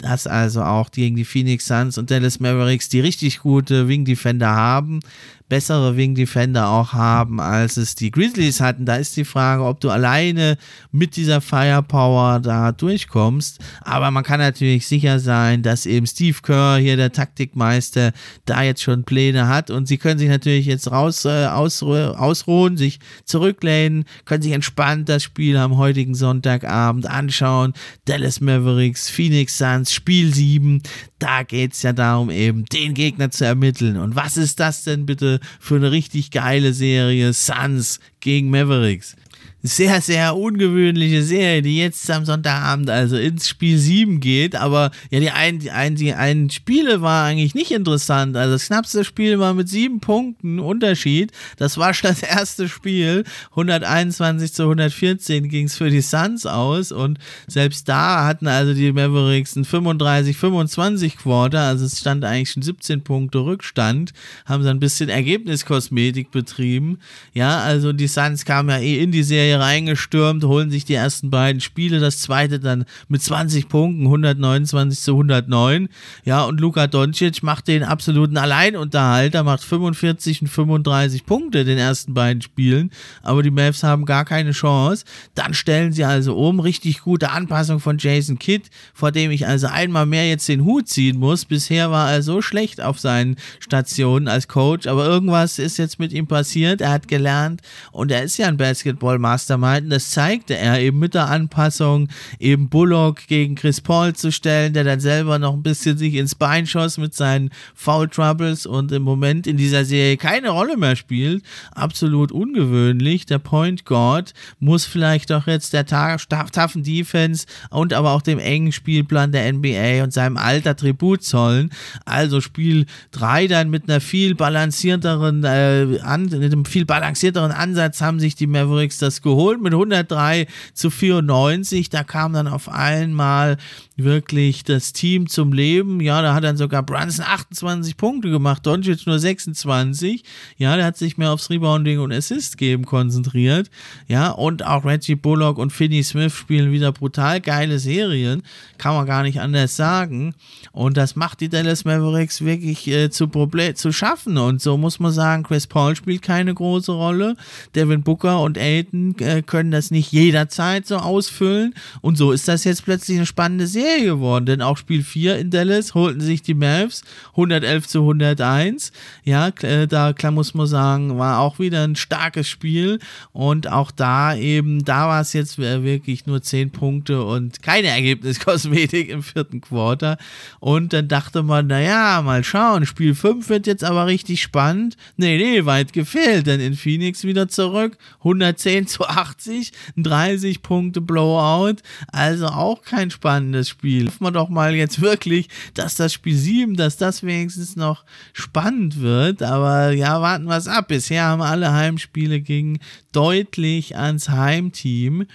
Dass 0.00 0.28
also 0.28 0.62
auch 0.62 0.92
gegen 0.92 1.16
die 1.16 1.24
Phoenix 1.24 1.66
Suns 1.66 1.98
und 1.98 2.12
Dallas 2.12 2.38
Mavericks, 2.38 2.88
die 2.88 3.00
richtig 3.00 3.40
gute 3.40 3.88
Wing 3.88 4.04
Defender 4.04 4.54
haben, 4.54 5.00
bessere 5.48 5.96
Wing 5.96 6.14
Defender 6.14 6.68
auch 6.68 6.92
haben, 6.92 7.40
als 7.40 7.76
es 7.76 7.94
die 7.94 8.10
Grizzlies 8.10 8.60
hatten. 8.60 8.84
Da 8.84 8.96
ist 8.96 9.16
die 9.16 9.24
Frage, 9.24 9.64
ob 9.64 9.80
du 9.80 9.90
alleine 9.90 10.58
mit 10.92 11.16
dieser 11.16 11.40
Firepower 11.40 12.40
da 12.40 12.72
durchkommst. 12.72 13.58
Aber 13.80 14.10
man 14.10 14.24
kann 14.24 14.40
natürlich 14.40 14.86
sicher 14.86 15.18
sein, 15.20 15.62
dass 15.62 15.86
eben 15.86 16.06
Steve 16.06 16.38
Kerr, 16.42 16.78
hier 16.78 16.96
der 16.96 17.12
Taktikmeister, 17.12 18.12
da 18.44 18.62
jetzt 18.62 18.82
schon 18.82 19.04
Pläne 19.04 19.48
hat 19.48 19.70
und 19.70 19.88
sie 19.88 19.98
können 19.98 20.18
sich 20.18 20.28
natürlich 20.28 20.66
jetzt 20.66 20.90
raus 20.90 21.24
äh, 21.24 21.46
ausruhen, 21.46 22.14
ausruhen, 22.14 22.76
sich 22.76 23.00
zurücklehnen, 23.24 24.04
können 24.24 24.42
sich 24.42 24.52
entspannt 24.52 25.08
das 25.08 25.22
Spiel 25.22 25.56
am 25.56 25.76
heutigen 25.76 26.14
Sonntagabend 26.14 27.06
anschauen. 27.06 27.72
Dallas 28.04 28.40
Mavericks, 28.40 29.08
Phoenix 29.08 29.58
Suns, 29.58 29.92
Spiel 29.92 30.34
7. 30.34 30.82
Da 31.18 31.42
geht 31.42 31.72
es 31.72 31.82
ja 31.82 31.92
darum, 31.92 32.30
eben 32.30 32.64
den 32.66 32.94
Gegner 32.94 33.30
zu 33.30 33.44
ermitteln. 33.44 33.96
Und 33.96 34.14
was 34.14 34.36
ist 34.36 34.60
das 34.60 34.84
denn 34.84 35.06
bitte 35.06 35.37
für 35.60 35.76
eine 35.76 35.90
richtig 35.92 36.30
geile 36.30 36.72
Serie 36.72 37.32
Suns 37.32 38.00
gegen 38.20 38.50
Mavericks 38.50 39.16
sehr, 39.62 40.00
sehr 40.00 40.36
ungewöhnliche 40.36 41.22
Serie, 41.24 41.62
die 41.62 41.78
jetzt 41.78 42.08
am 42.12 42.24
Sonntagabend 42.24 42.88
also 42.90 43.16
ins 43.16 43.48
Spiel 43.48 43.76
7 43.76 44.20
geht. 44.20 44.54
Aber 44.54 44.92
ja, 45.10 45.18
die 45.18 45.30
einen, 45.32 45.58
die 45.96 46.12
einen, 46.12 46.48
Spiele 46.50 47.02
war 47.02 47.24
eigentlich 47.24 47.56
nicht 47.56 47.72
interessant. 47.72 48.36
Also 48.36 48.52
das 48.52 48.66
knappste 48.66 49.04
Spiel 49.04 49.40
war 49.40 49.54
mit 49.54 49.68
sieben 49.68 49.98
Punkten 49.98 50.60
Unterschied. 50.60 51.32
Das 51.56 51.76
war 51.76 51.92
schon 51.92 52.10
das 52.10 52.22
erste 52.22 52.68
Spiel. 52.68 53.24
121 53.50 54.52
zu 54.52 54.62
114 54.62 55.48
ging 55.48 55.66
es 55.66 55.76
für 55.76 55.90
die 55.90 56.02
Suns 56.02 56.46
aus. 56.46 56.92
Und 56.92 57.18
selbst 57.48 57.88
da 57.88 58.26
hatten 58.26 58.46
also 58.46 58.74
die 58.74 58.92
Mavericks 58.92 59.56
ein 59.56 59.64
35-25 59.64 61.16
Quarter. 61.16 61.62
Also 61.62 61.84
es 61.84 61.98
stand 61.98 62.24
eigentlich 62.24 62.52
schon 62.52 62.62
17 62.62 63.02
Punkte 63.02 63.38
Rückstand. 63.40 64.12
Haben 64.46 64.62
sie 64.62 64.70
ein 64.70 64.78
bisschen 64.78 65.08
Ergebniskosmetik 65.08 66.30
betrieben. 66.30 67.00
Ja, 67.34 67.58
also 67.58 67.92
die 67.92 68.06
Suns 68.06 68.44
kamen 68.44 68.68
ja 68.70 68.78
eh 68.78 69.02
in 69.02 69.10
die 69.10 69.24
Serie 69.24 69.47
Serie 69.48 69.60
reingestürmt, 69.60 70.44
holen 70.44 70.70
sich 70.70 70.84
die 70.84 70.94
ersten 70.94 71.30
beiden 71.30 71.60
Spiele, 71.60 72.00
das 72.00 72.20
zweite 72.20 72.60
dann 72.60 72.84
mit 73.08 73.22
20 73.22 73.68
Punkten, 73.68 74.04
129 74.04 75.00
zu 75.00 75.12
109. 75.12 75.88
Ja, 76.24 76.44
und 76.44 76.60
Luka 76.60 76.86
Doncic 76.86 77.42
macht 77.42 77.68
den 77.68 77.82
absoluten 77.82 78.36
Alleinunterhalter, 78.36 79.42
macht 79.44 79.64
45 79.64 80.42
und 80.42 80.48
35 80.48 81.24
Punkte 81.24 81.64
den 81.64 81.78
ersten 81.78 82.14
beiden 82.14 82.42
Spielen, 82.42 82.90
aber 83.22 83.42
die 83.42 83.50
Mavs 83.50 83.82
haben 83.82 84.04
gar 84.04 84.24
keine 84.24 84.52
Chance. 84.52 85.04
Dann 85.34 85.54
stellen 85.54 85.92
sie 85.92 86.04
also 86.04 86.36
um, 86.36 86.60
richtig 86.60 87.00
gute 87.00 87.30
Anpassung 87.30 87.80
von 87.80 87.98
Jason 87.98 88.38
Kidd, 88.38 88.68
vor 88.92 89.12
dem 89.12 89.30
ich 89.30 89.46
also 89.46 89.68
einmal 89.68 90.06
mehr 90.06 90.28
jetzt 90.28 90.48
den 90.48 90.64
Hut 90.64 90.88
ziehen 90.88 91.18
muss. 91.18 91.44
Bisher 91.44 91.90
war 91.90 92.12
er 92.12 92.22
so 92.22 92.42
schlecht 92.42 92.80
auf 92.80 93.00
seinen 93.00 93.36
Stationen 93.60 94.28
als 94.28 94.48
Coach, 94.48 94.86
aber 94.86 95.06
irgendwas 95.06 95.58
ist 95.58 95.78
jetzt 95.78 95.98
mit 95.98 96.12
ihm 96.12 96.26
passiert. 96.26 96.80
Er 96.80 96.90
hat 96.90 97.08
gelernt 97.08 97.62
und 97.92 98.10
er 98.10 98.22
ist 98.22 98.36
ja 98.36 98.46
ein 98.46 98.56
Basketball-Master 98.56 99.37
Mastermind. 99.38 99.92
Das 99.92 100.10
zeigte 100.10 100.56
er 100.56 100.80
eben 100.80 100.98
mit 100.98 101.14
der 101.14 101.28
Anpassung, 101.28 102.08
eben 102.40 102.68
Bullock 102.68 103.26
gegen 103.28 103.54
Chris 103.54 103.80
Paul 103.80 104.14
zu 104.14 104.32
stellen, 104.32 104.72
der 104.72 104.82
dann 104.82 104.98
selber 104.98 105.38
noch 105.38 105.54
ein 105.54 105.62
bisschen 105.62 105.96
sich 105.96 106.14
ins 106.14 106.34
Bein 106.34 106.66
schoss 106.66 106.98
mit 106.98 107.14
seinen 107.14 107.50
Foul 107.74 108.08
Troubles 108.08 108.66
und 108.66 108.90
im 108.90 109.02
Moment 109.02 109.46
in 109.46 109.56
dieser 109.56 109.84
Serie 109.84 110.16
keine 110.16 110.50
Rolle 110.50 110.76
mehr 110.76 110.96
spielt. 110.96 111.44
Absolut 111.72 112.32
ungewöhnlich. 112.32 113.26
Der 113.26 113.38
Point 113.38 113.84
Guard 113.84 114.34
muss 114.58 114.84
vielleicht 114.84 115.30
doch 115.30 115.46
jetzt 115.46 115.72
der 115.72 115.86
taffen 115.86 116.82
Defense 116.82 117.46
und 117.70 117.92
aber 117.92 118.12
auch 118.12 118.22
dem 118.22 118.40
engen 118.40 118.72
Spielplan 118.72 119.30
der 119.30 119.52
NBA 119.52 120.02
und 120.02 120.12
seinem 120.12 120.36
Alter 120.36 120.74
Tribut 120.74 121.22
zollen. 121.22 121.70
Also 122.04 122.40
Spiel 122.40 122.86
3 123.12 123.46
dann 123.46 123.70
mit 123.70 123.88
einer 123.88 124.00
viel 124.00 124.34
balancierteren, 124.34 125.44
äh, 125.44 126.00
an, 126.02 126.24
mit 126.24 126.52
einem 126.52 126.64
viel 126.64 126.84
balancierteren 126.84 127.52
Ansatz 127.52 128.00
haben 128.00 128.18
sich 128.18 128.34
die 128.34 128.48
Mavericks 128.48 128.98
das 128.98 129.22
geholt 129.28 129.60
mit 129.60 129.72
103 129.72 130.46
zu 130.74 130.90
94. 130.90 131.90
Da 131.90 132.04
kam 132.04 132.32
dann 132.32 132.48
auf 132.48 132.68
einmal 132.68 133.56
wirklich 133.98 134.62
das 134.62 134.92
Team 134.92 135.28
zum 135.28 135.52
Leben. 135.52 136.00
Ja, 136.00 136.22
da 136.22 136.32
hat 136.32 136.44
dann 136.44 136.56
sogar 136.56 136.84
Brunson 136.84 137.24
28 137.28 137.96
Punkte 137.96 138.30
gemacht, 138.30 138.64
Doncic 138.64 139.06
nur 139.06 139.18
26. 139.18 140.22
Ja, 140.56 140.76
der 140.76 140.84
hat 140.84 140.96
sich 140.96 141.18
mehr 141.18 141.32
aufs 141.32 141.50
Rebounding 141.50 141.98
und 141.98 142.12
Assist 142.12 142.58
geben 142.58 142.84
konzentriert. 142.86 143.70
Ja, 144.06 144.30
und 144.30 144.64
auch 144.64 144.84
Reggie 144.84 145.16
Bullock 145.16 145.58
und 145.58 145.72
Finney 145.72 146.02
Smith 146.04 146.32
spielen 146.32 146.70
wieder 146.70 146.92
brutal 146.92 147.40
geile 147.40 147.80
Serien. 147.80 148.42
Kann 148.78 148.94
man 148.94 149.06
gar 149.06 149.24
nicht 149.24 149.40
anders 149.40 149.74
sagen. 149.74 150.34
Und 150.70 150.96
das 150.96 151.16
macht 151.16 151.40
die 151.40 151.48
Dallas 151.48 151.84
Mavericks 151.84 152.44
wirklich 152.44 152.86
äh, 152.86 153.10
zu, 153.10 153.28
zu 153.74 153.92
schaffen. 153.92 154.38
Und 154.38 154.62
so 154.62 154.76
muss 154.76 155.00
man 155.00 155.10
sagen, 155.10 155.42
Chris 155.42 155.66
Paul 155.66 155.96
spielt 155.96 156.22
keine 156.22 156.54
große 156.54 156.92
Rolle. 156.92 157.34
Devin 157.74 158.02
Booker 158.04 158.42
und 158.42 158.58
Aiden 158.58 159.18
äh, 159.18 159.42
können 159.42 159.72
das 159.72 159.90
nicht 159.90 160.12
jederzeit 160.12 160.86
so 160.86 160.98
ausfüllen. 160.98 161.74
Und 162.00 162.16
so 162.16 162.30
ist 162.30 162.46
das 162.46 162.62
jetzt 162.62 162.84
plötzlich 162.84 163.16
eine 163.16 163.26
spannende 163.26 163.66
Serie 163.66 163.87
Serie 163.88 164.04
geworden, 164.04 164.46
denn 164.46 164.62
auch 164.62 164.76
Spiel 164.76 165.02
4 165.02 165.38
in 165.38 165.50
Dallas 165.50 165.94
holten 165.94 166.20
sich 166.20 166.42
die 166.42 166.54
Mavs 166.54 167.02
111 167.30 167.86
zu 167.86 168.00
101. 168.00 168.92
Ja, 169.24 169.48
äh, 169.62 169.86
da 169.86 170.12
klar 170.12 170.32
muss 170.32 170.54
man 170.54 170.66
sagen, 170.66 171.18
war 171.18 171.40
auch 171.40 171.58
wieder 171.58 171.84
ein 171.84 171.96
starkes 171.96 172.48
Spiel 172.48 172.98
und 173.32 173.70
auch 173.70 173.90
da 173.90 174.34
eben, 174.34 174.84
da 174.84 175.08
war 175.08 175.20
es 175.20 175.32
jetzt 175.32 175.58
wirklich 175.58 176.26
nur 176.26 176.42
10 176.42 176.70
Punkte 176.70 177.22
und 177.22 177.62
keine 177.62 177.88
Ergebniskosmetik 177.88 179.08
im 179.08 179.22
vierten 179.22 179.60
Quarter. 179.60 180.18
Und 180.60 180.92
dann 180.92 181.08
dachte 181.08 181.42
man, 181.42 181.66
naja, 181.66 182.22
mal 182.22 182.44
schauen, 182.44 182.86
Spiel 182.86 183.14
5 183.14 183.48
wird 183.48 183.66
jetzt 183.66 183.84
aber 183.84 184.06
richtig 184.06 184.42
spannend. 184.42 184.96
Nee, 185.16 185.38
nee, 185.38 185.64
weit 185.64 185.92
gefehlt, 185.92 186.46
denn 186.46 186.60
in 186.60 186.74
Phoenix 186.74 187.24
wieder 187.24 187.48
zurück, 187.48 187.96
110 188.18 188.86
zu 188.86 189.06
80, 189.06 189.72
30 189.96 190.62
Punkte 190.62 191.00
Blowout, 191.00 191.76
also 192.12 192.46
auch 192.46 192.82
kein 192.82 193.10
spannendes 193.10 193.68
Spiel. 193.70 193.77
Spiel. 193.78 194.08
Hoffen 194.08 194.24
wir 194.24 194.30
doch 194.32 194.48
mal 194.48 194.74
jetzt 194.74 195.00
wirklich, 195.00 195.48
dass 195.74 195.94
das 195.94 196.12
Spiel 196.12 196.36
7, 196.36 196.74
dass 196.74 196.96
das 196.96 197.22
wenigstens 197.22 197.76
noch 197.76 198.04
spannend 198.32 199.00
wird. 199.00 199.40
Aber 199.40 199.92
ja, 199.92 200.20
warten 200.20 200.46
wir 200.46 200.56
es 200.56 200.66
ab. 200.66 200.88
Bisher 200.88 201.22
haben 201.22 201.42
alle 201.42 201.72
Heimspiele 201.72 202.40
gegen 202.40 202.80
deutlich 203.12 203.96
ans 203.96 204.30
Heimteam. 204.30 205.26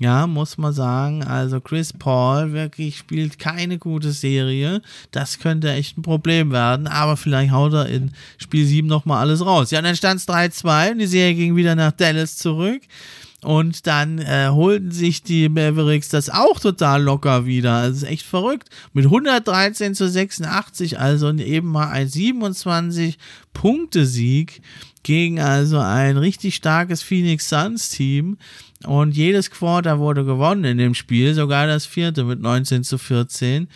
Ja, 0.00 0.26
muss 0.26 0.58
man 0.58 0.72
sagen. 0.72 1.22
Also 1.22 1.60
Chris 1.60 1.92
Paul 1.92 2.52
wirklich 2.52 2.98
spielt 2.98 3.38
keine 3.38 3.78
gute 3.78 4.10
Serie. 4.10 4.82
Das 5.12 5.38
könnte 5.38 5.70
echt 5.70 5.96
ein 5.96 6.02
Problem 6.02 6.50
werden. 6.50 6.88
Aber 6.88 7.16
vielleicht 7.16 7.52
haut 7.52 7.72
er 7.72 7.86
in 7.86 8.10
Spiel 8.36 8.66
7 8.66 8.88
nochmal 8.88 9.20
alles 9.20 9.46
raus. 9.46 9.70
Ja, 9.70 9.80
dann 9.80 9.94
stand 9.94 10.18
es 10.18 10.28
3-2 10.28 10.90
und 10.90 10.98
die 10.98 11.06
Serie 11.06 11.36
ging 11.36 11.54
wieder 11.54 11.76
nach 11.76 11.92
Dallas 11.92 12.36
zurück. 12.36 12.82
Und 13.44 13.88
dann 13.88 14.18
äh, 14.18 14.50
holten 14.50 14.92
sich 14.92 15.24
die 15.24 15.48
Mavericks 15.48 16.08
das 16.08 16.30
auch 16.30 16.60
total 16.60 17.02
locker 17.02 17.44
wieder. 17.44 17.88
Das 17.88 17.96
ist 17.98 18.04
echt 18.04 18.24
verrückt. 18.24 18.68
Mit 18.92 19.06
113 19.06 19.96
zu 19.96 20.08
86, 20.08 21.00
also 21.00 21.32
eben 21.32 21.66
mal 21.68 21.88
ein 21.88 22.06
27-Punkte-Sieg 22.08 24.62
gegen 25.02 25.40
also 25.40 25.80
ein 25.80 26.18
richtig 26.18 26.54
starkes 26.54 27.02
Phoenix 27.02 27.48
Suns 27.48 27.88
Team. 27.90 28.38
Und 28.84 29.16
jedes 29.16 29.50
Quarter 29.50 29.98
wurde 29.98 30.24
gewonnen 30.24 30.62
in 30.64 30.78
dem 30.78 30.94
Spiel, 30.94 31.34
sogar 31.34 31.66
das 31.66 31.84
vierte 31.84 32.22
mit 32.24 32.40
19 32.40 32.84
zu 32.84 32.96
14. 32.96 33.66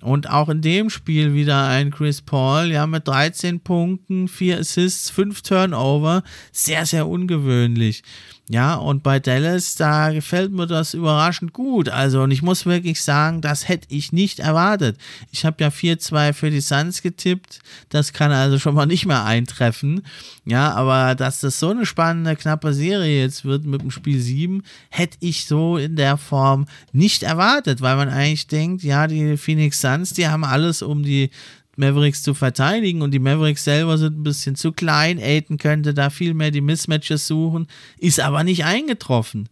Und 0.00 0.28
auch 0.28 0.48
in 0.48 0.62
dem 0.62 0.90
Spiel 0.90 1.32
wieder 1.32 1.68
ein 1.68 1.92
Chris 1.92 2.22
Paul, 2.22 2.72
ja, 2.72 2.88
mit 2.88 3.06
13 3.06 3.60
Punkten, 3.60 4.26
4 4.26 4.58
Assists, 4.58 5.10
5 5.10 5.42
Turnover. 5.42 6.24
Sehr, 6.50 6.86
sehr 6.86 7.06
ungewöhnlich. 7.06 8.02
Ja, 8.48 8.74
und 8.74 9.04
bei 9.04 9.20
Dallas, 9.20 9.76
da 9.76 10.10
gefällt 10.12 10.52
mir 10.52 10.66
das 10.66 10.94
überraschend 10.94 11.52
gut. 11.52 11.88
Also, 11.88 12.22
und 12.22 12.32
ich 12.32 12.42
muss 12.42 12.66
wirklich 12.66 13.00
sagen, 13.00 13.40
das 13.40 13.68
hätte 13.68 13.86
ich 13.88 14.12
nicht 14.12 14.40
erwartet. 14.40 14.98
Ich 15.30 15.44
habe 15.44 15.62
ja 15.62 15.68
4-2 15.68 16.32
für 16.32 16.50
die 16.50 16.60
Suns 16.60 17.02
getippt. 17.02 17.60
Das 17.88 18.12
kann 18.12 18.32
also 18.32 18.58
schon 18.58 18.74
mal 18.74 18.86
nicht 18.86 19.06
mehr 19.06 19.24
eintreffen. 19.24 20.02
Ja, 20.44 20.72
aber 20.72 21.14
dass 21.14 21.40
das 21.40 21.60
so 21.60 21.70
eine 21.70 21.86
spannende, 21.86 22.34
knappe 22.34 22.74
Serie 22.74 23.22
jetzt 23.22 23.44
wird 23.44 23.64
mit 23.64 23.80
dem 23.80 23.92
Spiel 23.92 24.20
7, 24.20 24.64
hätte 24.90 25.18
ich 25.20 25.46
so 25.46 25.76
in 25.76 25.94
der 25.94 26.16
Form 26.16 26.66
nicht 26.92 27.22
erwartet, 27.22 27.80
weil 27.80 27.94
man 27.94 28.08
eigentlich 28.08 28.48
denkt, 28.48 28.82
ja, 28.82 29.06
die 29.06 29.36
Phoenix 29.36 29.80
Suns, 29.80 30.14
die 30.14 30.26
haben 30.26 30.44
alles, 30.44 30.82
um 30.82 31.04
die 31.04 31.30
Mavericks 31.76 32.22
zu 32.22 32.34
verteidigen 32.34 33.02
und 33.02 33.12
die 33.12 33.18
Mavericks 33.18 33.64
selber 33.64 33.96
sind 33.96 34.18
ein 34.18 34.22
bisschen 34.22 34.56
zu 34.56 34.72
klein. 34.72 35.18
Aiden 35.18 35.56
könnte 35.56 35.94
da 35.94 36.10
viel 36.10 36.34
mehr 36.34 36.50
die 36.50 36.60
Mismatches 36.60 37.26
suchen, 37.26 37.66
ist 37.98 38.20
aber 38.20 38.44
nicht 38.44 38.64
eingetroffen. 38.64 39.48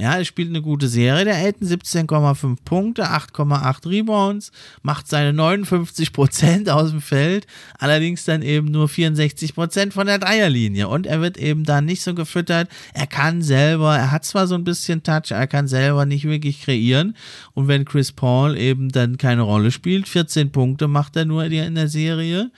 Ja, 0.00 0.14
er 0.16 0.24
spielt 0.24 0.48
eine 0.48 0.62
gute 0.62 0.88
Serie, 0.88 1.26
der 1.26 1.38
Elton, 1.38 1.68
17,5 1.68 2.56
Punkte, 2.64 3.04
8,8 3.04 3.86
Rebounds, 3.86 4.50
macht 4.82 5.06
seine 5.08 5.38
59% 5.38 6.70
aus 6.70 6.90
dem 6.90 7.02
Feld, 7.02 7.46
allerdings 7.78 8.24
dann 8.24 8.40
eben 8.40 8.68
nur 8.70 8.86
64% 8.86 9.92
von 9.92 10.06
der 10.06 10.18
Dreierlinie. 10.18 10.88
Und 10.88 11.06
er 11.06 11.20
wird 11.20 11.36
eben 11.36 11.64
dann 11.64 11.84
nicht 11.84 12.00
so 12.00 12.14
gefüttert, 12.14 12.70
er 12.94 13.06
kann 13.06 13.42
selber, 13.42 13.94
er 13.94 14.10
hat 14.10 14.24
zwar 14.24 14.46
so 14.46 14.54
ein 14.54 14.64
bisschen 14.64 15.02
Touch, 15.02 15.32
er 15.32 15.46
kann 15.46 15.68
selber 15.68 16.06
nicht 16.06 16.24
wirklich 16.24 16.62
kreieren. 16.62 17.14
Und 17.52 17.68
wenn 17.68 17.84
Chris 17.84 18.10
Paul 18.10 18.56
eben 18.56 18.88
dann 18.88 19.18
keine 19.18 19.42
Rolle 19.42 19.70
spielt, 19.70 20.08
14 20.08 20.50
Punkte 20.50 20.88
macht 20.88 21.14
er 21.16 21.26
nur 21.26 21.44
in 21.44 21.74
der 21.74 21.88
Serie, 21.88 22.50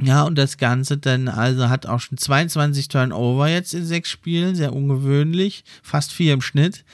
ja, 0.00 0.24
und 0.24 0.36
das 0.36 0.58
Ganze 0.58 0.98
dann 0.98 1.28
also 1.28 1.68
hat 1.68 1.86
auch 1.86 2.00
schon 2.00 2.18
22 2.18 2.88
Turnover 2.88 3.48
jetzt 3.48 3.74
in 3.74 3.84
sechs 3.84 4.10
Spielen, 4.10 4.56
sehr 4.56 4.72
ungewöhnlich, 4.72 5.64
fast 5.82 6.12
vier 6.12 6.34
im 6.34 6.40
Schnitt. 6.40 6.84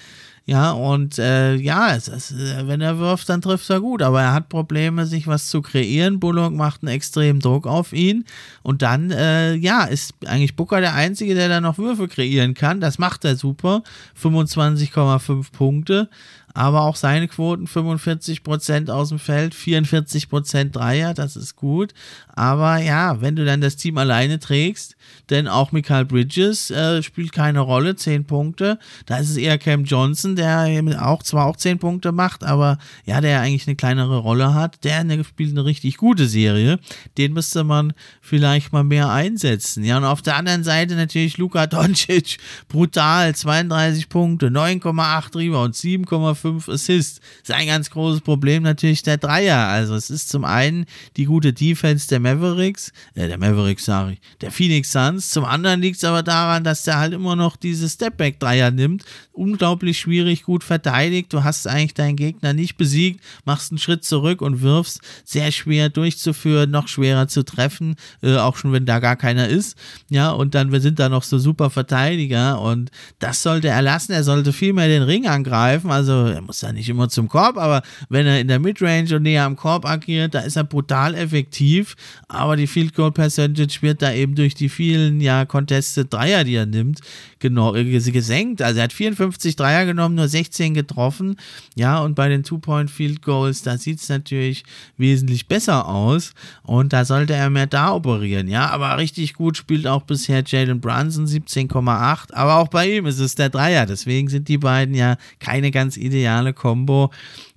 Ja, 0.46 0.72
und 0.72 1.18
äh, 1.18 1.54
ja, 1.54 1.94
es 1.94 2.08
ist, 2.08 2.32
äh, 2.32 2.66
wenn 2.66 2.80
er 2.80 2.98
wirft, 2.98 3.28
dann 3.28 3.40
trifft 3.40 3.70
er 3.70 3.80
gut, 3.80 4.02
aber 4.02 4.20
er 4.20 4.32
hat 4.32 4.48
Probleme, 4.48 5.06
sich 5.06 5.28
was 5.28 5.48
zu 5.48 5.62
kreieren. 5.62 6.18
Bullock 6.18 6.52
macht 6.52 6.82
einen 6.82 6.92
extremen 6.92 7.38
Druck 7.38 7.66
auf 7.68 7.92
ihn 7.92 8.24
und 8.62 8.82
dann, 8.82 9.12
äh, 9.12 9.54
ja, 9.54 9.84
ist 9.84 10.14
eigentlich 10.26 10.56
Booker 10.56 10.80
der 10.80 10.94
Einzige, 10.94 11.36
der 11.36 11.48
da 11.48 11.60
noch 11.60 11.78
Würfe 11.78 12.08
kreieren 12.08 12.54
kann. 12.54 12.80
Das 12.80 12.98
macht 12.98 13.24
er 13.24 13.36
super. 13.36 13.82
25,5 14.20 15.52
Punkte 15.52 16.08
aber 16.54 16.82
auch 16.82 16.96
seine 16.96 17.28
Quoten 17.28 17.66
45% 17.66 18.90
aus 18.90 19.10
dem 19.10 19.18
Feld, 19.18 19.54
44% 19.54 20.70
Dreier, 20.70 21.14
das 21.14 21.36
ist 21.36 21.56
gut. 21.56 21.92
Aber 22.28 22.78
ja, 22.78 23.20
wenn 23.20 23.36
du 23.36 23.44
dann 23.44 23.60
das 23.60 23.76
Team 23.76 23.98
alleine 23.98 24.38
trägst, 24.38 24.96
denn 25.28 25.46
auch 25.46 25.72
Michael 25.72 26.06
Bridges 26.06 26.70
äh, 26.70 27.02
spielt 27.02 27.32
keine 27.32 27.60
Rolle, 27.60 27.96
10 27.96 28.24
Punkte. 28.24 28.78
Da 29.06 29.18
ist 29.18 29.30
es 29.30 29.36
eher 29.36 29.58
Cam 29.58 29.84
Johnson, 29.84 30.36
der 30.36 30.82
auch 31.00 31.22
zwar 31.22 31.46
auch 31.46 31.56
10 31.56 31.78
Punkte 31.78 32.12
macht, 32.12 32.42
aber 32.42 32.78
ja, 33.04 33.20
der 33.20 33.40
eigentlich 33.40 33.66
eine 33.66 33.76
kleinere 33.76 34.18
Rolle 34.18 34.54
hat. 34.54 34.82
Der 34.84 35.04
spielt 35.24 35.50
eine 35.50 35.64
richtig 35.64 35.96
gute 35.98 36.26
Serie. 36.26 36.78
Den 37.18 37.32
müsste 37.32 37.64
man 37.64 37.92
vielleicht 38.20 38.72
mal 38.72 38.84
mehr 38.84 39.10
einsetzen. 39.10 39.84
Ja, 39.84 39.98
und 39.98 40.04
auf 40.04 40.22
der 40.22 40.36
anderen 40.36 40.64
Seite 40.64 40.94
natürlich 40.96 41.38
Luka 41.38 41.66
Doncic, 41.66 42.38
brutal, 42.68 43.34
32 43.34 44.08
Punkte, 44.08 44.48
9,8 44.48 45.36
Rebounds, 45.36 45.82
7,5 45.82 46.39
5 46.40 46.68
Assists. 46.68 47.20
Ist 47.42 47.52
ein 47.52 47.66
ganz 47.66 47.90
großes 47.90 48.22
Problem 48.22 48.62
natürlich 48.62 49.02
der 49.02 49.18
Dreier. 49.18 49.68
Also 49.68 49.94
es 49.94 50.10
ist 50.10 50.28
zum 50.28 50.44
einen 50.44 50.86
die 51.16 51.24
gute 51.24 51.52
Defense 51.52 52.08
der 52.08 52.20
Mavericks, 52.20 52.92
äh, 53.14 53.28
der 53.28 53.38
Mavericks 53.38 53.84
sage 53.84 54.12
ich, 54.12 54.20
der 54.40 54.50
Phoenix 54.50 54.92
Suns. 54.92 55.30
Zum 55.30 55.44
anderen 55.44 55.80
liegt 55.80 55.98
es 55.98 56.04
aber 56.04 56.22
daran, 56.22 56.64
dass 56.64 56.82
der 56.84 56.98
halt 56.98 57.12
immer 57.12 57.36
noch 57.36 57.56
diese 57.56 57.88
Stepback-Dreier 57.88 58.70
nimmt. 58.70 59.04
Unglaublich 59.32 59.98
schwierig, 59.98 60.42
gut 60.42 60.64
verteidigt. 60.64 61.32
Du 61.32 61.44
hast 61.44 61.66
eigentlich 61.66 61.94
deinen 61.94 62.16
Gegner 62.16 62.52
nicht 62.52 62.76
besiegt, 62.76 63.22
machst 63.44 63.70
einen 63.70 63.78
Schritt 63.78 64.04
zurück 64.04 64.42
und 64.42 64.62
wirfst. 64.62 65.00
Sehr 65.24 65.52
schwer 65.52 65.88
durchzuführen, 65.88 66.70
noch 66.70 66.88
schwerer 66.88 67.28
zu 67.28 67.44
treffen, 67.44 67.96
äh, 68.22 68.36
auch 68.36 68.56
schon 68.56 68.72
wenn 68.72 68.86
da 68.86 68.98
gar 68.98 69.16
keiner 69.16 69.48
ist. 69.48 69.76
Ja, 70.08 70.30
und 70.30 70.54
dann 70.54 70.80
sind 70.80 70.98
da 70.98 71.08
noch 71.08 71.22
so 71.22 71.38
super 71.38 71.70
Verteidiger 71.70 72.60
und 72.60 72.90
das 73.18 73.42
sollte 73.42 73.68
er 73.68 73.82
lassen. 73.82 74.12
Er 74.12 74.24
sollte 74.24 74.52
viel 74.52 74.72
mehr 74.72 74.88
den 74.88 75.02
Ring 75.02 75.26
angreifen. 75.26 75.90
Also 75.90 76.26
er 76.30 76.42
muss 76.42 76.60
ja 76.60 76.72
nicht 76.72 76.88
immer 76.88 77.08
zum 77.08 77.28
Korb, 77.28 77.56
aber 77.56 77.82
wenn 78.08 78.26
er 78.26 78.40
in 78.40 78.48
der 78.48 78.58
Midrange 78.58 79.16
und 79.16 79.22
näher 79.22 79.44
am 79.44 79.56
Korb 79.56 79.84
agiert, 79.84 80.34
da 80.34 80.40
ist 80.40 80.56
er 80.56 80.64
brutal 80.64 81.14
effektiv. 81.14 81.96
Aber 82.28 82.56
die 82.56 82.66
Field 82.66 82.94
Goal 82.94 83.12
Percentage 83.12 83.82
wird 83.82 84.02
da 84.02 84.12
eben 84.12 84.34
durch 84.34 84.54
die 84.54 84.68
vielen 84.68 85.20
ja 85.20 85.44
Contested 85.44 86.12
Dreier, 86.12 86.44
die 86.44 86.54
er 86.54 86.66
nimmt, 86.66 87.00
gesenkt. 87.40 88.62
Also 88.62 88.78
er 88.78 88.84
hat 88.84 88.92
54 88.92 89.56
Dreier 89.56 89.86
genommen, 89.86 90.14
nur 90.14 90.28
16 90.28 90.74
getroffen. 90.74 91.36
Ja, 91.74 92.00
und 92.00 92.14
bei 92.14 92.28
den 92.28 92.44
Two-Point-Field 92.44 93.22
Goals, 93.22 93.62
da 93.62 93.78
sieht 93.78 94.00
es 94.00 94.08
natürlich 94.08 94.64
wesentlich 94.96 95.48
besser 95.48 95.88
aus. 95.88 96.34
Und 96.62 96.92
da 96.92 97.04
sollte 97.04 97.34
er 97.34 97.50
mehr 97.50 97.66
da 97.66 97.92
operieren. 97.92 98.48
Ja, 98.48 98.68
aber 98.70 98.96
richtig 98.98 99.34
gut 99.34 99.56
spielt 99.56 99.86
auch 99.86 100.02
bisher 100.02 100.42
Jalen 100.46 100.80
Brunson 100.80 101.26
17,8. 101.26 102.32
Aber 102.32 102.56
auch 102.56 102.68
bei 102.68 102.96
ihm 102.96 103.06
ist 103.06 103.18
es 103.18 103.34
der 103.34 103.48
Dreier. 103.48 103.86
Deswegen 103.86 104.28
sind 104.28 104.48
die 104.48 104.58
beiden 104.58 104.94
ja 104.94 105.16
keine 105.38 105.70
ganz 105.70 105.96
ideale 105.96 106.52
Kombo. 106.52 107.10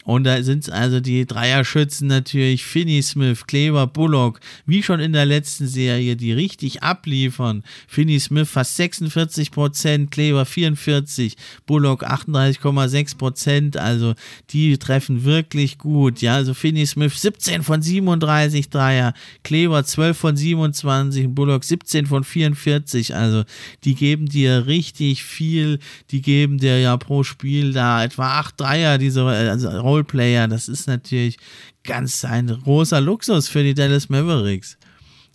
Und 0.04 0.26
da 0.26 0.43
sind 0.43 0.64
es 0.64 0.70
also 0.70 0.99
die 0.99 1.26
Dreierschützen 1.26 2.08
natürlich 2.08 2.64
Finney 2.64 3.01
Smith, 3.01 3.47
Kleber, 3.47 3.88
Bullock, 3.88 4.39
wie 4.66 4.84
schon 4.84 4.99
in 4.99 5.14
der 5.14 5.26
letzten 5.26 5.68
Serie, 5.68 6.16
die 6.16 6.34
richtig 6.34 6.84
abliefern. 6.84 7.64
Finney 7.88 8.20
Smith 8.20 8.49
fast 8.49 8.76
46 8.76 9.51
Prozent, 9.51 10.12
Kleber 10.12 10.45
44, 10.45 11.38
Bullock 11.66 12.04
38,6 12.04 13.18
Prozent. 13.18 13.78
Also 13.78 14.14
die 14.49 14.78
treffen 14.78 15.24
wirklich 15.24 15.78
gut. 15.78 16.22
Ja, 16.22 16.36
also 16.36 16.54
Finney 16.54 16.86
Smith 16.86 17.22
17 17.22 17.64
von 17.64 17.82
37 17.82 18.70
Dreier, 18.70 19.14
Kleber 19.43 19.86
12 19.86 20.18
von 20.18 20.36
27, 20.36 21.30
Bullock 21.30 21.64
17 21.64 22.08
von 22.08 22.26
44. 22.26 23.16
Also 23.16 23.43
die 23.86 23.95
geben 23.95 24.26
dir 24.26 24.68
richtig 24.68 25.24
viel. 25.24 25.80
Die 26.12 26.22
geben 26.22 26.58
dir 26.58 26.80
ja 26.80 26.97
pro 26.97 27.24
Spiel 27.24 27.72
da 27.72 28.04
etwa 28.04 28.39
8 28.39 28.60
Dreier, 28.60 28.97
diese 28.97 29.24
also 29.24 29.70
Roleplayer. 29.94 30.48
Das 30.48 30.68
ist 30.68 30.88
natürlich 30.88 31.38
ganz 31.84 32.26
ein 32.26 32.48
großer 32.48 33.00
Luxus 33.00 33.48
für 33.48 33.64
die 33.64 33.74
Dallas 33.74 34.10
Mavericks. 34.10 34.78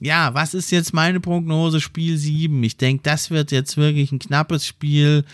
Ja, 0.00 0.32
was 0.34 0.54
ist 0.54 0.70
jetzt 0.70 0.94
meine 0.94 1.18
Prognose? 1.18 1.80
Spiel 1.80 2.16
7. 2.16 2.62
Ich 2.62 2.76
denke, 2.76 3.02
das 3.02 3.30
wird 3.30 3.50
jetzt 3.50 3.76
wirklich 3.76 4.12
ein 4.12 4.20
knappes 4.20 4.64
Spiel 4.64 5.24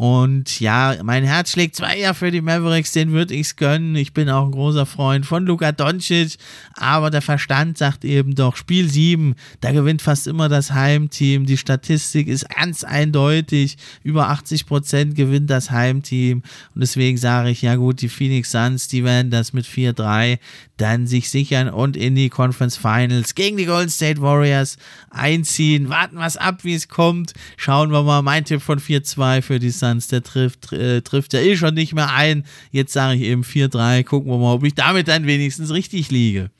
und 0.00 0.60
ja, 0.60 0.96
mein 1.02 1.24
Herz 1.24 1.50
schlägt 1.50 1.76
zwar 1.76 1.94
eher 1.94 2.14
für 2.14 2.30
die 2.30 2.40
Mavericks, 2.40 2.92
den 2.92 3.12
würde 3.12 3.34
ich 3.34 3.48
es 3.48 3.56
gönnen. 3.56 3.94
Ich 3.96 4.14
bin 4.14 4.30
auch 4.30 4.46
ein 4.46 4.50
großer 4.50 4.86
Freund 4.86 5.26
von 5.26 5.44
Luka 5.44 5.72
Doncic, 5.72 6.38
aber 6.72 7.10
der 7.10 7.20
Verstand 7.20 7.76
sagt 7.76 8.06
eben 8.06 8.34
doch, 8.34 8.56
Spiel 8.56 8.90
7, 8.90 9.34
da 9.60 9.72
gewinnt 9.72 10.00
fast 10.00 10.26
immer 10.26 10.48
das 10.48 10.72
Heimteam. 10.72 11.44
Die 11.44 11.58
Statistik 11.58 12.28
ist 12.28 12.48
ganz 12.48 12.82
eindeutig. 12.82 13.76
Über 14.02 14.30
80 14.30 14.64
Prozent 14.64 15.16
gewinnt 15.16 15.50
das 15.50 15.70
Heimteam. 15.70 16.44
Und 16.74 16.80
deswegen 16.80 17.18
sage 17.18 17.50
ich, 17.50 17.60
ja 17.60 17.76
gut, 17.76 18.00
die 18.00 18.08
Phoenix 18.08 18.52
Suns, 18.52 18.88
die 18.88 19.04
werden 19.04 19.30
das 19.30 19.52
mit 19.52 19.66
4-3 19.66 20.38
dann 20.78 21.06
sich 21.06 21.28
sichern 21.28 21.68
und 21.68 21.94
in 21.94 22.14
die 22.14 22.30
Conference 22.30 22.78
Finals 22.78 23.34
gegen 23.34 23.58
die 23.58 23.66
Golden 23.66 23.90
State 23.90 24.22
Warriors 24.22 24.78
einziehen. 25.10 25.90
Warten 25.90 26.16
wir 26.16 26.40
ab, 26.40 26.64
wie 26.64 26.72
es 26.72 26.88
kommt. 26.88 27.34
Schauen 27.58 27.92
wir 27.92 28.02
mal. 28.02 28.22
Mein 28.22 28.46
Tipp 28.46 28.62
von 28.62 28.80
4-2 28.80 29.42
für 29.42 29.58
die 29.58 29.68
Suns 29.68 29.89
Distanz, 29.98 30.08
der 30.08 30.22
trifft, 30.22 30.72
äh, 30.72 31.02
trifft 31.02 31.32
ja 31.32 31.40
eh 31.40 31.56
schon 31.56 31.74
nicht 31.74 31.94
mehr 31.94 32.12
ein. 32.12 32.44
Jetzt 32.70 32.92
sage 32.92 33.16
ich 33.16 33.22
eben 33.22 33.42
4-3, 33.42 34.04
gucken 34.04 34.30
wir 34.30 34.38
mal, 34.38 34.54
ob 34.54 34.64
ich 34.64 34.74
damit 34.74 35.08
dann 35.08 35.26
wenigstens 35.26 35.72
richtig 35.72 36.10
liege. 36.10 36.50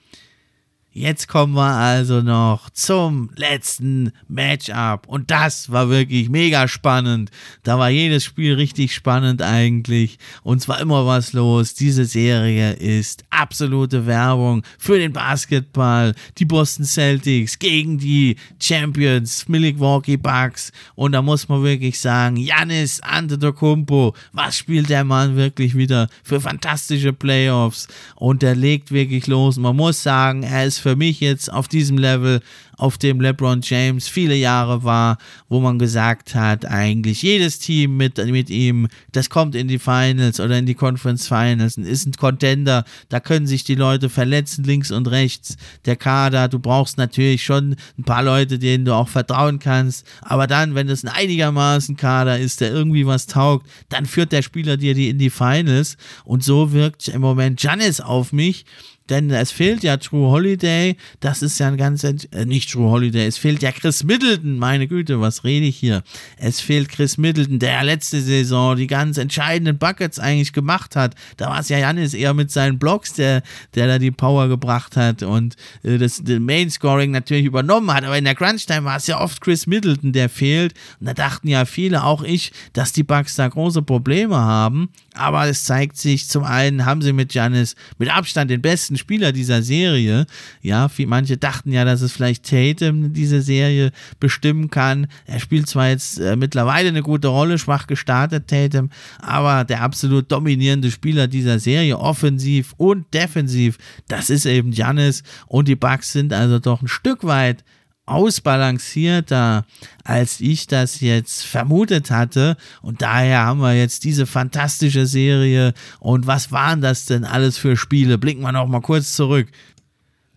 Jetzt 0.93 1.29
kommen 1.29 1.55
wir 1.55 1.77
also 1.77 2.21
noch 2.21 2.69
zum 2.71 3.31
letzten 3.37 4.11
Matchup. 4.27 5.07
Und 5.07 5.31
das 5.31 5.71
war 5.71 5.89
wirklich 5.89 6.29
mega 6.29 6.67
spannend. 6.67 7.31
Da 7.63 7.79
war 7.79 7.91
jedes 7.91 8.25
Spiel 8.25 8.55
richtig 8.55 8.93
spannend 8.93 9.41
eigentlich. 9.41 10.19
Und 10.43 10.61
zwar 10.61 10.81
immer 10.81 11.07
was 11.07 11.33
los. 11.33 11.75
Diese 11.75 12.05
Serie 12.05 12.73
ist 12.73 13.23
absolute 13.31 14.07
Werbung 14.07 14.65
für 14.79 14.99
den 14.99 15.13
Basketball. 15.13 16.13
Die 16.39 16.45
Boston 16.45 16.85
Celtics 16.85 17.61
gegen 17.61 17.99
die 17.99 18.35
Champions 18.61 19.47
Milwaukee 19.49 20.17
Bucks. 20.17 20.73
Und 20.97 21.13
da 21.13 21.23
muss 21.23 21.49
man 21.49 21.63
wirklich 21.63 22.01
sagen, 22.01 22.37
Janis 22.37 23.01
Antetokounmpo, 23.01 24.17
was 24.33 24.57
spielt 24.57 24.89
der 24.89 25.05
Mann 25.05 25.37
wirklich 25.37 25.77
wieder 25.77 26.09
für 26.25 26.41
fantastische 26.41 27.13
Playoffs? 27.13 27.87
Und 28.17 28.43
der 28.43 28.57
legt 28.57 28.91
wirklich 28.91 29.29
los. 29.29 29.57
Man 29.57 29.77
muss 29.77 30.03
sagen, 30.03 30.43
er 30.43 30.67
ist 30.67 30.80
für 30.81 30.97
mich 30.97 31.21
jetzt 31.21 31.53
auf 31.53 31.69
diesem 31.69 31.99
Level, 31.99 32.41
auf 32.77 32.97
dem 32.97 33.21
LeBron 33.21 33.61
James 33.63 34.09
viele 34.09 34.35
Jahre 34.35 34.85
war, 34.85 35.19
wo 35.49 35.61
man 35.61 35.79
gesagt 35.79 36.35
hat, 36.35 36.65
eigentlich 36.65 37.23
jedes 37.23 37.59
Team 37.59 37.97
mit, 37.97 38.17
mit 38.17 38.49
ihm, 38.51 38.89
das 39.13 39.29
kommt 39.29 39.55
in 39.55 39.69
die 39.69 39.79
Finals 39.79 40.41
oder 40.41 40.59
in 40.59 40.67
die 40.67 40.75
Conference 40.75 41.29
Finals 41.29 41.77
und 41.77 41.85
ist 41.85 42.07
ein 42.07 42.13
Contender. 42.13 42.85
Da 43.09 43.21
können 43.21 43.47
sich 43.47 43.65
die 43.65 43.75
Leute 43.75 44.09
verletzen, 44.09 44.65
links 44.65 44.91
und 44.91 45.11
rechts. 45.11 45.57
Der 45.85 45.97
Kader, 45.97 46.49
du 46.49 46.59
brauchst 46.59 46.97
natürlich 46.97 47.45
schon 47.45 47.77
ein 47.99 48.05
paar 48.05 48.23
Leute, 48.23 48.59
denen 48.59 48.85
du 48.85 48.95
auch 48.95 49.09
vertrauen 49.09 49.59
kannst. 49.59 50.07
Aber 50.23 50.47
dann, 50.47 50.75
wenn 50.75 50.89
es 50.89 51.05
ein 51.05 51.09
einigermaßen 51.09 51.97
Kader 51.97 52.39
ist, 52.39 52.61
der 52.61 52.71
irgendwie 52.71 53.07
was 53.07 53.27
taugt, 53.27 53.69
dann 53.91 54.07
führt 54.07 54.33
der 54.33 54.43
Spieler 54.43 54.77
dir 54.77 54.95
die 54.95 55.11
in 55.11 55.19
die 55.19 55.31
Finals. 55.31 55.97
Und 56.25 56.43
so 56.43 56.73
wirkt 56.73 57.09
im 57.09 57.21
Moment 57.21 57.63
Janis 57.63 58.01
auf 58.01 58.33
mich 58.33 58.65
denn 59.11 59.31
es 59.31 59.51
fehlt 59.51 59.83
ja 59.83 59.97
True 59.97 60.31
Holiday, 60.31 60.97
das 61.21 61.43
ist 61.43 61.59
ja 61.59 61.69
ein 61.69 61.77
ganz, 61.77 62.05
äh, 62.05 62.15
nicht 62.47 62.71
True 62.71 62.91
Holiday, 62.91 63.27
es 63.27 63.39
fehlt 63.39 63.63
ja 63.63 63.73
Chris 63.73 64.05
Middleton, 64.05 64.59
meine 64.59 64.87
Güte, 64.87 65.21
was 65.21 65.45
rede 65.45 65.67
ich 65.67 65.77
hier? 65.77 66.03
Es 66.37 66.61
fehlt 66.61 66.89
Chris 66.89 67.19
Middleton, 67.19 67.59
der 67.59 67.83
letzte 67.85 68.21
Saison 68.21 68.77
die 68.77 68.87
ganz 68.87 69.19
entscheidenden 69.19 69.79
Buckets 69.79 70.19
eigentlich 70.19 70.53
gemacht 70.53 70.97
hat. 70.97 71.15
Da 71.37 71.51
war 71.51 71.61
es 71.61 71.69
ja 71.69 71.79
Janis 71.79 72.15
eher 72.15 72.35
mit 72.35 72.51
seinen 72.51 72.79
Blocks, 72.79 73.15
der, 73.15 73.43
der 73.75 73.87
da 73.87 73.99
die 73.99 74.11
Power 74.11 74.49
gebracht 74.49 74.97
hat 74.97 75.23
und 75.23 75.57
äh, 75.83 75.99
das, 75.99 76.23
das 76.23 76.39
Main 76.39 76.71
Scoring 76.71 77.11
natürlich 77.11 77.47
übernommen 77.47 77.93
hat, 77.93 78.05
aber 78.05 78.17
in 78.17 78.25
der 78.25 78.35
Crunch 78.35 78.67
Time 78.67 78.85
war 78.85 78.97
es 78.97 79.07
ja 79.07 79.21
oft 79.21 79.41
Chris 79.41 79.67
Middleton, 79.67 80.13
der 80.13 80.29
fehlt. 80.29 80.75
Und 81.01 81.07
da 81.07 81.15
dachten 81.15 81.49
ja 81.49 81.65
viele, 81.65 82.05
auch 82.05 82.23
ich, 82.23 82.53
dass 82.73 82.93
die 82.93 83.03
Bucks 83.03 83.37
da 83.37 83.49
große 83.49 83.83
Probleme 83.83 84.37
haben, 84.37 84.91
aber 85.15 85.49
es 85.49 85.65
zeigt 85.65 85.97
sich, 85.97 86.29
zum 86.29 86.45
einen 86.45 86.87
haben 86.87 87.03
sie 87.03 87.13
mit 87.13 87.35
Janis 87.35 87.75
mit 87.99 88.15
Abstand 88.15 88.51
den 88.51 88.63
besten 88.63 88.97
Spieler 88.97 89.33
dieser 89.33 89.63
Serie. 89.63 90.27
Ja, 90.63 90.89
manche 91.07 91.37
dachten 91.37 91.73
ja, 91.73 91.85
dass 91.85 92.01
es 92.01 92.13
vielleicht 92.13 92.49
Tatum 92.49 93.13
diese 93.13 93.43
Serie 93.43 93.91
bestimmen 94.21 94.71
kann. 94.71 95.09
Er 95.27 95.41
spielt 95.41 95.69
zwar 95.69 95.89
jetzt 95.89 96.21
äh, 96.21 96.37
mittlerweile 96.37 96.89
eine 96.89 97.03
gute 97.03 97.29
Rolle, 97.29 97.59
schwach 97.59 97.87
gestartet 97.87 98.49
Tatum, 98.49 98.91
aber 99.19 99.65
der 99.65 99.83
absolut 99.83 100.31
dominierende 100.31 100.91
Spieler 100.91 101.27
dieser 101.27 101.59
Serie, 101.59 101.99
offensiv 101.99 102.75
und 102.77 103.13
defensiv, 103.13 103.79
das 104.09 104.31
ist 104.31 104.47
eben 104.47 104.73
Janis 104.73 105.23
und 105.47 105.67
die 105.67 105.77
Bucks 105.77 106.13
sind 106.13 106.33
also 106.33 106.59
doch 106.59 106.83
ein 106.83 106.89
Stück 106.89 107.25
weit 107.25 107.65
ausbalancierter, 108.11 109.65
als 110.05 110.41
ich 110.41 110.67
das 110.67 111.01
jetzt 111.01 111.47
vermutet 111.47 112.11
hatte. 112.11 112.57
Und 112.83 113.03
daher 113.03 113.45
haben 113.45 113.61
wir 113.61 113.75
jetzt 113.75 114.05
diese 114.05 114.27
fantastische 114.27 115.07
Serie. 115.07 115.73
Und 116.01 116.27
was 116.27 116.51
waren 116.51 116.81
das 116.81 117.07
denn 117.07 117.25
alles 117.25 117.57
für 117.57 117.77
Spiele? 117.77 118.19
Blicken 118.19 118.43
wir 118.43 118.53
noch 118.53 118.67
mal 118.67 118.81
kurz 118.81 119.15
zurück. 119.15 119.49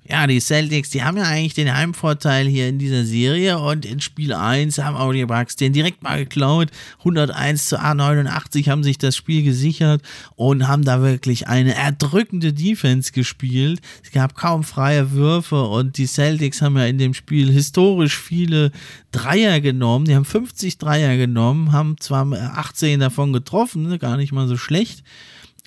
Ja, 0.06 0.28
die 0.28 0.42
Celtics, 0.42 0.90
die 0.90 1.02
haben 1.02 1.16
ja 1.16 1.24
eigentlich 1.24 1.54
den 1.54 1.74
Heimvorteil 1.74 2.46
hier 2.46 2.68
in 2.68 2.78
dieser 2.78 3.06
Serie 3.06 3.58
und 3.58 3.86
in 3.86 4.02
Spiel 4.02 4.34
1 4.34 4.80
haben 4.80 4.98
auch 4.98 5.14
die 5.14 5.26
Bucks 5.26 5.56
den 5.56 5.72
direkt 5.72 6.04
mal 6.04 6.18
geklaut. 6.18 6.72
101 7.00 7.68
zu 7.68 7.80
A89 7.80 8.70
haben 8.70 8.84
sich 8.84 8.98
das 8.98 9.16
Spiel 9.16 9.44
gesichert 9.44 10.02
und 10.36 10.68
haben 10.68 10.84
da 10.84 11.02
wirklich 11.02 11.48
eine 11.48 11.76
erdrückende 11.76 12.52
Defense 12.52 13.14
gespielt. 13.14 13.80
Es 14.04 14.12
gab 14.12 14.36
kaum 14.36 14.64
freie 14.64 15.12
Würfe 15.12 15.64
und 15.64 15.98
die 15.98 16.08
Celtics 16.08 16.62
haben 16.62 16.76
ja 16.76 16.86
in 16.86 16.98
dem 16.98 17.14
Spiel 17.14 17.50
historisch 17.50 18.18
viele 18.18 18.74
Dreier 19.14 19.62
genommen. 19.62 20.04
Die 20.04 20.16
haben 20.16 20.26
50 20.26 20.80
Dreier 20.80 21.16
genommen, 21.16 21.72
haben 21.72 21.96
zwar 21.98 22.30
18 22.34 23.00
davon 23.00 23.32
getroffen, 23.32 23.98
gar 24.00 24.18
nicht 24.18 24.34
mal 24.34 24.50
so 24.50 24.58
schlecht 24.58 25.04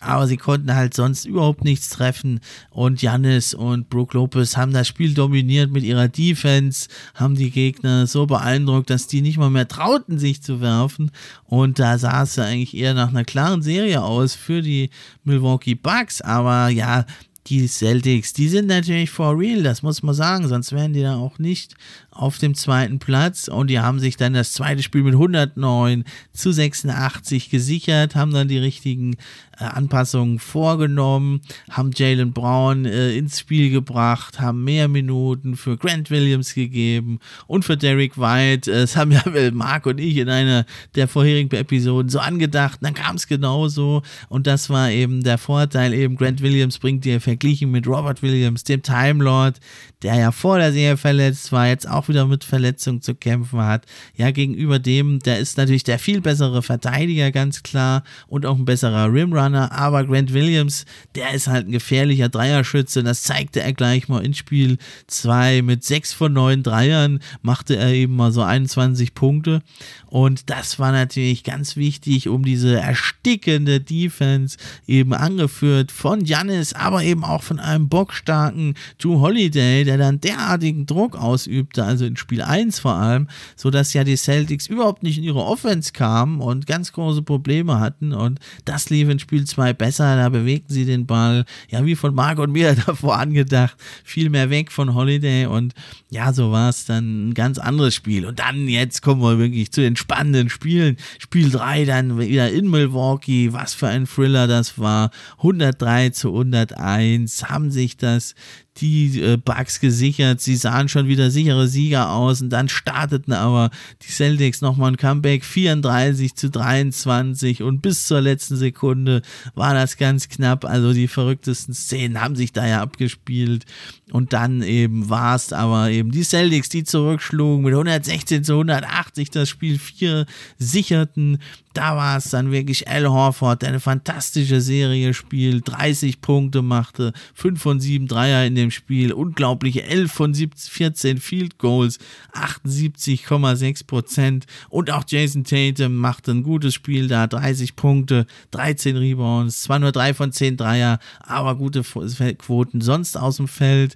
aber 0.03 0.27
sie 0.27 0.37
konnten 0.37 0.75
halt 0.75 0.93
sonst 0.93 1.25
überhaupt 1.25 1.65
nichts 1.65 1.89
treffen. 1.89 2.41
Und 2.71 3.01
Janis 3.01 3.55
und 3.55 3.89
Brook 3.89 4.13
Lopez 4.13 4.57
haben 4.57 4.73
das 4.73 4.89
Spiel 4.89 5.15
dominiert 5.15 5.71
mit 5.71 5.85
ihrer 5.85 6.09
Defense, 6.09 6.89
haben 7.15 7.35
die 7.35 7.51
Gegner 7.51 8.07
so 8.07 8.27
beeindruckt, 8.27 8.91
dass 8.91 9.07
die 9.07 9.23
nicht 9.23 9.39
mal 9.39 9.49
mehr 9.49 9.69
trauten, 9.69 10.19
sich 10.19 10.43
zu 10.43 10.61
werfen. 10.61 11.11
Und 11.45 11.79
da 11.79 11.97
sah 11.97 12.23
es 12.25 12.39
eigentlich 12.39 12.77
eher 12.77 12.93
nach 12.93 13.09
einer 13.09 13.25
klaren 13.25 13.63
Serie 13.63 14.03
aus 14.03 14.35
für 14.35 14.61
die 14.61 14.91
Milwaukee 15.25 15.75
Bucks. 15.75 16.21
Aber 16.21 16.69
ja, 16.69 17.07
die 17.49 17.69
Celtics, 17.69 18.33
die 18.33 18.49
sind 18.49 18.67
natürlich 18.67 19.11
for 19.11 19.39
real, 19.39 19.63
das 19.63 19.83
muss 19.83 20.03
man 20.03 20.15
sagen, 20.15 20.49
sonst 20.49 20.73
wären 20.73 20.93
die 20.93 21.03
da 21.03 21.17
auch 21.17 21.39
nicht 21.39 21.75
auf 22.11 22.39
dem 22.39 22.55
zweiten 22.55 22.99
Platz 22.99 23.49
und 23.49 23.69
die 23.69 23.79
haben 23.79 24.01
sich 24.01 24.17
dann 24.17 24.35
das 24.35 24.53
zweite 24.53 24.83
Spiel 24.83 25.03
mit 25.03 25.15
109 25.15 26.05
zu 26.33 26.53
86 26.53 27.51
gesichert, 27.51 28.15
haben 28.15 28.33
dann 28.33 28.49
die 28.49 28.59
richtigen 28.59 29.17
Anpassungen 29.57 30.39
vorgenommen, 30.39 31.41
haben 31.71 31.91
Jalen 31.95 32.33
Brown 32.33 32.85
äh, 32.85 33.17
ins 33.17 33.41
Spiel 33.41 33.71
gebracht, 33.71 34.41
haben 34.41 34.65
mehr 34.65 34.89
Minuten 34.89 35.57
für 35.57 35.77
Grant 35.77 36.11
Williams 36.11 36.55
gegeben 36.55 37.19
und 37.47 37.65
für 37.65 37.77
Derek 37.77 38.19
White. 38.19 38.71
Äh, 38.71 38.83
das 38.83 38.97
haben 38.97 39.13
ja 39.13 39.23
Mark 39.53 39.87
und 39.87 39.99
ich 39.99 40.19
in 40.19 40.29
einer 40.29 40.67
der 40.95 41.09
vorherigen 41.09 41.55
Episoden 41.57 42.11
so 42.11 42.19
angedacht. 42.19 42.81
Dann 42.83 42.95
kam 42.95 43.17
es 43.17 43.27
genauso 43.27 44.03
und 44.29 44.47
das 44.47 44.69
war 44.69 44.91
eben 44.91 45.23
der 45.23 45.39
Vorteil. 45.39 45.95
Eben 45.95 46.17
Grant 46.17 46.43
Williams 46.43 46.79
bringt 46.79 47.05
dir 47.05 47.21
verglichen 47.21 47.71
mit 47.71 47.87
Robert 47.87 48.23
Williams, 48.23 48.65
dem 48.65 48.83
Time 48.83 49.25
Lord, 49.25 49.59
der 50.03 50.17
ja 50.17 50.33
vor 50.33 50.59
der 50.59 50.73
Serie 50.73 50.97
verletzt 50.97 51.51
war, 51.53 51.67
jetzt 51.67 51.89
auch 51.89 52.09
wieder 52.09 52.27
mit 52.27 52.45
Verletzung 52.45 53.01
zu 53.01 53.15
kämpfen 53.15 53.61
hat. 53.61 53.87
Ja, 54.15 54.31
gegenüber 54.31 54.79
dem, 54.79 55.19
der 55.21 55.39
ist 55.39 55.57
natürlich 55.57 55.85
der 55.85 55.99
viel 55.99 56.21
bessere 56.21 56.63
Verteidiger, 56.63 57.33
ganz 57.33 57.63
klar, 57.63 58.03
und 58.29 58.45
auch 58.45 58.57
ein 58.57 58.65
besserer 58.65 59.13
Rimrunner. 59.13 59.46
Aber 59.55 60.05
Grant 60.05 60.33
Williams, 60.33 60.85
der 61.15 61.33
ist 61.33 61.47
halt 61.47 61.69
ein 61.69 61.73
gefährlicher 61.73 62.29
Dreierschütze. 62.29 63.03
Das 63.03 63.23
zeigte 63.23 63.61
er 63.61 63.73
gleich 63.73 64.09
mal 64.09 64.25
in 64.25 64.35
Spiel 64.35 64.79
2 65.07 65.63
mit 65.63 65.85
6 65.85 66.13
von 66.13 66.33
9 66.33 66.63
Dreiern, 66.63 67.21
machte 67.43 67.77
er 67.77 67.93
eben 67.93 68.17
mal 68.17 68.33
so 68.33 68.43
21 68.43 69.15
Punkte. 69.15 69.63
Und 70.07 70.49
das 70.49 70.79
war 70.79 70.93
natürlich 70.93 71.45
ganz 71.45 71.77
wichtig, 71.77 72.29
um 72.29 72.45
diese 72.45 72.81
erstickende 72.81 73.81
Defense 73.81 74.57
eben 74.87 75.13
angeführt 75.13 75.93
von 75.93 76.25
Janis, 76.25 76.73
aber 76.73 77.03
eben 77.03 77.25
auch 77.25 77.43
von 77.43 77.59
einem 77.59 77.89
bockstarken 77.89 78.75
Drew 78.99 79.21
Holiday, 79.21 79.85
der 79.85 79.99
dann 79.99 80.21
derartigen 80.21 80.87
Druck 80.87 81.17
ausübte, 81.17 81.85
also 81.85 82.07
in 82.07 82.17
Spiel 82.17 82.41
1 82.41 82.79
vor 82.79 82.95
allem, 82.95 83.29
sodass 83.57 83.93
ja 83.93 84.05
die 84.05 84.17
Celtics 84.17 84.69
überhaupt 84.69 85.03
nicht 85.03 85.19
in 85.19 85.25
ihre 85.25 85.45
Offense 85.45 85.93
kamen 85.93 86.41
und 86.41 86.67
ganz 86.67 86.93
große 86.93 87.23
Probleme 87.23 87.79
hatten. 87.81 88.13
Und 88.13 88.41
das 88.65 88.89
lief 88.89 89.09
in 89.09 89.19
Spiel 89.19 89.36
2 89.45 89.72
besser. 89.72 90.16
Da 90.16 90.28
bewegten 90.28 90.72
sie 90.72 90.84
den 90.84 91.07
Ball, 91.07 91.45
ja, 91.68 91.84
wie 91.84 91.97
von 91.97 92.14
Marc 92.14 92.39
und 92.39 92.53
mir 92.53 92.74
davor 92.87 93.18
angedacht, 93.18 93.76
viel 94.05 94.30
mehr 94.30 94.51
weg 94.51 94.72
von 94.72 94.95
Holiday. 94.95 95.47
Und 95.47 95.74
ja, 96.11 96.32
so 96.32 96.53
war 96.53 96.70
es 96.70 96.84
dann 96.87 97.28
ein 97.28 97.34
ganz 97.34 97.59
anderes 97.59 97.95
Spiel. 97.95 98.26
Und 98.26 98.39
dann, 98.39 98.68
jetzt 98.68 99.03
kommen 99.03 99.20
wir 99.20 99.39
wirklich 99.39 99.72
zu 99.72 99.80
den 99.80 99.97
spannenden 99.97 100.49
Spielen. 100.49 100.97
Spiel 101.18 101.51
3 101.51 101.84
dann 101.84 102.18
wieder 102.18 102.51
in 102.51 102.70
Milwaukee. 102.70 103.53
Was 103.53 103.74
für 103.74 103.89
ein 103.89 104.07
Thriller 104.07 104.47
das 104.47 104.78
war. 104.78 105.11
103 105.39 106.11
zu 106.11 106.28
101 106.28 107.45
haben 107.45 107.70
sich 107.70 107.97
das 107.97 108.34
die 108.81 109.20
äh, 109.20 109.37
Bugs 109.37 109.81
gesichert. 109.81 110.41
Sie 110.41 110.57
sahen 110.57 110.89
schon 110.89 111.09
wieder 111.09 111.31
sichere 111.31 111.68
Sieger 111.68 112.11
aus 112.11 112.43
und 112.43 112.51
dann 112.51 112.68
starteten 112.68 113.33
aber 113.33 113.70
die 114.03 114.12
Celtics 114.12 114.61
nochmal 114.61 114.93
ein 114.93 114.97
Comeback 114.97 115.45
34 115.45 116.35
zu 116.35 116.51
23 116.51 117.62
und 117.62 117.81
bis 117.83 118.07
zur 118.07 118.20
letzten 118.20 118.57
Sekunde 118.57 119.22
war 119.55 119.74
das 119.74 119.97
ganz 119.97 120.29
knapp. 120.29 120.64
Also 120.64 120.93
die 120.93 121.09
verrücktesten 121.09 121.74
Szenen 121.74 122.20
haben 122.20 122.37
sich 122.37 122.53
da 122.53 122.66
ja 122.66 122.83
abgespielt 122.83 123.64
und 124.13 124.33
dann 124.33 124.63
eben 124.63 125.11
war 125.11 125.35
es 125.35 125.53
aber 125.53 125.91
eben 125.91 126.13
die 126.13 126.23
Celtics, 126.23 126.69
die 126.69 126.85
zurückschlugen 126.85 127.65
mit 127.65 127.73
116 127.73 128.45
zu 128.45 128.53
180 128.53 129.31
das 129.31 129.49
Spiel 129.49 129.79
4 129.79 130.27
sicherten 130.59 131.39
da 131.77 131.95
war 131.95 132.17
es 132.17 132.31
dann 132.31 132.53
wirklich 132.53 132.89
Al 132.89 133.07
Horford, 133.07 133.61
der 133.61 133.69
eine 133.69 133.81
fantastische 133.81 134.63
Serie 134.63 135.13
spielt, 135.13 135.69
30 135.69 136.23
Punkte 136.23 136.63
machte, 136.63 137.13
5 137.35 137.61
von 137.61 137.81
7 137.81 138.09
Dreier 138.09 138.47
in 138.47 138.55
dem 138.55 138.71
Spiel, 138.71 139.13
unglaubliche 139.13 139.83
11 139.83 140.11
von 140.11 140.35
14 140.35 141.19
Field 141.19 141.59
Goals, 141.59 141.99
78,6 142.33 143.87
Prozent 143.87 144.47
und 144.71 144.91
auch 144.91 145.05
Jason 145.07 145.45
Tatum 145.45 145.97
machte 145.97 146.31
ein 146.31 146.43
gutes 146.43 146.73
Spiel 146.73 147.09
da, 147.09 147.27
30 147.27 147.77
Punkte, 147.77 148.27
13 148.53 148.97
Rebounds, 148.97 149.63
zwar 149.63 149.79
nur 149.79 149.93
3 149.93 150.15
von 150.15 150.33
10 150.33 150.57
Dreier, 150.57 150.99
aber 151.21 151.57
gute 151.57 151.83
Quoten 151.83 152.81
sonst 152.81 153.19
aus 153.19 153.37
dem 153.37 153.49
Feld. 153.49 153.96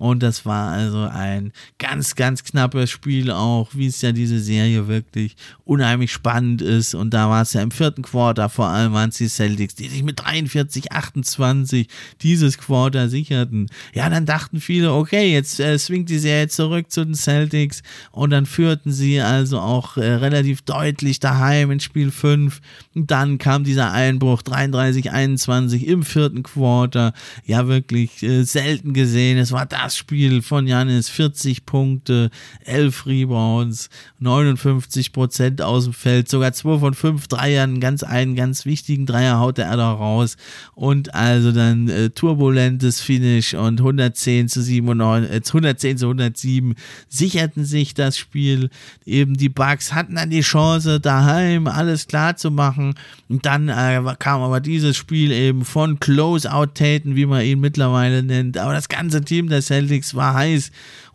Und 0.00 0.22
das 0.22 0.46
war 0.46 0.70
also 0.70 1.02
ein 1.12 1.52
ganz, 1.78 2.14
ganz 2.14 2.42
knappes 2.42 2.88
Spiel 2.88 3.30
auch, 3.30 3.68
wie 3.74 3.86
es 3.86 4.00
ja 4.00 4.12
diese 4.12 4.40
Serie 4.40 4.88
wirklich 4.88 5.36
unheimlich 5.66 6.10
spannend 6.10 6.62
ist. 6.62 6.94
Und 6.94 7.12
da 7.12 7.28
war 7.28 7.42
es 7.42 7.52
ja 7.52 7.60
im 7.60 7.70
vierten 7.70 8.00
Quarter, 8.00 8.48
vor 8.48 8.68
allem 8.68 8.94
waren 8.94 9.10
es 9.10 9.18
die 9.18 9.28
Celtics, 9.28 9.74
die 9.74 9.88
sich 9.88 10.02
mit 10.02 10.18
43, 10.18 10.90
28 10.90 11.86
dieses 12.22 12.56
Quarter 12.56 13.10
sicherten. 13.10 13.66
Ja, 13.92 14.08
dann 14.08 14.24
dachten 14.24 14.62
viele, 14.62 14.90
okay, 14.94 15.34
jetzt 15.34 15.60
äh, 15.60 15.78
swingt 15.78 16.08
die 16.08 16.18
Serie 16.18 16.48
zurück 16.48 16.90
zu 16.90 17.04
den 17.04 17.14
Celtics. 17.14 17.82
Und 18.10 18.30
dann 18.30 18.46
führten 18.46 18.92
sie 18.92 19.20
also 19.20 19.60
auch 19.60 19.98
äh, 19.98 20.14
relativ 20.14 20.62
deutlich 20.62 21.20
daheim 21.20 21.72
in 21.72 21.80
Spiel 21.80 22.10
5. 22.10 22.62
Und 22.94 23.10
dann 23.10 23.36
kam 23.36 23.64
dieser 23.64 23.92
Einbruch 23.92 24.40
33, 24.40 25.10
21 25.10 25.86
im 25.86 26.04
vierten 26.04 26.42
Quarter. 26.42 27.12
Ja, 27.44 27.68
wirklich 27.68 28.22
äh, 28.22 28.44
selten 28.44 28.94
gesehen. 28.94 29.36
Es 29.36 29.52
war 29.52 29.66
das 29.66 29.89
Spiel 29.96 30.42
von 30.42 30.66
Janis, 30.66 31.08
40 31.08 31.66
Punkte, 31.66 32.30
11 32.64 33.06
Rebounds, 33.06 33.90
59 34.18 35.12
Prozent 35.12 35.62
aus 35.62 35.84
dem 35.84 35.92
Feld, 35.92 36.28
sogar 36.28 36.52
2 36.52 36.78
von 36.78 36.94
5 36.94 37.28
Dreiern, 37.28 37.80
ganz 37.80 38.02
einen 38.02 38.34
ganz 38.34 38.66
wichtigen 38.66 39.06
Dreier 39.06 39.38
haut 39.38 39.58
er 39.58 39.76
da 39.76 39.92
raus. 39.92 40.36
Und 40.74 41.14
also 41.14 41.52
dann 41.52 41.88
äh, 41.88 42.10
turbulentes 42.10 43.00
Finish 43.00 43.54
und 43.54 43.80
110 43.80 44.48
zu 44.48 44.62
97, 44.62 45.30
äh, 45.30 45.42
110 45.46 45.98
zu 45.98 46.06
107 46.06 46.74
sicherten 47.08 47.64
sich 47.64 47.94
das 47.94 48.18
Spiel. 48.18 48.70
Eben 49.04 49.34
die 49.34 49.48
Bucks 49.48 49.92
hatten 49.92 50.16
dann 50.16 50.30
die 50.30 50.40
Chance 50.40 51.00
daheim 51.00 51.66
alles 51.66 52.06
klar 52.06 52.36
zu 52.36 52.50
machen. 52.50 52.94
Und 53.28 53.46
dann 53.46 53.68
äh, 53.68 54.02
kam 54.18 54.42
aber 54.42 54.60
dieses 54.60 54.96
Spiel 54.96 55.32
eben 55.32 55.64
von 55.64 56.00
Close-Out 56.00 56.74
Taten, 56.74 57.16
wie 57.16 57.26
man 57.26 57.44
ihn 57.44 57.60
mittlerweile 57.60 58.22
nennt, 58.22 58.58
aber 58.58 58.72
das 58.72 58.88
ganze 58.88 59.22
Team 59.22 59.48
der 59.48 59.62
Celtics 59.62 59.79
war 60.14 60.34
heiß 60.34 60.70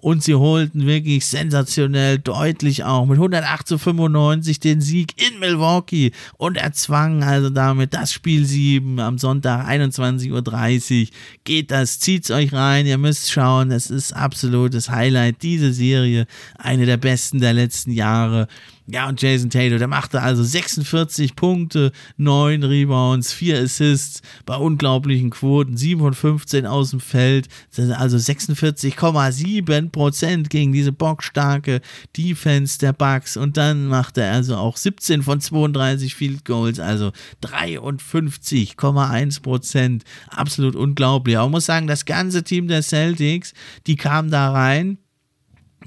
und 0.06 0.22
sie 0.22 0.36
holten 0.36 0.86
wirklich 0.86 1.26
sensationell 1.26 2.20
deutlich 2.20 2.84
auch 2.84 3.08
mit 3.08 3.18
108 3.18 3.68
zu 3.68 3.80
95 3.80 4.60
den 4.60 4.80
Sieg 4.80 5.16
in 5.20 5.40
Milwaukee 5.40 6.12
und 6.38 6.58
erzwangen 6.58 7.24
also 7.24 7.50
damit 7.50 7.96
das 7.96 8.14
Spiel 8.14 8.46
7 8.46 9.00
am 9.00 9.18
Sonntag 9.18 9.68
21.30 9.68 11.02
Uhr. 11.02 11.08
Geht 11.44 11.72
das, 11.72 12.00
zieht's 12.00 12.30
euch 12.30 12.54
rein, 12.54 12.86
ihr 12.86 13.00
müsst 13.00 13.32
schauen, 13.32 13.72
es 13.72 13.90
ist 13.90 14.14
absolutes 14.14 14.92
Highlight, 14.92 15.42
diese 15.42 15.74
Serie, 15.74 16.28
eine 16.60 16.86
der 16.86 16.98
besten 16.98 17.40
der 17.40 17.54
letzten 17.54 17.90
Jahre. 17.90 18.48
Ja, 18.88 19.10
und 19.10 19.20
Jason 19.20 19.50
Taylor, 19.50 19.80
der 19.80 19.88
machte 19.88 20.22
also 20.22 20.44
46 20.44 21.36
Punkte, 21.36 21.92
9 22.18 22.62
Rebounds, 22.64 23.34
4 23.34 23.60
Assists 23.64 24.22
bei 24.46 24.56
unglaublichen 24.56 25.32
Quoten, 25.32 25.76
7 25.76 26.00
von 26.00 26.14
15 26.14 26.68
aus 26.68 26.92
dem 26.92 27.00
Feld, 27.00 27.48
also 27.76 28.18
46,7 28.18 29.90
Prozent 29.96 30.50
gegen 30.50 30.74
diese 30.74 30.92
bockstarke 30.92 31.82
Defense 32.16 32.78
der 32.78 32.94
Bucks. 32.94 33.38
Und 33.38 33.58
dann 33.58 33.88
machte 33.88 34.22
er 34.22 34.34
also 34.34 34.58
auch 34.58 34.78
17 34.78 35.24
von 35.24 35.40
32 35.40 36.14
Field 36.14 36.46
Goals, 36.46 36.80
also 36.80 37.12
53,1 37.42 39.42
Prozent. 39.42 40.04
Absolut 40.30 40.76
unglaublich. 40.76 41.38
Aber 41.38 41.46
man 41.46 41.54
muss 41.54 41.66
sagen, 41.66 41.88
das 41.88 42.06
ganze 42.06 42.44
Team 42.44 42.68
der 42.68 42.84
Celtics, 42.84 43.54
die 43.88 43.96
kam 43.96 44.30
da 44.30 44.52
rein 44.52 45.00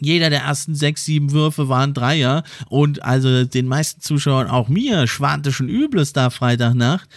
jeder 0.01 0.31
der 0.31 0.43
ersten 0.43 0.75
sechs, 0.75 1.05
sieben 1.05 1.33
Würfe 1.33 1.69
waren 1.69 1.95
Dreier 1.95 2.45
und 2.69 3.03
also 3.03 3.45
den 3.45 3.67
meisten 3.67 4.01
Zuschauern, 4.01 4.49
auch 4.49 4.69
mir, 4.69 5.07
schwante 5.07 5.53
schon 5.53 5.69
Übles 5.69 6.13
da 6.13 6.31
Freitagnacht. 6.31 7.09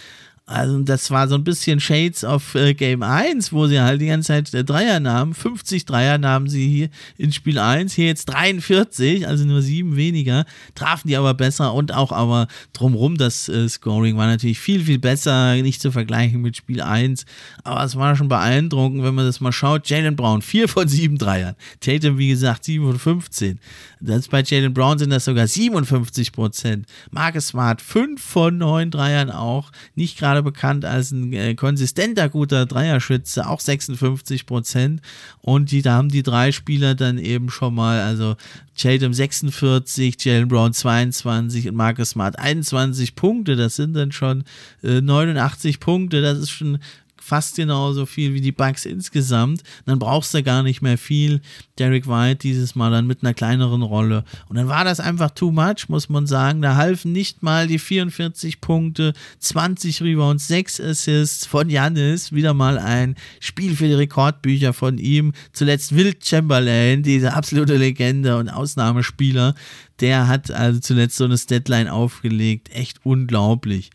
Also 0.52 0.80
das 0.80 1.10
war 1.10 1.28
so 1.28 1.34
ein 1.34 1.44
bisschen 1.44 1.80
Shades 1.80 2.24
of 2.24 2.54
äh, 2.54 2.74
Game 2.74 3.02
1, 3.02 3.54
wo 3.54 3.66
sie 3.66 3.80
halt 3.80 4.02
die 4.02 4.08
ganze 4.08 4.28
Zeit 4.28 4.52
äh, 4.52 4.64
Dreier 4.64 5.00
nahmen. 5.00 5.32
50 5.32 5.86
Dreier 5.86 6.18
nahmen 6.18 6.46
sie 6.46 6.68
hier 6.68 6.90
in 7.16 7.32
Spiel 7.32 7.58
1, 7.58 7.94
hier 7.94 8.06
jetzt 8.06 8.26
43, 8.26 9.26
also 9.26 9.46
nur 9.46 9.62
sieben 9.62 9.96
weniger. 9.96 10.44
Trafen 10.74 11.08
die 11.08 11.16
aber 11.16 11.32
besser 11.32 11.72
und 11.72 11.94
auch 11.94 12.12
aber 12.12 12.48
drumrum 12.74 13.16
das 13.16 13.48
äh, 13.48 13.66
Scoring 13.66 14.18
war 14.18 14.26
natürlich 14.26 14.58
viel, 14.58 14.84
viel 14.84 14.98
besser, 14.98 15.54
nicht 15.56 15.80
zu 15.80 15.90
vergleichen 15.90 16.42
mit 16.42 16.54
Spiel 16.54 16.82
1. 16.82 17.24
Aber 17.64 17.82
es 17.82 17.96
war 17.96 18.14
schon 18.14 18.28
beeindruckend, 18.28 19.02
wenn 19.02 19.14
man 19.14 19.24
das 19.24 19.40
mal 19.40 19.52
schaut. 19.52 19.88
Jalen 19.88 20.16
Brown, 20.16 20.42
4 20.42 20.68
von 20.68 20.86
7 20.86 21.16
Dreiern. 21.16 21.56
Tatum, 21.80 22.18
wie 22.18 22.28
gesagt, 22.28 22.64
7 22.64 22.84
von 22.84 22.98
15. 22.98 23.58
Das 24.00 24.28
bei 24.28 24.42
Jalen 24.42 24.74
Brown 24.74 24.98
sind 24.98 25.10
das 25.10 25.24
sogar 25.24 25.46
57 25.46 26.32
Prozent. 26.32 26.86
Marcus 27.10 27.48
Smart, 27.48 27.80
5 27.80 28.22
von 28.22 28.58
9 28.58 28.90
Dreiern 28.90 29.30
auch. 29.30 29.72
Nicht 29.94 30.18
gerade 30.18 30.41
bekannt 30.42 30.84
als 30.84 31.10
ein 31.10 31.32
äh, 31.32 31.54
konsistenter 31.54 32.28
guter 32.28 32.66
Dreierschütze, 32.66 33.48
auch 33.48 33.60
56 33.60 34.46
Prozent. 34.46 35.00
Und 35.40 35.70
die, 35.70 35.82
da 35.82 35.94
haben 35.94 36.08
die 36.08 36.22
drei 36.22 36.52
Spieler 36.52 36.94
dann 36.94 37.18
eben 37.18 37.50
schon 37.50 37.74
mal, 37.74 38.00
also 38.00 38.36
Tatum 38.76 39.12
46, 39.12 40.24
Jalen 40.24 40.48
Brown 40.48 40.72
22 40.72 41.68
und 41.68 41.74
Marcus 41.74 42.10
Smart 42.10 42.38
21 42.38 43.14
Punkte. 43.14 43.56
Das 43.56 43.76
sind 43.76 43.94
dann 43.94 44.12
schon 44.12 44.44
äh, 44.82 45.00
89 45.00 45.80
Punkte. 45.80 46.22
Das 46.22 46.38
ist 46.38 46.50
schon 46.50 46.78
fast 47.22 47.56
genauso 47.56 48.04
viel 48.04 48.34
wie 48.34 48.40
die 48.40 48.52
Bucks 48.52 48.84
insgesamt. 48.84 49.62
Dann 49.86 49.98
brauchst 49.98 50.34
du 50.34 50.42
gar 50.42 50.62
nicht 50.62 50.82
mehr 50.82 50.98
viel. 50.98 51.40
Derek 51.78 52.08
White 52.08 52.40
dieses 52.42 52.74
Mal 52.74 52.90
dann 52.90 53.06
mit 53.06 53.22
einer 53.22 53.32
kleineren 53.32 53.82
Rolle. 53.82 54.24
Und 54.48 54.56
dann 54.56 54.68
war 54.68 54.84
das 54.84 54.98
einfach 54.98 55.30
too 55.30 55.52
much, 55.52 55.88
muss 55.88 56.08
man 56.08 56.26
sagen. 56.26 56.62
Da 56.62 56.76
halfen 56.76 57.12
nicht 57.12 57.42
mal 57.42 57.68
die 57.68 57.78
44 57.78 58.60
Punkte, 58.60 59.12
20 59.38 60.02
Rebounds, 60.02 60.48
6 60.48 60.80
Assists 60.80 61.46
von 61.46 61.70
Janis. 61.70 62.32
Wieder 62.32 62.54
mal 62.54 62.78
ein 62.78 63.14
Spiel 63.40 63.76
für 63.76 63.86
die 63.86 63.94
Rekordbücher 63.94 64.72
von 64.72 64.98
ihm. 64.98 65.32
Zuletzt 65.52 65.94
Will 65.94 66.14
Chamberlain, 66.22 67.02
diese 67.02 67.34
absolute 67.34 67.76
Legende 67.76 68.36
und 68.36 68.48
Ausnahmespieler. 68.48 69.54
Der 70.00 70.26
hat 70.26 70.50
also 70.50 70.80
zuletzt 70.80 71.16
so 71.16 71.24
eine 71.24 71.36
Deadline 71.36 71.88
aufgelegt. 71.88 72.70
Echt 72.74 72.98
unglaublich. 73.04 73.90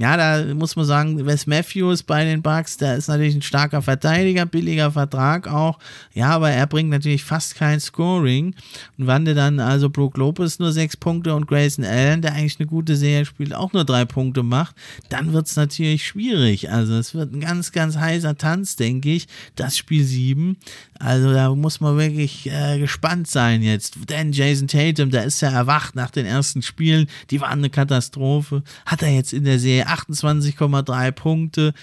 Ja, 0.00 0.16
da 0.16 0.54
muss 0.54 0.76
man 0.76 0.86
sagen, 0.86 1.26
Wes 1.26 1.46
Matthews 1.46 2.02
bei 2.02 2.24
den 2.24 2.40
Bucks, 2.40 2.78
der 2.78 2.96
ist 2.96 3.08
natürlich 3.08 3.34
ein 3.34 3.42
starker 3.42 3.82
Verteidiger, 3.82 4.46
billiger 4.46 4.90
Vertrag 4.92 5.46
auch. 5.46 5.78
Ja, 6.14 6.30
aber 6.30 6.48
er 6.50 6.66
bringt 6.66 6.88
natürlich 6.88 7.22
fast 7.22 7.54
kein 7.54 7.80
Scoring. 7.80 8.54
Und 8.96 9.06
wann 9.06 9.26
der 9.26 9.34
dann 9.34 9.60
also 9.60 9.90
Brook 9.90 10.16
Lopez 10.16 10.58
nur 10.58 10.72
sechs 10.72 10.96
Punkte 10.96 11.34
und 11.34 11.46
Grayson 11.46 11.84
Allen, 11.84 12.22
der 12.22 12.32
eigentlich 12.32 12.58
eine 12.58 12.66
gute 12.66 12.96
Serie 12.96 13.26
spielt, 13.26 13.54
auch 13.54 13.74
nur 13.74 13.84
drei 13.84 14.06
Punkte 14.06 14.42
macht, 14.42 14.74
dann 15.10 15.34
wird 15.34 15.48
es 15.48 15.56
natürlich 15.56 16.06
schwierig. 16.06 16.70
Also 16.70 16.94
es 16.94 17.12
wird 17.14 17.34
ein 17.34 17.40
ganz, 17.40 17.70
ganz 17.70 17.98
heißer 17.98 18.38
Tanz, 18.38 18.76
denke 18.76 19.10
ich. 19.10 19.28
Das 19.54 19.76
Spiel 19.76 20.04
sieben. 20.04 20.56
Also 20.98 21.30
da 21.30 21.54
muss 21.54 21.80
man 21.80 21.98
wirklich 21.98 22.50
äh, 22.50 22.78
gespannt 22.78 23.26
sein 23.26 23.62
jetzt. 23.62 23.98
Denn 24.08 24.32
Jason 24.32 24.66
Tatum, 24.66 25.10
der 25.10 25.24
ist 25.24 25.42
ja 25.42 25.50
erwacht 25.50 25.94
nach 25.94 26.10
den 26.10 26.24
ersten 26.24 26.62
Spielen. 26.62 27.06
Die 27.30 27.42
waren 27.42 27.58
eine 27.58 27.68
Katastrophe. 27.68 28.62
Hat 28.86 29.02
er 29.02 29.10
jetzt 29.10 29.34
in 29.34 29.44
der 29.44 29.58
Serie 29.58 29.89
28,3 29.90 31.12
Punkte. 31.12 31.74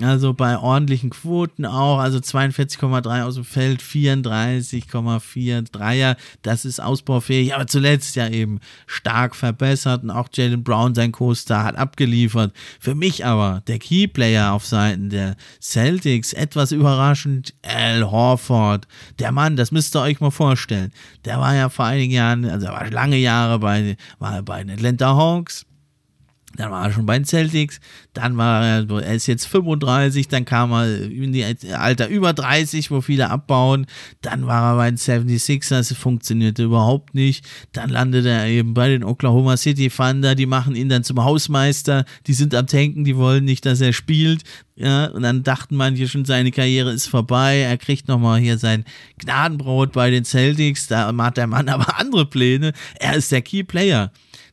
Also 0.00 0.32
bei 0.32 0.56
ordentlichen 0.56 1.10
Quoten 1.10 1.64
auch, 1.66 1.98
also 1.98 2.18
42,3 2.18 3.22
aus 3.24 3.34
dem 3.34 3.44
Feld, 3.44 3.82
34,4 3.82 5.72
Dreier, 5.72 6.16
das 6.42 6.64
ist 6.64 6.78
ausbaufähig, 6.78 7.54
aber 7.54 7.66
zuletzt 7.66 8.14
ja 8.14 8.28
eben 8.28 8.60
stark 8.86 9.34
verbessert 9.34 10.04
und 10.04 10.10
auch 10.10 10.28
Jalen 10.32 10.62
Brown, 10.62 10.94
sein 10.94 11.10
Co-Star, 11.10 11.64
hat 11.64 11.76
abgeliefert. 11.76 12.52
Für 12.78 12.94
mich 12.94 13.24
aber 13.24 13.62
der 13.66 13.80
Keyplayer 13.80 14.52
auf 14.52 14.66
Seiten 14.66 15.10
der 15.10 15.36
Celtics, 15.60 16.32
etwas 16.32 16.70
überraschend, 16.70 17.54
Al 17.62 18.08
Horford. 18.08 18.86
Der 19.18 19.32
Mann, 19.32 19.56
das 19.56 19.72
müsst 19.72 19.96
ihr 19.96 20.02
euch 20.02 20.20
mal 20.20 20.30
vorstellen, 20.30 20.92
der 21.24 21.40
war 21.40 21.56
ja 21.56 21.70
vor 21.70 21.86
einigen 21.86 22.12
Jahren, 22.12 22.44
also 22.44 22.66
er 22.66 22.72
war 22.72 22.90
lange 22.90 23.16
Jahre 23.16 23.58
bei, 23.58 23.96
war 24.20 24.42
bei 24.42 24.62
den 24.62 24.70
Atlanta 24.70 25.16
Hawks, 25.16 25.66
dann 26.56 26.70
war 26.70 26.86
er 26.86 26.92
schon 26.92 27.06
bei 27.06 27.18
den 27.18 27.24
Celtics, 27.24 27.78
dann 28.14 28.36
war 28.36 28.64
er, 28.64 28.90
er 28.90 29.14
ist 29.14 29.26
jetzt 29.26 29.46
35, 29.46 30.28
dann 30.28 30.44
kam 30.44 30.72
er 30.72 31.02
in 31.02 31.32
die 31.32 31.44
Alter 31.72 32.08
über 32.08 32.32
30, 32.32 32.90
wo 32.90 33.00
viele 33.00 33.30
abbauen, 33.30 33.86
dann 34.22 34.46
war 34.46 34.72
er 34.72 34.76
bei 34.76 34.90
den 34.90 34.96
76ers, 34.96 35.94
funktionierte 35.94 36.64
überhaupt 36.64 37.14
nicht, 37.14 37.46
dann 37.72 37.90
landete 37.90 38.30
er 38.30 38.46
eben 38.46 38.74
bei 38.74 38.88
den 38.88 39.04
Oklahoma 39.04 39.56
City 39.56 39.90
Thunder, 39.90 40.34
die 40.34 40.46
machen 40.46 40.74
ihn 40.74 40.88
dann 40.88 41.04
zum 41.04 41.22
Hausmeister, 41.22 42.04
die 42.26 42.34
sind 42.34 42.54
am 42.54 42.66
Tanken, 42.66 43.04
die 43.04 43.16
wollen 43.16 43.44
nicht, 43.44 43.66
dass 43.66 43.80
er 43.80 43.92
spielt, 43.92 44.42
ja, 44.74 45.06
und 45.06 45.22
dann 45.22 45.42
dachten 45.42 45.76
manche 45.76 46.08
schon, 46.08 46.24
seine 46.24 46.50
Karriere 46.50 46.92
ist 46.92 47.08
vorbei, 47.08 47.58
er 47.58 47.76
kriegt 47.76 48.08
nochmal 48.08 48.40
hier 48.40 48.58
sein 48.58 48.84
Gnadenbrot 49.18 49.92
bei 49.92 50.10
den 50.10 50.24
Celtics, 50.24 50.86
da 50.86 51.14
hat 51.16 51.36
der 51.36 51.46
Mann 51.46 51.68
aber 51.68 51.98
andere 51.98 52.24
Pläne, 52.26 52.72
er 52.98 53.16
ist 53.16 53.30
der 53.32 53.42
Key 53.42 53.64
Player 53.64 54.12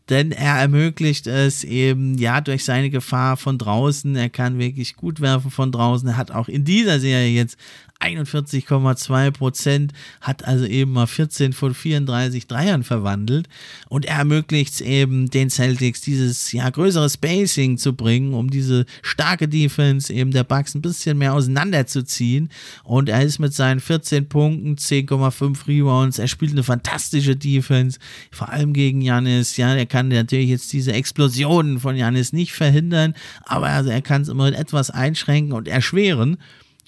denn 0.10 0.32
er 0.32 0.56
ermöglicht 0.56 1.28
es 1.28 1.64
eben, 1.64 2.18
ja, 2.18 2.42
durch 2.42 2.64
seine 2.64 2.90
Gefahr 2.90 3.38
von 3.38 3.58
draußen. 3.58 4.16
Er 4.16 4.30
kann 4.30 4.60
wirklich 4.60 4.96
gut 4.96 5.20
werfen 5.20 5.52
von 5.52 5.72
draußen. 5.72 6.08
Er 6.10 6.18
hat 6.18 6.32
auch 6.32 6.48
in 6.48 6.64
dieser 6.64 7.00
Serie 7.00 7.30
jetzt 7.30 7.58
41,2 8.02 9.32
Prozent, 9.32 9.94
hat 10.22 10.46
also 10.46 10.66
eben 10.66 10.92
mal 10.92 11.08
14 11.08 11.54
von 11.54 11.74
34 11.74 12.48
Dreiern 12.48 12.84
verwandelt. 12.84 13.48
Und 13.90 14.06
er 14.06 14.18
ermöglicht 14.18 14.74
es 14.76 14.82
eben 14.82 15.30
den 15.30 15.50
Celtics 15.50 16.02
dieses 16.02 16.52
ja 16.52 16.70
größere 16.70 17.10
Spacing 17.10 17.78
zu 17.78 17.94
bringen, 17.94 18.34
um 18.34 18.50
diese 18.50 18.86
starke 19.02 19.48
Defense 19.48 20.14
eben 20.14 20.32
der 20.32 20.44
Bucks 20.44 20.76
ein 20.76 20.82
bisschen 20.82 21.18
mehr 21.18 21.34
auseinanderzuziehen. 21.34 22.50
Und 22.84 23.10
er 23.10 23.22
ist 23.24 23.40
mit 23.40 23.54
seinen 23.54 23.80
14 23.80 24.28
Punkten, 24.30 24.76
10,5 24.76 25.68
Rebounds, 25.68 26.20
er 26.20 26.28
spielt 26.28 26.52
eine 26.52 26.64
fantastische 26.64 27.36
Defense, 27.36 28.00
vor 28.32 28.50
allem 28.50 28.74
gegen 28.74 29.02
Janis, 29.02 29.58
ja, 29.58 29.74
er 29.74 29.86
kann 29.86 30.10
natürlich 30.10 30.50
jetzt 30.50 30.72
diese 30.74 30.94
Explosionen 30.94 31.80
von 31.80 31.96
Janis 31.96 32.34
nicht 32.34 32.54
verhindern, 32.54 33.16
aber 33.44 33.68
also 33.68 33.90
er 33.90 34.02
kann 34.02 34.22
es 34.22 34.28
immer 34.28 34.48
etwas 34.48 34.90
einschränken 34.90 35.54
und 35.54 35.68
erschweren. 35.68 36.38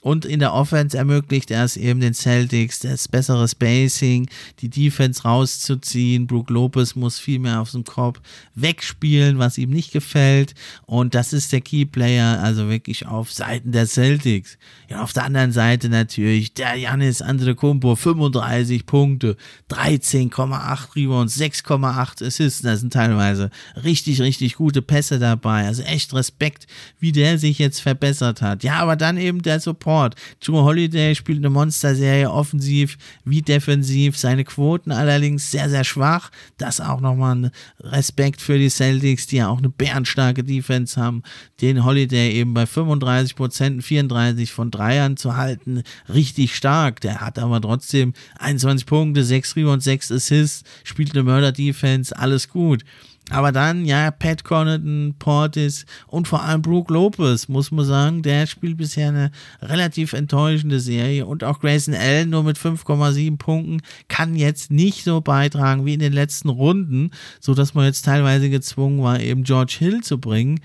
Und 0.01 0.25
in 0.25 0.39
der 0.39 0.53
Offense 0.53 0.95
ermöglicht 0.95 1.49
er 1.49 1.63
es 1.63 1.75
eben 1.75 1.99
den 1.99 2.13
Celtics, 2.13 2.79
das 2.79 3.07
bessere 3.07 3.47
Spacing, 3.47 4.29
die 4.59 4.69
Defense 4.69 5.23
rauszuziehen. 5.23 6.27
Brook 6.27 6.51
Lopez 6.51 6.95
muss 6.95 7.19
viel 7.19 7.39
mehr 7.39 7.59
auf 7.59 7.71
dem 7.71 7.83
Korb 7.83 8.21
wegspielen, 8.53 9.39
was 9.39 9.57
ihm 9.57 9.71
nicht 9.71 9.91
gefällt. 9.91 10.53
Und 10.85 11.15
das 11.15 11.33
ist 11.33 11.51
der 11.51 11.61
Key 11.61 11.85
Player, 11.85 12.39
also 12.41 12.69
wirklich 12.69 13.07
auf 13.07 13.33
Seiten 13.33 13.71
der 13.71 13.87
Celtics. 13.87 14.59
Ja, 14.87 15.01
auf 15.01 15.13
der 15.13 15.25
anderen 15.25 15.51
Seite 15.51 15.89
natürlich 15.89 16.53
der 16.53 16.75
Janis 16.75 17.21
Antetokounmpo, 17.23 17.95
35 17.95 18.85
Punkte, 18.85 19.35
13,8 19.71 20.95
Rebounds, 20.95 21.37
6,8 21.37 22.25
Assists. 22.25 22.61
Da 22.61 22.77
sind 22.77 22.93
teilweise 22.93 23.49
richtig, 23.83 24.21
richtig 24.21 24.55
gute 24.55 24.83
Pässe 24.83 25.17
dabei. 25.17 25.65
Also 25.65 25.81
echt 25.81 26.13
Respekt, 26.13 26.67
wie 26.99 27.11
der 27.11 27.39
sich 27.39 27.57
jetzt 27.57 27.81
verbessert 27.81 28.43
hat. 28.43 28.63
Ja, 28.63 28.75
aber 28.75 28.95
dann 28.95 29.17
eben 29.17 29.41
der 29.41 29.59
Support 29.59 29.86
Support. 29.87 30.15
Joe 30.41 30.63
Holiday 30.63 31.15
spielt 31.15 31.37
eine 31.37 31.49
Monsterserie 31.49 32.29
offensiv 32.29 32.97
wie 33.23 33.41
defensiv. 33.41 34.17
Seine 34.17 34.43
Quoten 34.43 34.91
allerdings 34.91 35.49
sehr, 35.49 35.69
sehr 35.69 35.85
schwach. 35.85 36.29
Das 36.57 36.81
auch 36.81 36.99
nochmal 36.99 37.35
ein 37.35 37.51
Respekt 37.79 38.41
für 38.41 38.57
die 38.57 38.69
Celtics, 38.69 39.27
die 39.27 39.37
ja 39.37 39.47
auch 39.47 39.59
eine 39.59 39.69
bärenstarke 39.69 40.43
Defense 40.43 40.99
haben. 40.99 41.23
Den 41.61 41.85
Holiday 41.85 42.33
eben 42.33 42.53
bei 42.53 42.65
35 42.65 43.37
Prozent, 43.37 43.81
34 43.81 44.51
von 44.51 44.71
Dreiern 44.71 45.15
zu 45.15 45.37
halten, 45.37 45.83
richtig 46.13 46.57
stark. 46.57 46.99
Der 46.99 47.21
hat 47.21 47.39
aber 47.39 47.61
trotzdem 47.61 48.11
21 48.39 48.85
Punkte, 48.85 49.23
6 49.23 49.55
Rebounds, 49.55 49.85
6 49.85 50.11
Assists, 50.11 50.63
spielt 50.83 51.13
eine 51.13 51.23
Mörder-Defense, 51.23 52.17
alles 52.17 52.49
gut. 52.49 52.83
Aber 53.29 53.51
dann, 53.51 53.83
ja, 53.83 54.09
Pat 54.09 54.45
Connaughton, 54.45 55.15
Portis 55.19 55.85
und 56.07 56.29
vor 56.29 56.43
allem 56.43 56.61
Brook 56.61 56.89
Lopez, 56.89 57.49
muss 57.49 57.71
man 57.71 57.85
sagen, 57.85 58.21
der 58.21 58.47
spielt 58.47 58.77
bisher 58.77 59.09
eine 59.09 59.31
relativ 59.61 60.13
enttäuschende 60.13 60.79
Serie. 60.79 61.25
Und 61.25 61.43
auch 61.43 61.59
Grayson 61.59 61.93
Allen 61.93 62.29
nur 62.29 62.43
mit 62.43 62.57
5,7 62.57 63.37
Punkten 63.37 63.81
kann 64.07 64.35
jetzt 64.35 64.71
nicht 64.71 65.03
so 65.03 65.19
beitragen 65.19 65.85
wie 65.85 65.93
in 65.93 65.99
den 65.99 66.13
letzten 66.13 66.47
Runden, 66.47 67.11
sodass 67.41 67.73
man 67.73 67.85
jetzt 67.85 68.05
teilweise 68.05 68.49
gezwungen 68.49 69.03
war, 69.03 69.19
eben 69.19 69.43
George 69.43 69.75
Hill 69.77 70.01
zu 70.01 70.19
bringen. 70.19 70.61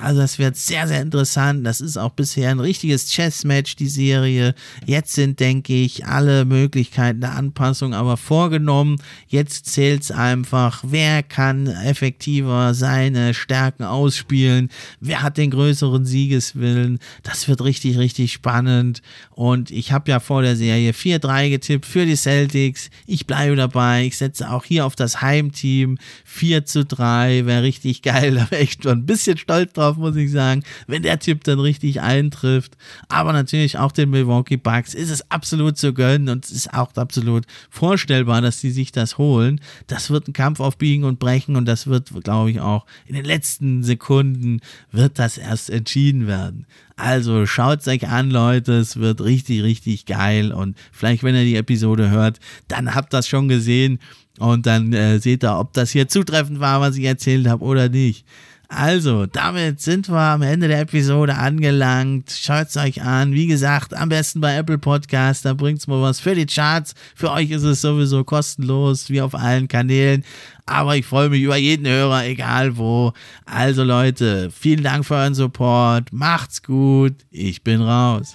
Also 0.00 0.20
das 0.20 0.38
wird 0.38 0.56
sehr, 0.56 0.88
sehr 0.88 1.02
interessant. 1.02 1.66
Das 1.66 1.80
ist 1.80 1.96
auch 1.96 2.10
bisher 2.10 2.50
ein 2.50 2.60
richtiges 2.60 3.10
Chess-Match, 3.10 3.76
die 3.76 3.88
Serie. 3.88 4.54
Jetzt 4.86 5.12
sind, 5.12 5.40
denke 5.40 5.74
ich, 5.74 6.06
alle 6.06 6.44
Möglichkeiten 6.44 7.20
der 7.20 7.36
Anpassung 7.36 7.94
aber 7.94 8.16
vorgenommen. 8.16 8.96
Jetzt 9.28 9.66
zählt 9.66 10.02
es 10.02 10.10
einfach, 10.10 10.82
wer 10.86 11.22
kann 11.22 11.66
effektiver 11.66 12.74
seine 12.74 13.34
Stärken 13.34 13.84
ausspielen, 13.84 14.70
wer 15.00 15.22
hat 15.22 15.36
den 15.36 15.50
größeren 15.50 16.04
Siegeswillen. 16.04 16.98
Das 17.22 17.48
wird 17.48 17.62
richtig, 17.62 17.98
richtig 17.98 18.32
spannend. 18.32 19.02
Und 19.30 19.70
ich 19.70 19.92
habe 19.92 20.10
ja 20.10 20.20
vor 20.20 20.42
der 20.42 20.56
Serie 20.56 20.92
4-3 20.92 21.50
getippt 21.50 21.86
für 21.86 22.06
die 22.06 22.16
Celtics. 22.16 22.90
Ich 23.06 23.26
bleibe 23.26 23.56
dabei. 23.56 24.04
Ich 24.04 24.16
setze 24.16 24.50
auch 24.50 24.64
hier 24.64 24.86
auf 24.86 24.96
das 24.96 25.20
Heimteam. 25.20 25.98
4 26.24 26.64
zu 26.64 26.84
3 26.84 27.46
wäre 27.46 27.62
richtig 27.62 28.02
geil. 28.02 28.34
Da 28.44 28.50
wäre 28.50 28.62
ich 28.62 28.78
schon 28.82 28.98
ein 28.98 29.06
bisschen 29.06 29.38
stolz 29.38 29.72
drauf 29.72 29.83
drauf, 29.84 29.96
muss 29.96 30.16
ich 30.16 30.30
sagen, 30.30 30.62
wenn 30.86 31.02
der 31.02 31.18
Typ 31.18 31.44
dann 31.44 31.60
richtig 31.60 32.00
eintrifft. 32.00 32.76
Aber 33.08 33.32
natürlich 33.32 33.78
auch 33.78 33.92
den 33.92 34.10
Milwaukee 34.10 34.56
Bucks 34.56 34.94
ist 34.94 35.10
es 35.10 35.30
absolut 35.30 35.76
zu 35.76 35.92
gönnen 35.92 36.28
und 36.28 36.44
es 36.44 36.50
ist 36.50 36.74
auch 36.74 36.94
absolut 36.96 37.44
vorstellbar, 37.70 38.40
dass 38.40 38.60
sie 38.60 38.70
sich 38.70 38.92
das 38.92 39.18
holen. 39.18 39.60
Das 39.86 40.10
wird 40.10 40.28
ein 40.28 40.32
Kampf 40.32 40.60
auf 40.60 40.78
Biegen 40.78 41.04
und 41.04 41.18
Brechen 41.18 41.56
und 41.56 41.66
das 41.66 41.86
wird, 41.86 42.10
glaube 42.22 42.50
ich, 42.50 42.60
auch 42.60 42.86
in 43.06 43.14
den 43.14 43.24
letzten 43.24 43.82
Sekunden 43.82 44.60
wird 44.90 45.18
das 45.18 45.38
erst 45.38 45.70
entschieden 45.70 46.26
werden. 46.26 46.66
Also 46.96 47.44
schaut 47.46 47.80
es 47.80 47.88
euch 47.88 48.08
an, 48.08 48.30
Leute. 48.30 48.74
Es 48.74 48.96
wird 48.96 49.20
richtig, 49.20 49.62
richtig 49.62 50.06
geil. 50.06 50.52
Und 50.52 50.76
vielleicht, 50.92 51.24
wenn 51.24 51.34
ihr 51.34 51.44
die 51.44 51.56
Episode 51.56 52.10
hört, 52.10 52.38
dann 52.68 52.94
habt 52.94 53.12
ihr 53.12 53.18
das 53.18 53.28
schon 53.28 53.48
gesehen. 53.48 53.98
Und 54.38 54.66
dann 54.66 54.92
äh, 54.92 55.18
seht 55.18 55.44
ihr, 55.44 55.58
ob 55.58 55.72
das 55.72 55.90
hier 55.90 56.08
zutreffend 56.08 56.60
war, 56.60 56.80
was 56.80 56.96
ich 56.96 57.04
erzählt 57.04 57.48
habe 57.48 57.64
oder 57.64 57.88
nicht. 57.88 58.24
Also, 58.68 59.26
damit 59.26 59.80
sind 59.80 60.08
wir 60.08 60.18
am 60.18 60.42
Ende 60.42 60.68
der 60.68 60.80
Episode 60.80 61.34
angelangt. 61.34 62.30
Schaut 62.30 62.68
es 62.68 62.76
euch 62.76 63.02
an. 63.02 63.32
Wie 63.32 63.46
gesagt, 63.46 63.94
am 63.94 64.08
besten 64.08 64.40
bei 64.40 64.56
Apple 64.56 64.78
Podcast. 64.78 65.44
Da 65.44 65.52
bringt 65.54 65.80
es 65.80 65.86
mal 65.86 66.00
was 66.00 66.20
für 66.20 66.34
die 66.34 66.46
Charts. 66.46 66.94
Für 67.14 67.30
euch 67.30 67.50
ist 67.50 67.62
es 67.62 67.80
sowieso 67.80 68.24
kostenlos, 68.24 69.10
wie 69.10 69.20
auf 69.20 69.34
allen 69.34 69.68
Kanälen. 69.68 70.24
Aber 70.66 70.96
ich 70.96 71.04
freue 71.04 71.28
mich 71.28 71.42
über 71.42 71.56
jeden 71.56 71.86
Hörer, 71.86 72.24
egal 72.24 72.76
wo. 72.76 73.12
Also 73.44 73.84
Leute, 73.84 74.50
vielen 74.50 74.82
Dank 74.82 75.04
für 75.04 75.16
euren 75.16 75.34
Support. 75.34 76.12
Macht's 76.12 76.62
gut. 76.62 77.14
Ich 77.30 77.62
bin 77.62 77.82
raus. 77.82 78.34